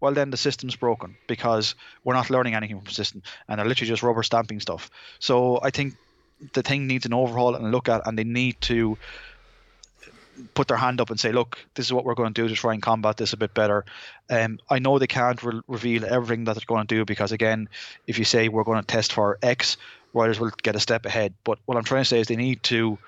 well 0.00 0.12
then 0.12 0.30
the 0.30 0.36
system's 0.36 0.76
broken 0.76 1.16
because 1.26 1.74
we're 2.04 2.14
not 2.14 2.30
learning 2.30 2.54
anything 2.54 2.76
from 2.76 2.84
the 2.84 2.92
system 2.92 3.22
and 3.48 3.58
they're 3.58 3.66
literally 3.66 3.88
just 3.88 4.02
rubber 4.02 4.22
stamping 4.22 4.60
stuff 4.60 4.90
so 5.18 5.58
i 5.62 5.70
think 5.70 5.94
the 6.52 6.62
thing 6.62 6.86
needs 6.86 7.06
an 7.06 7.14
overhaul 7.14 7.54
and 7.54 7.72
look 7.72 7.88
at 7.88 8.06
and 8.06 8.18
they 8.18 8.24
need 8.24 8.60
to 8.60 8.98
put 10.54 10.68
their 10.68 10.76
hand 10.76 11.00
up 11.00 11.10
and 11.10 11.18
say, 11.18 11.32
look, 11.32 11.58
this 11.74 11.86
is 11.86 11.92
what 11.92 12.04
we're 12.04 12.14
going 12.14 12.32
to 12.32 12.42
do 12.42 12.48
to 12.48 12.54
try 12.54 12.74
and 12.74 12.82
combat 12.82 13.16
this 13.16 13.32
a 13.32 13.36
bit 13.36 13.54
better. 13.54 13.84
Um, 14.30 14.58
I 14.68 14.78
know 14.78 14.98
they 14.98 15.06
can't 15.06 15.42
re- 15.42 15.60
reveal 15.66 16.04
everything 16.04 16.44
that 16.44 16.54
they're 16.54 16.64
going 16.66 16.86
to 16.86 16.94
do 16.94 17.04
because, 17.04 17.32
again, 17.32 17.68
if 18.06 18.18
you 18.18 18.24
say 18.24 18.48
we're 18.48 18.64
going 18.64 18.80
to 18.80 18.86
test 18.86 19.12
for 19.12 19.38
X, 19.42 19.76
riders 20.12 20.40
will 20.40 20.50
get 20.62 20.76
a 20.76 20.80
step 20.80 21.06
ahead. 21.06 21.34
But 21.44 21.58
what 21.66 21.76
I'm 21.76 21.84
trying 21.84 22.02
to 22.02 22.08
say 22.08 22.20
is 22.20 22.28
they 22.28 22.36
need 22.36 22.62
to 22.64 22.98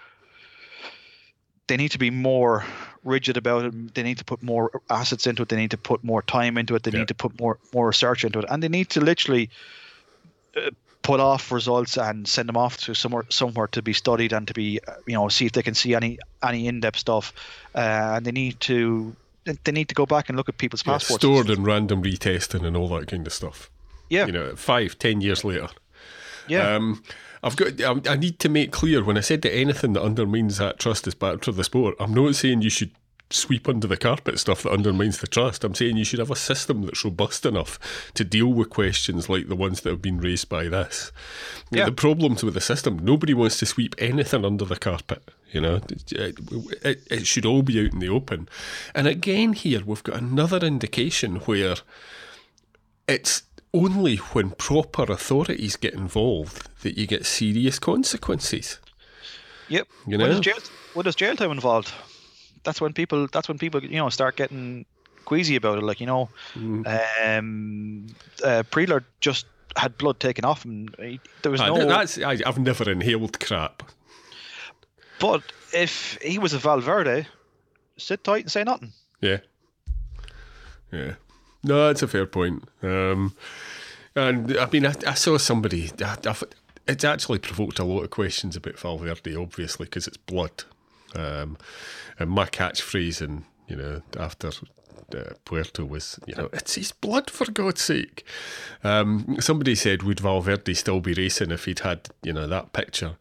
they 1.67 1.77
need 1.77 1.91
to 1.91 1.99
be 1.99 2.11
more 2.11 2.65
rigid 3.05 3.37
about 3.37 3.65
it. 3.67 3.95
They 3.95 4.03
need 4.03 4.19
to 4.19 4.25
put 4.25 4.43
more 4.43 4.81
assets 4.91 5.27
into 5.27 5.43
it. 5.43 5.49
They 5.49 5.57
need 5.57 5.71
to 5.73 5.79
put 5.79 6.03
more 6.05 6.23
time 6.23 6.59
into 6.59 6.75
it. 6.75 6.83
They 6.83 6.91
yeah. 6.91 7.01
need 7.01 7.09
to 7.09 7.15
put 7.15 7.39
more 7.39 7.59
more 7.73 7.89
research 7.89 8.25
into 8.25 8.41
it, 8.41 8.47
and 8.49 8.63
they 8.63 8.69
need 8.69 8.91
to 8.91 9.01
literally 9.01 9.51
uh, 10.57 10.71
put 11.03 11.21
off 11.21 11.51
results 11.53 11.97
and 11.97 12.29
send 12.29 12.49
them 12.49 12.57
off 12.57 12.77
to 12.77 12.95
somewhere 12.95 13.25
somewhere 13.31 13.67
to 13.69 13.81
be 13.81 13.95
studied 13.95 14.33
and 14.33 14.47
to 14.47 14.53
be 14.53 14.79
you 15.07 15.15
know 15.15 15.29
see 15.29 15.47
if 15.47 15.53
they 15.53 15.63
can 15.63 15.75
see 15.75 15.95
any 15.95 16.19
any 16.43 16.67
in-depth 16.67 16.99
stuff 16.99 17.33
uh, 17.75 18.15
and 18.17 18.27
they 18.27 18.33
need 18.33 18.61
to 18.61 19.17
they 19.65 19.73
need 19.73 19.89
to 19.89 19.95
go 19.95 20.05
back 20.05 20.29
and 20.29 20.37
look 20.37 20.51
at 20.51 20.59
people's 20.59 20.85
yeah, 20.85 20.93
passports 20.93 21.23
stored 21.23 21.49
and 21.49 21.65
random 21.67 22.03
retesting 22.03 22.63
and 22.63 22.77
all 22.77 22.89
that 22.89 23.09
kind 23.09 23.27
of 23.27 23.33
stuff 23.33 23.71
yeah 24.11 24.27
you 24.27 24.33
know 24.33 24.55
five 24.55 24.99
ten 24.99 25.23
years 25.23 25.45
later 25.45 25.69
yeah 26.49 26.75
um, 26.75 27.03
I've 27.43 27.57
got. 27.57 28.09
I 28.09 28.17
need 28.17 28.39
to 28.41 28.49
make 28.49 28.73
clear 28.73 29.05
when 29.05 29.17
I 29.17 29.21
said 29.21 29.43
that 29.43 29.55
anything 29.55 29.93
that 29.93 30.03
undermines 30.03 30.59
that 30.59 30.79
trust 30.79 31.07
is 31.07 31.15
bad 31.15 31.45
for 31.45 31.53
the 31.53 31.65
sport. 31.65 31.95
I'm 32.01 32.13
not 32.13 32.35
saying 32.35 32.63
you 32.63 32.71
should 32.71 32.91
sweep 33.31 33.69
under 33.69 33.87
the 33.87 33.97
carpet 33.97 34.39
stuff 34.39 34.63
that 34.63 34.73
undermines 34.73 35.19
the 35.19 35.27
trust. 35.27 35.63
I'm 35.63 35.75
saying 35.75 35.97
you 35.97 36.05
should 36.05 36.19
have 36.19 36.31
a 36.31 36.37
system 36.37 36.83
that's 36.83 37.05
robust 37.05 37.45
enough 37.45 37.79
to 38.15 38.25
deal 38.25 38.49
with 38.49 38.71
questions 38.71 39.29
like 39.29 39.49
the 39.49 39.57
ones 39.57 39.83
that 39.83 39.91
have 39.91 40.03
been 40.03 40.19
raised 40.19 40.49
by 40.49 40.69
this. 40.69 41.13
Yeah. 41.71 41.85
The 41.85 41.93
problems 41.93 42.43
with 42.43 42.55
the 42.55 42.61
system, 42.61 42.99
nobody 42.99 43.35
wants 43.35 43.59
to 43.59 43.67
sweep 43.67 43.95
anything 43.99 44.45
under 44.45 44.65
the 44.65 44.77
carpet. 44.77 45.31
You 45.53 45.61
know, 45.61 45.81
it, 45.91 46.39
it, 46.83 47.03
it 47.11 47.27
should 47.27 47.47
all 47.47 47.63
be 47.63 47.81
out 47.85 47.93
in 47.93 47.99
the 48.01 48.09
open. 48.09 48.49
And 48.95 49.07
again, 49.07 49.53
here 49.53 49.83
we've 49.85 50.03
got 50.03 50.17
another 50.17 50.59
indication 50.59 51.37
where 51.41 51.77
it's 53.07 53.43
only 53.73 54.17
when 54.17 54.51
proper 54.51 55.05
authorities 55.05 55.77
get 55.77 55.95
involved 55.95 56.69
that 56.83 56.99
you 56.99 57.07
get 57.07 57.27
serious 57.27 57.79
consequences. 57.79 58.79
Yep. 59.69 59.87
You 60.07 60.19
know, 60.19 60.25
what 60.25 60.31
is 60.33 60.41
jail, 60.41 60.57
is 61.07 61.15
jail 61.15 61.37
time 61.37 61.51
involved? 61.51 61.93
that's 62.65 62.81
when 62.81 62.93
people 62.93 63.27
that's 63.29 63.49
when 63.49 63.59
people 63.59 63.83
you 63.83 63.97
know 63.97 64.09
start 64.09 64.37
getting 64.37 64.85
queasy 65.25 65.57
about 65.57 65.79
it. 65.79 65.85
Like 65.85 66.01
you 66.01 66.07
know, 66.07 66.29
mm. 66.55 66.87
um, 66.87 68.07
uh, 68.45 68.63
Preidler 68.71 69.05
just 69.21 69.47
had 69.77 69.97
blood 69.99 70.21
taken 70.21 70.45
off 70.45 70.65
him. 70.65 70.89
He, 70.99 71.21
there 71.43 71.53
was 71.53 71.61
no. 71.61 71.87
That's 71.87 72.19
I, 72.19 72.37
have 72.45 72.59
never 72.59 72.91
inhaled 72.91 73.41
crap. 73.41 73.83
But 75.19 75.43
if 75.73 76.19
he 76.23 76.39
was 76.39 76.53
a 76.53 76.59
Valverde, 76.59 77.27
sit 77.97 78.23
tight 78.23 78.43
and 78.45 78.53
say 78.53 78.65
nothing. 78.65 78.93
Yeah. 79.21 79.39
Yeah. 80.93 81.15
No, 81.63 81.87
that's 81.89 82.03
a 82.03 82.09
fair 82.09 82.27
point. 82.27 82.65
Um, 82.83 83.35
and 84.15 84.57
I 84.57 84.69
mean, 84.71 84.87
I, 84.87 84.95
I 85.07 85.15
saw 85.15 85.39
somebody. 85.39 85.91
I, 86.05 86.17
it's 86.87 87.05
actually 87.05 87.39
provoked 87.39 87.79
a 87.79 87.85
lot 87.85 88.03
of 88.03 88.11
questions 88.11 88.57
about 88.57 88.79
Valverde, 88.79 89.37
obviously, 89.37 89.87
because 89.87 90.07
it's 90.07 90.17
blood. 90.17 90.65
Um, 91.15 91.59
and 92.19 92.31
my 92.31 92.47
catchphrase, 92.47 93.21
and 93.21 93.45
you 93.67 93.77
know, 93.77 94.03
after 94.19 94.51
uh, 95.15 95.35
Puerto 95.45 95.85
was, 95.85 96.19
you 96.27 96.35
know, 96.35 96.49
it's 96.53 96.75
his 96.75 96.93
blood 96.93 97.31
for 97.31 97.51
God's 97.51 97.83
sake. 97.83 98.25
Um, 98.85 99.37
somebody 99.41 99.75
said, 99.75 100.03
would 100.03 100.21
Valverde 100.21 100.75
still 100.75 101.01
be 101.01 101.15
racing 101.15 101.51
if 101.51 101.65
he'd 101.65 101.81
had, 101.81 102.09
you 102.23 102.33
know, 102.33 102.47
that 102.47 102.73
picture? 102.73 103.17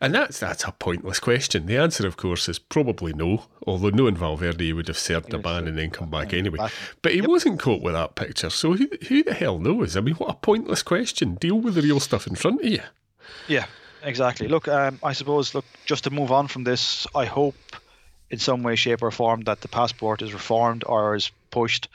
And 0.00 0.14
that's 0.14 0.38
that's 0.38 0.62
a 0.64 0.72
pointless 0.72 1.18
question. 1.18 1.66
The 1.66 1.76
answer, 1.76 2.06
of 2.06 2.16
course, 2.16 2.48
is 2.48 2.58
probably 2.58 3.12
no. 3.12 3.46
Although 3.66 3.90
knowing 3.90 4.16
Valverde, 4.16 4.64
he 4.64 4.72
would 4.72 4.86
have 4.86 4.98
served 4.98 5.34
a 5.34 5.38
ban 5.38 5.66
and 5.66 5.76
then 5.76 5.90
come 5.90 6.08
back 6.08 6.32
anyway. 6.32 6.68
But 7.02 7.12
he 7.12 7.18
yep. 7.18 7.28
wasn't 7.28 7.58
caught 7.58 7.82
with 7.82 7.94
that 7.94 8.14
picture, 8.14 8.48
so 8.48 8.74
who, 8.74 8.88
who 9.08 9.24
the 9.24 9.34
hell 9.34 9.58
knows? 9.58 9.96
I 9.96 10.00
mean, 10.00 10.14
what 10.14 10.30
a 10.30 10.34
pointless 10.34 10.84
question. 10.84 11.34
Deal 11.34 11.60
with 11.60 11.74
the 11.74 11.82
real 11.82 11.98
stuff 11.98 12.28
in 12.28 12.36
front 12.36 12.60
of 12.60 12.66
you. 12.66 12.80
Yeah, 13.48 13.66
exactly. 14.04 14.46
Look, 14.46 14.68
um, 14.68 15.00
I 15.02 15.12
suppose, 15.14 15.52
look, 15.52 15.64
just 15.84 16.04
to 16.04 16.10
move 16.10 16.30
on 16.30 16.46
from 16.46 16.62
this, 16.62 17.06
I 17.14 17.24
hope 17.24 17.56
in 18.30 18.38
some 18.38 18.62
way, 18.62 18.76
shape, 18.76 19.02
or 19.02 19.10
form 19.10 19.42
that 19.42 19.60
the 19.60 19.68
passport 19.68 20.22
is 20.22 20.32
reformed 20.32 20.84
or 20.86 21.14
is 21.14 21.30
pushed. 21.50 21.88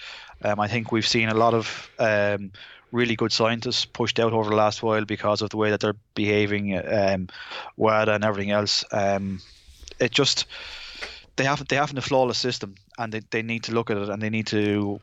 Um, 0.44 0.60
I 0.60 0.68
think 0.68 0.92
we've 0.92 1.08
seen 1.08 1.30
a 1.30 1.34
lot 1.34 1.54
of 1.54 1.90
um, 2.00 2.52
really 2.92 3.16
good 3.16 3.32
scientists 3.32 3.86
pushed 3.86 4.20
out 4.20 4.34
over 4.34 4.50
the 4.50 4.56
last 4.56 4.84
while 4.84 5.06
because 5.06 5.42
of 5.42 5.50
the 5.50 5.58
way 5.58 5.72
that 5.72 5.80
they're 5.80 5.96
behaving, 6.16 6.78
um, 6.78 7.28
WADA 7.78 8.14
and 8.14 8.24
everything 8.24 8.52
else. 8.52 8.84
Um, 8.92 9.42
it 10.00 10.12
just 10.12 10.46
they 11.36 11.44
haven't 11.44 11.70
they 11.70 11.76
haven't 11.76 11.98
a 11.98 12.02
flawless 12.02 12.38
system, 12.38 12.76
and 12.98 13.12
they, 13.12 13.22
they 13.32 13.42
need 13.42 13.64
to 13.64 13.74
look 13.74 13.90
at 13.90 13.98
it 13.98 14.10
and 14.10 14.22
they 14.22 14.30
need 14.30 14.48
to 14.48 15.00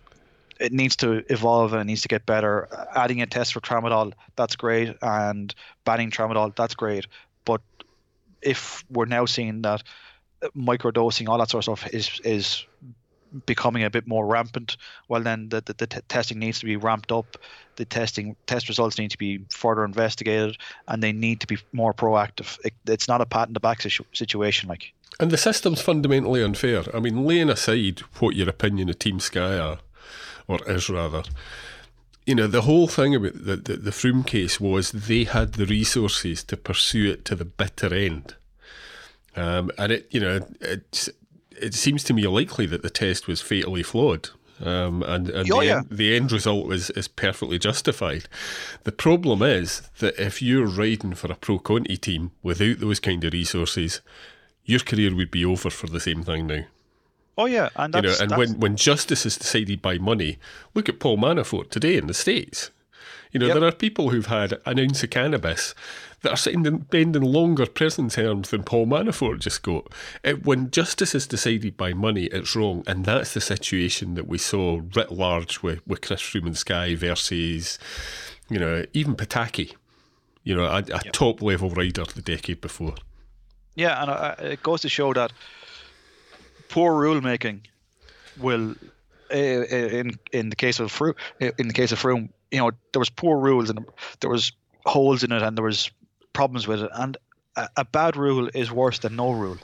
it 0.60 0.72
needs 0.72 0.96
to 0.96 1.24
evolve 1.32 1.72
and 1.72 1.80
it 1.80 1.84
needs 1.84 2.02
to 2.02 2.08
get 2.08 2.26
better. 2.26 2.68
Adding 2.94 3.22
a 3.22 3.26
test 3.26 3.54
for 3.54 3.60
tramadol, 3.60 4.12
that's 4.36 4.56
great, 4.56 4.96
and 5.00 5.54
banning 5.84 6.10
tramadol, 6.10 6.54
that's 6.54 6.74
great. 6.74 7.06
But 7.44 7.62
if 8.42 8.84
we're 8.90 9.06
now 9.06 9.24
seeing 9.24 9.62
that 9.62 9.82
microdosing, 10.56 11.28
all 11.28 11.38
that 11.38 11.50
sort 11.50 11.66
of 11.66 11.78
stuff 11.78 11.92
is 11.92 12.20
is 12.24 12.66
becoming 13.46 13.84
a 13.84 13.90
bit 13.90 14.08
more 14.08 14.26
rampant, 14.26 14.76
well 15.08 15.22
then 15.22 15.48
the, 15.50 15.60
the, 15.60 15.72
the 15.74 15.86
t- 15.86 16.00
testing 16.08 16.38
needs 16.38 16.58
to 16.58 16.66
be 16.66 16.76
ramped 16.76 17.12
up. 17.12 17.36
The 17.76 17.84
testing 17.84 18.34
test 18.46 18.68
results 18.68 18.98
need 18.98 19.12
to 19.12 19.18
be 19.18 19.44
further 19.50 19.84
investigated, 19.84 20.58
and 20.88 21.02
they 21.02 21.12
need 21.12 21.40
to 21.40 21.46
be 21.46 21.58
more 21.72 21.94
proactive. 21.94 22.58
It, 22.64 22.74
it's 22.86 23.06
not 23.06 23.20
a 23.20 23.26
pat 23.26 23.48
in 23.48 23.54
the 23.54 23.60
back 23.60 23.82
situ- 23.82 24.04
situation, 24.12 24.68
like. 24.68 24.92
And 25.20 25.30
the 25.30 25.36
system's 25.36 25.80
fundamentally 25.80 26.42
unfair. 26.42 26.84
I 26.94 27.00
mean, 27.00 27.24
laying 27.24 27.50
aside 27.50 28.00
what 28.18 28.34
your 28.34 28.48
opinion 28.48 28.88
of 28.88 28.98
Team 28.98 29.20
Sky 29.20 29.58
are, 29.58 29.78
or 30.48 30.58
is 30.66 30.90
rather, 30.90 31.22
you 32.26 32.34
know, 32.34 32.46
the 32.46 32.62
whole 32.62 32.88
thing 32.88 33.14
about 33.14 33.34
the, 33.34 33.56
the, 33.56 33.76
the 33.76 33.90
Froome 33.90 34.26
case 34.26 34.60
was 34.60 34.90
they 34.90 35.24
had 35.24 35.52
the 35.52 35.66
resources 35.66 36.42
to 36.44 36.56
pursue 36.56 37.10
it 37.12 37.24
to 37.26 37.36
the 37.36 37.44
bitter 37.44 37.94
end. 37.94 38.34
Um, 39.36 39.70
and 39.78 39.92
it, 39.92 40.08
you 40.10 40.20
know, 40.20 40.40
it's 40.60 41.08
it 41.52 41.74
seems 41.74 42.02
to 42.04 42.12
me 42.14 42.26
likely 42.26 42.66
that 42.66 42.82
the 42.82 42.90
test 42.90 43.28
was 43.28 43.40
fatally 43.40 43.82
flawed. 43.82 44.30
Um, 44.62 45.02
and, 45.04 45.28
and 45.30 45.50
Oh, 45.50 45.60
the, 45.60 45.66
yeah. 45.66 45.76
end, 45.78 45.86
the 45.90 46.16
end 46.16 46.32
result 46.32 46.70
is, 46.72 46.90
is 46.90 47.08
perfectly 47.08 47.58
justified. 47.58 48.24
The 48.84 48.92
problem 48.92 49.40
is 49.42 49.82
that 50.00 50.18
if 50.18 50.42
you're 50.42 50.66
riding 50.66 51.14
for 51.14 51.30
a 51.32 51.34
pro 51.34 51.58
Conti 51.58 51.96
team 51.96 52.32
without 52.42 52.78
those 52.80 53.00
kind 53.00 53.24
of 53.24 53.32
resources, 53.32 54.00
your 54.64 54.80
career 54.80 55.14
would 55.14 55.30
be 55.30 55.44
over 55.44 55.70
for 55.70 55.86
the 55.86 56.00
same 56.00 56.22
thing 56.24 56.46
now. 56.46 56.64
Oh 57.38 57.46
yeah, 57.46 57.70
and 57.76 57.94
You 57.94 58.02
know, 58.02 58.14
and 58.20 58.36
when, 58.36 58.60
when 58.60 58.76
justice 58.76 59.24
is 59.24 59.38
decided 59.38 59.80
by 59.80 59.96
money, 59.96 60.38
look 60.74 60.90
at 60.90 61.00
Paul 61.00 61.16
Manafort 61.16 61.70
today 61.70 61.96
in 61.96 62.06
the 62.06 62.12
States. 62.14 62.70
You 63.32 63.40
know, 63.40 63.46
Yep. 63.46 63.54
there 63.60 63.68
are 63.68 63.72
people 63.72 64.10
who've 64.10 64.26
had 64.26 64.58
an 64.66 64.78
ounce 64.78 65.02
of 65.02 65.08
cannabis 65.10 65.74
that 66.22 66.30
are 66.30 66.36
sitting 66.36 66.64
spending 66.84 67.22
longer 67.22 67.66
prison 67.66 68.08
terms 68.08 68.50
than 68.50 68.62
Paul 68.62 68.86
Manafort 68.86 69.40
just 69.40 69.62
got. 69.62 69.92
It, 70.22 70.44
when 70.44 70.70
justice 70.70 71.14
is 71.14 71.26
decided 71.26 71.76
by 71.76 71.92
money, 71.92 72.24
it's 72.26 72.54
wrong, 72.54 72.84
and 72.86 73.04
that's 73.04 73.34
the 73.34 73.40
situation 73.40 74.14
that 74.14 74.26
we 74.26 74.38
saw 74.38 74.80
writ 74.94 75.12
large 75.12 75.62
with, 75.62 75.86
with 75.86 76.02
Chris 76.02 76.20
Froome 76.20 76.46
and 76.46 76.58
Sky 76.58 76.94
versus, 76.94 77.78
you 78.48 78.58
know, 78.58 78.84
even 78.92 79.14
Petacchi. 79.16 79.74
You 80.42 80.56
know, 80.56 80.64
a, 80.64 80.78
a 80.78 81.00
top 81.12 81.42
level 81.42 81.68
rider 81.68 82.04
the 82.04 82.22
decade 82.22 82.62
before. 82.62 82.94
Yeah, 83.74 84.00
and 84.00 84.10
uh, 84.10 84.34
it 84.38 84.62
goes 84.62 84.80
to 84.82 84.88
show 84.88 85.12
that 85.12 85.32
poor 86.68 86.94
rulemaking 86.94 87.60
will, 88.38 88.74
uh, 89.30 89.36
in 89.36 90.18
in 90.32 90.48
the 90.48 90.56
case 90.56 90.80
of 90.80 90.90
Froome, 90.90 91.14
in 91.40 91.68
the 91.68 91.74
case 91.74 91.92
of 91.92 92.00
Froome, 92.00 92.30
you 92.50 92.58
know, 92.58 92.70
there 92.92 93.00
was 93.00 93.10
poor 93.10 93.38
rules 93.38 93.68
and 93.68 93.86
there 94.20 94.30
was 94.30 94.52
holes 94.86 95.22
in 95.22 95.30
it 95.30 95.42
and 95.42 95.56
there 95.58 95.64
was 95.64 95.90
problems 96.40 96.66
with 96.66 96.80
it, 96.82 96.90
and 96.94 97.16
a, 97.56 97.68
a 97.76 97.84
bad 97.84 98.16
rule 98.16 98.48
is 98.54 98.68
worse 98.82 98.98
than 99.00 99.16
no 99.16 99.30
rule 99.42 99.58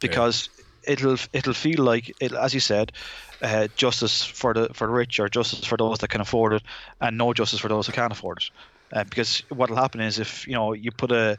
because 0.00 0.48
it'll 0.92 1.18
it'll 1.32 1.60
feel 1.66 1.84
like 1.84 2.06
it, 2.20 2.32
as 2.32 2.54
you 2.54 2.60
said, 2.60 2.92
uh, 3.42 3.68
justice 3.76 4.24
for 4.24 4.54
the 4.54 4.64
for 4.72 4.86
the 4.86 4.92
rich 4.92 5.20
or 5.20 5.28
justice 5.28 5.66
for 5.66 5.76
those 5.76 5.98
that 5.98 6.08
can 6.08 6.22
afford 6.22 6.52
it, 6.54 6.62
and 7.00 7.18
no 7.18 7.32
justice 7.32 7.60
for 7.60 7.68
those 7.68 7.86
who 7.86 7.92
can't 7.92 8.12
afford 8.12 8.38
it. 8.38 8.50
Uh, 8.92 9.04
because 9.04 9.42
what 9.50 9.70
will 9.70 9.76
happen 9.76 10.00
is 10.00 10.18
if 10.18 10.46
you 10.48 10.54
know 10.54 10.72
you 10.72 10.90
put 10.90 11.12
a, 11.12 11.38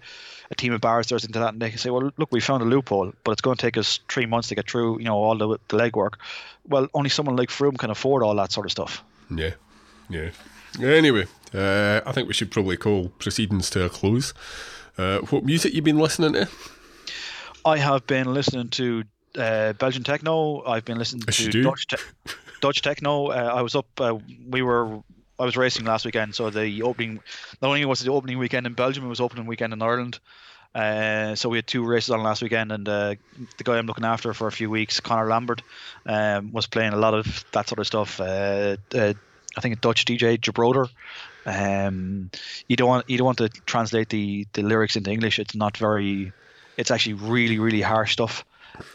a 0.52 0.56
team 0.56 0.74
of 0.74 0.82
barristers 0.82 1.26
into 1.26 1.40
that 1.40 1.54
and 1.54 1.62
they 1.62 1.70
can 1.70 1.80
say, 1.80 1.90
well, 1.90 2.12
look, 2.18 2.32
we 2.32 2.40
found 2.40 2.64
a 2.64 2.66
loophole, 2.66 3.12
but 3.24 3.32
it's 3.32 3.42
going 3.42 3.58
to 3.58 3.62
take 3.62 3.78
us 3.78 4.00
three 4.08 4.28
months 4.28 4.48
to 4.50 4.56
get 4.56 4.70
through, 4.70 5.00
you 5.00 5.06
know, 5.06 5.18
all 5.18 5.38
the, 5.38 5.48
the 5.68 5.78
legwork. 5.78 6.14
Well, 6.64 6.88
only 6.94 7.10
someone 7.10 7.36
like 7.36 7.50
Froome 7.50 7.78
can 7.78 7.90
afford 7.90 8.24
all 8.24 8.36
that 8.36 8.52
sort 8.52 8.66
of 8.68 8.72
stuff. 8.72 9.04
Yeah, 9.30 9.56
yeah. 10.10 10.30
Anyway, 10.80 11.26
uh, 11.54 12.02
I 12.06 12.12
think 12.12 12.28
we 12.28 12.34
should 12.34 12.52
probably 12.52 12.78
call 12.78 13.10
proceedings 13.20 13.70
to 13.72 13.86
a 13.86 13.90
close. 13.90 14.34
Uh, 14.98 15.20
what 15.20 15.44
music 15.44 15.74
you've 15.74 15.84
been 15.84 15.98
listening 16.00 16.34
to? 16.34 16.48
I 17.66 17.78
have 17.78 18.08
been 18.08 18.34
listening 18.34 18.70
to 18.70 19.04
uh, 19.38 19.74
Belgian 19.74 20.04
techno. 20.04 20.64
I've 20.66 20.86
been 20.86 20.98
listening 20.98 21.24
you 21.28 21.52
to. 21.52 21.64
Dutch, 21.64 21.88
te- 21.88 22.34
Dutch 22.62 22.82
techno. 22.82 23.28
Uh, 23.28 23.52
I 23.54 23.62
was 23.62 23.76
up. 23.76 23.88
Uh, 24.00 24.18
we 24.50 24.62
were. 24.62 25.02
I 25.40 25.46
was 25.46 25.58
racing 25.58 25.86
last 25.86 26.06
weekend, 26.06 26.36
so 26.36 26.50
the 26.50 26.84
opening. 26.84 27.20
Not 27.62 27.70
only 27.70 27.84
was 27.86 28.02
it 28.02 28.06
the 28.06 28.12
opening 28.12 28.38
weekend 28.38 28.68
in 28.68 28.74
Belgium, 28.74 29.06
it 29.06 29.10
was 29.10 29.20
opening 29.20 29.48
weekend 29.48 29.74
in 29.74 29.82
Ireland. 29.82 30.20
Uh, 30.74 31.36
so 31.36 31.50
we 31.50 31.58
had 31.58 31.68
two 31.68 31.84
races 31.86 32.12
on 32.12 32.24
last 32.24 32.42
weekend, 32.42 32.72
and 32.72 32.88
uh, 32.88 33.16
the 33.58 33.64
guy 33.64 33.78
I'm 33.78 33.88
looking 33.88 34.06
after 34.06 34.34
for 34.34 34.48
a 34.48 34.52
few 34.52 34.70
weeks, 34.70 35.00
Connor 35.00 35.28
Lambert, 35.28 35.62
um, 36.06 36.54
was 36.54 36.68
playing 36.68 36.94
a 36.94 36.98
lot 36.98 37.14
of 37.14 37.44
that 37.52 37.68
sort 37.68 37.80
of 37.80 37.88
stuff. 37.88 38.22
Uh, 38.22 38.78
uh, 38.96 39.14
I 39.58 39.62
think 39.62 39.76
a 39.76 39.80
Dutch 39.80 40.06
DJ 40.06 40.40
Gibroder. 40.40 40.90
Um, 41.46 42.30
you 42.68 42.76
don't 42.76 42.88
want 42.88 43.10
you 43.10 43.18
don't 43.18 43.26
want 43.26 43.40
to 43.40 43.50
translate 43.50 44.10
the 44.10 44.48
the 44.54 44.64
lyrics 44.64 44.96
into 44.96 45.12
English. 45.12 45.40
It's 45.40 45.56
not 45.56 45.78
very. 45.78 46.32
It's 46.78 46.92
actually 46.92 47.14
really 47.14 47.60
really 47.60 47.82
harsh 47.82 48.14
stuff. 48.14 48.46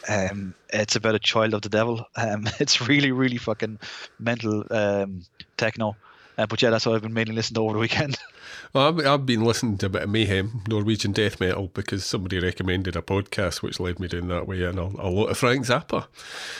Um, 0.09 0.55
it's 0.69 0.95
about 0.95 1.15
a 1.15 1.19
child 1.19 1.53
of 1.53 1.61
the 1.61 1.69
devil. 1.69 2.05
Um, 2.15 2.47
it's 2.59 2.87
really 2.87 3.11
really 3.11 3.37
fucking 3.37 3.79
mental 4.19 4.63
um, 4.71 5.23
techno. 5.57 5.95
Uh, 6.37 6.45
but 6.45 6.61
yeah, 6.61 6.69
that's 6.69 6.85
what 6.85 6.95
I've 6.95 7.01
been 7.01 7.13
mainly 7.13 7.33
listening 7.33 7.55
to 7.55 7.61
over 7.61 7.73
the 7.73 7.79
weekend. 7.79 8.17
Well, 8.73 8.89
I've, 8.89 9.07
I've 9.07 9.25
been 9.25 9.45
listening 9.45 9.77
to 9.77 9.85
a 9.85 9.89
bit 9.89 10.03
of 10.03 10.09
Mayhem, 10.09 10.61
Norwegian 10.67 11.13
death 11.13 11.39
metal, 11.39 11.71
because 11.73 12.05
somebody 12.05 12.39
recommended 12.39 12.97
a 12.97 13.01
podcast 13.01 13.61
which 13.61 13.79
led 13.79 13.97
me 13.97 14.09
down 14.09 14.27
that 14.27 14.45
way, 14.45 14.61
and 14.63 14.77
a, 14.77 14.83
a 14.83 15.09
lot 15.09 15.27
of 15.27 15.37
Frank 15.37 15.65
Zappa. 15.65 16.07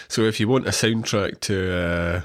So 0.07 0.23
if 0.23 0.39
you 0.39 0.47
want 0.47 0.67
a 0.67 0.71
soundtrack 0.71 1.41
to. 1.41 1.77
Uh, 1.77 2.21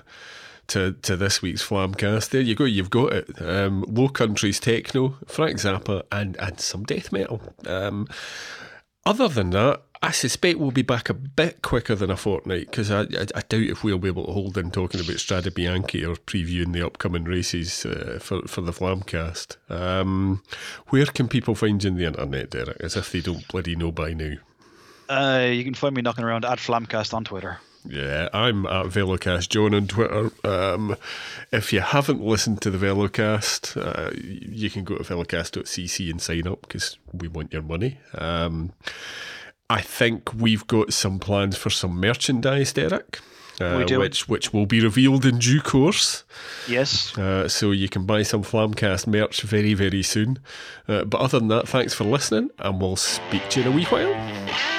to, 0.68 0.92
to 0.92 1.16
this 1.16 1.42
week's 1.42 1.66
Flamcast. 1.66 2.30
There 2.30 2.40
you 2.40 2.54
go, 2.54 2.64
you've 2.64 2.90
got 2.90 3.12
it. 3.12 3.42
Um, 3.42 3.84
Low 3.88 4.08
Countries 4.08 4.60
techno, 4.60 5.16
Frank 5.26 5.56
Zappa, 5.56 6.02
and, 6.10 6.36
and 6.36 6.60
some 6.60 6.84
death 6.84 7.12
metal. 7.12 7.40
Um, 7.66 8.08
other 9.04 9.28
than 9.28 9.50
that, 9.50 9.82
I 10.04 10.10
suspect 10.10 10.58
we'll 10.58 10.72
be 10.72 10.82
back 10.82 11.08
a 11.08 11.14
bit 11.14 11.62
quicker 11.62 11.94
than 11.94 12.10
a 12.10 12.16
fortnight 12.16 12.70
because 12.70 12.90
I, 12.90 13.02
I, 13.02 13.26
I 13.36 13.40
doubt 13.48 13.62
if 13.62 13.84
we'll 13.84 13.98
be 13.98 14.08
able 14.08 14.26
to 14.26 14.32
hold 14.32 14.58
in 14.58 14.72
talking 14.72 15.00
about 15.00 15.16
Strade 15.16 15.50
Bianche 15.52 16.02
or 16.04 16.16
previewing 16.16 16.72
the 16.72 16.84
upcoming 16.84 17.24
races 17.24 17.86
uh, 17.86 18.18
for, 18.20 18.42
for 18.48 18.62
the 18.62 18.72
Flamcast. 18.72 19.58
Um, 19.70 20.42
where 20.88 21.06
can 21.06 21.28
people 21.28 21.54
find 21.54 21.82
you 21.82 21.90
on 21.90 21.96
the 21.96 22.06
internet, 22.06 22.50
Derek, 22.50 22.80
as 22.80 22.96
if 22.96 23.12
they 23.12 23.20
don't 23.20 23.46
bloody 23.46 23.76
know 23.76 23.92
by 23.92 24.12
now? 24.12 24.34
Uh, 25.08 25.46
you 25.52 25.62
can 25.62 25.74
find 25.74 25.94
me 25.94 26.02
knocking 26.02 26.24
around 26.24 26.44
at 26.44 26.58
Flamcast 26.58 27.14
on 27.14 27.24
Twitter. 27.24 27.60
Yeah, 27.88 28.28
I'm 28.32 28.64
at 28.66 28.86
Velocast 28.86 29.48
John 29.48 29.74
on 29.74 29.86
Twitter. 29.88 30.30
Um, 30.44 30.96
if 31.50 31.72
you 31.72 31.80
haven't 31.80 32.20
listened 32.20 32.62
to 32.62 32.70
the 32.70 32.78
Velocast, 32.78 33.76
uh, 33.76 34.10
you 34.14 34.70
can 34.70 34.84
go 34.84 34.96
to 34.96 35.02
velocast.cc 35.02 36.10
and 36.10 36.20
sign 36.20 36.46
up 36.46 36.62
because 36.62 36.96
we 37.12 37.28
want 37.28 37.52
your 37.52 37.62
money. 37.62 37.98
Um, 38.14 38.72
I 39.68 39.80
think 39.80 40.32
we've 40.34 40.66
got 40.66 40.92
some 40.92 41.18
plans 41.18 41.56
for 41.56 41.70
some 41.70 41.98
merchandise, 41.98 42.72
Derek. 42.72 43.18
Uh, 43.60 43.84
Which, 43.98 44.28
which 44.28 44.52
will 44.52 44.66
be 44.66 44.80
revealed 44.80 45.26
in 45.26 45.38
due 45.38 45.60
course. 45.60 46.24
Yes. 46.68 47.16
Uh, 47.16 47.48
so 47.48 47.70
you 47.70 47.88
can 47.88 48.06
buy 48.06 48.22
some 48.22 48.42
Flamcast 48.42 49.06
merch 49.06 49.42
very, 49.42 49.74
very 49.74 50.02
soon. 50.02 50.38
Uh, 50.88 51.04
but 51.04 51.20
other 51.20 51.38
than 51.38 51.48
that, 51.48 51.68
thanks 51.68 51.94
for 51.94 52.04
listening, 52.04 52.50
and 52.58 52.80
we'll 52.80 52.96
speak 52.96 53.48
to 53.50 53.60
you 53.60 53.66
in 53.66 53.72
a 53.72 53.76
wee 53.76 53.84
while. 53.84 54.71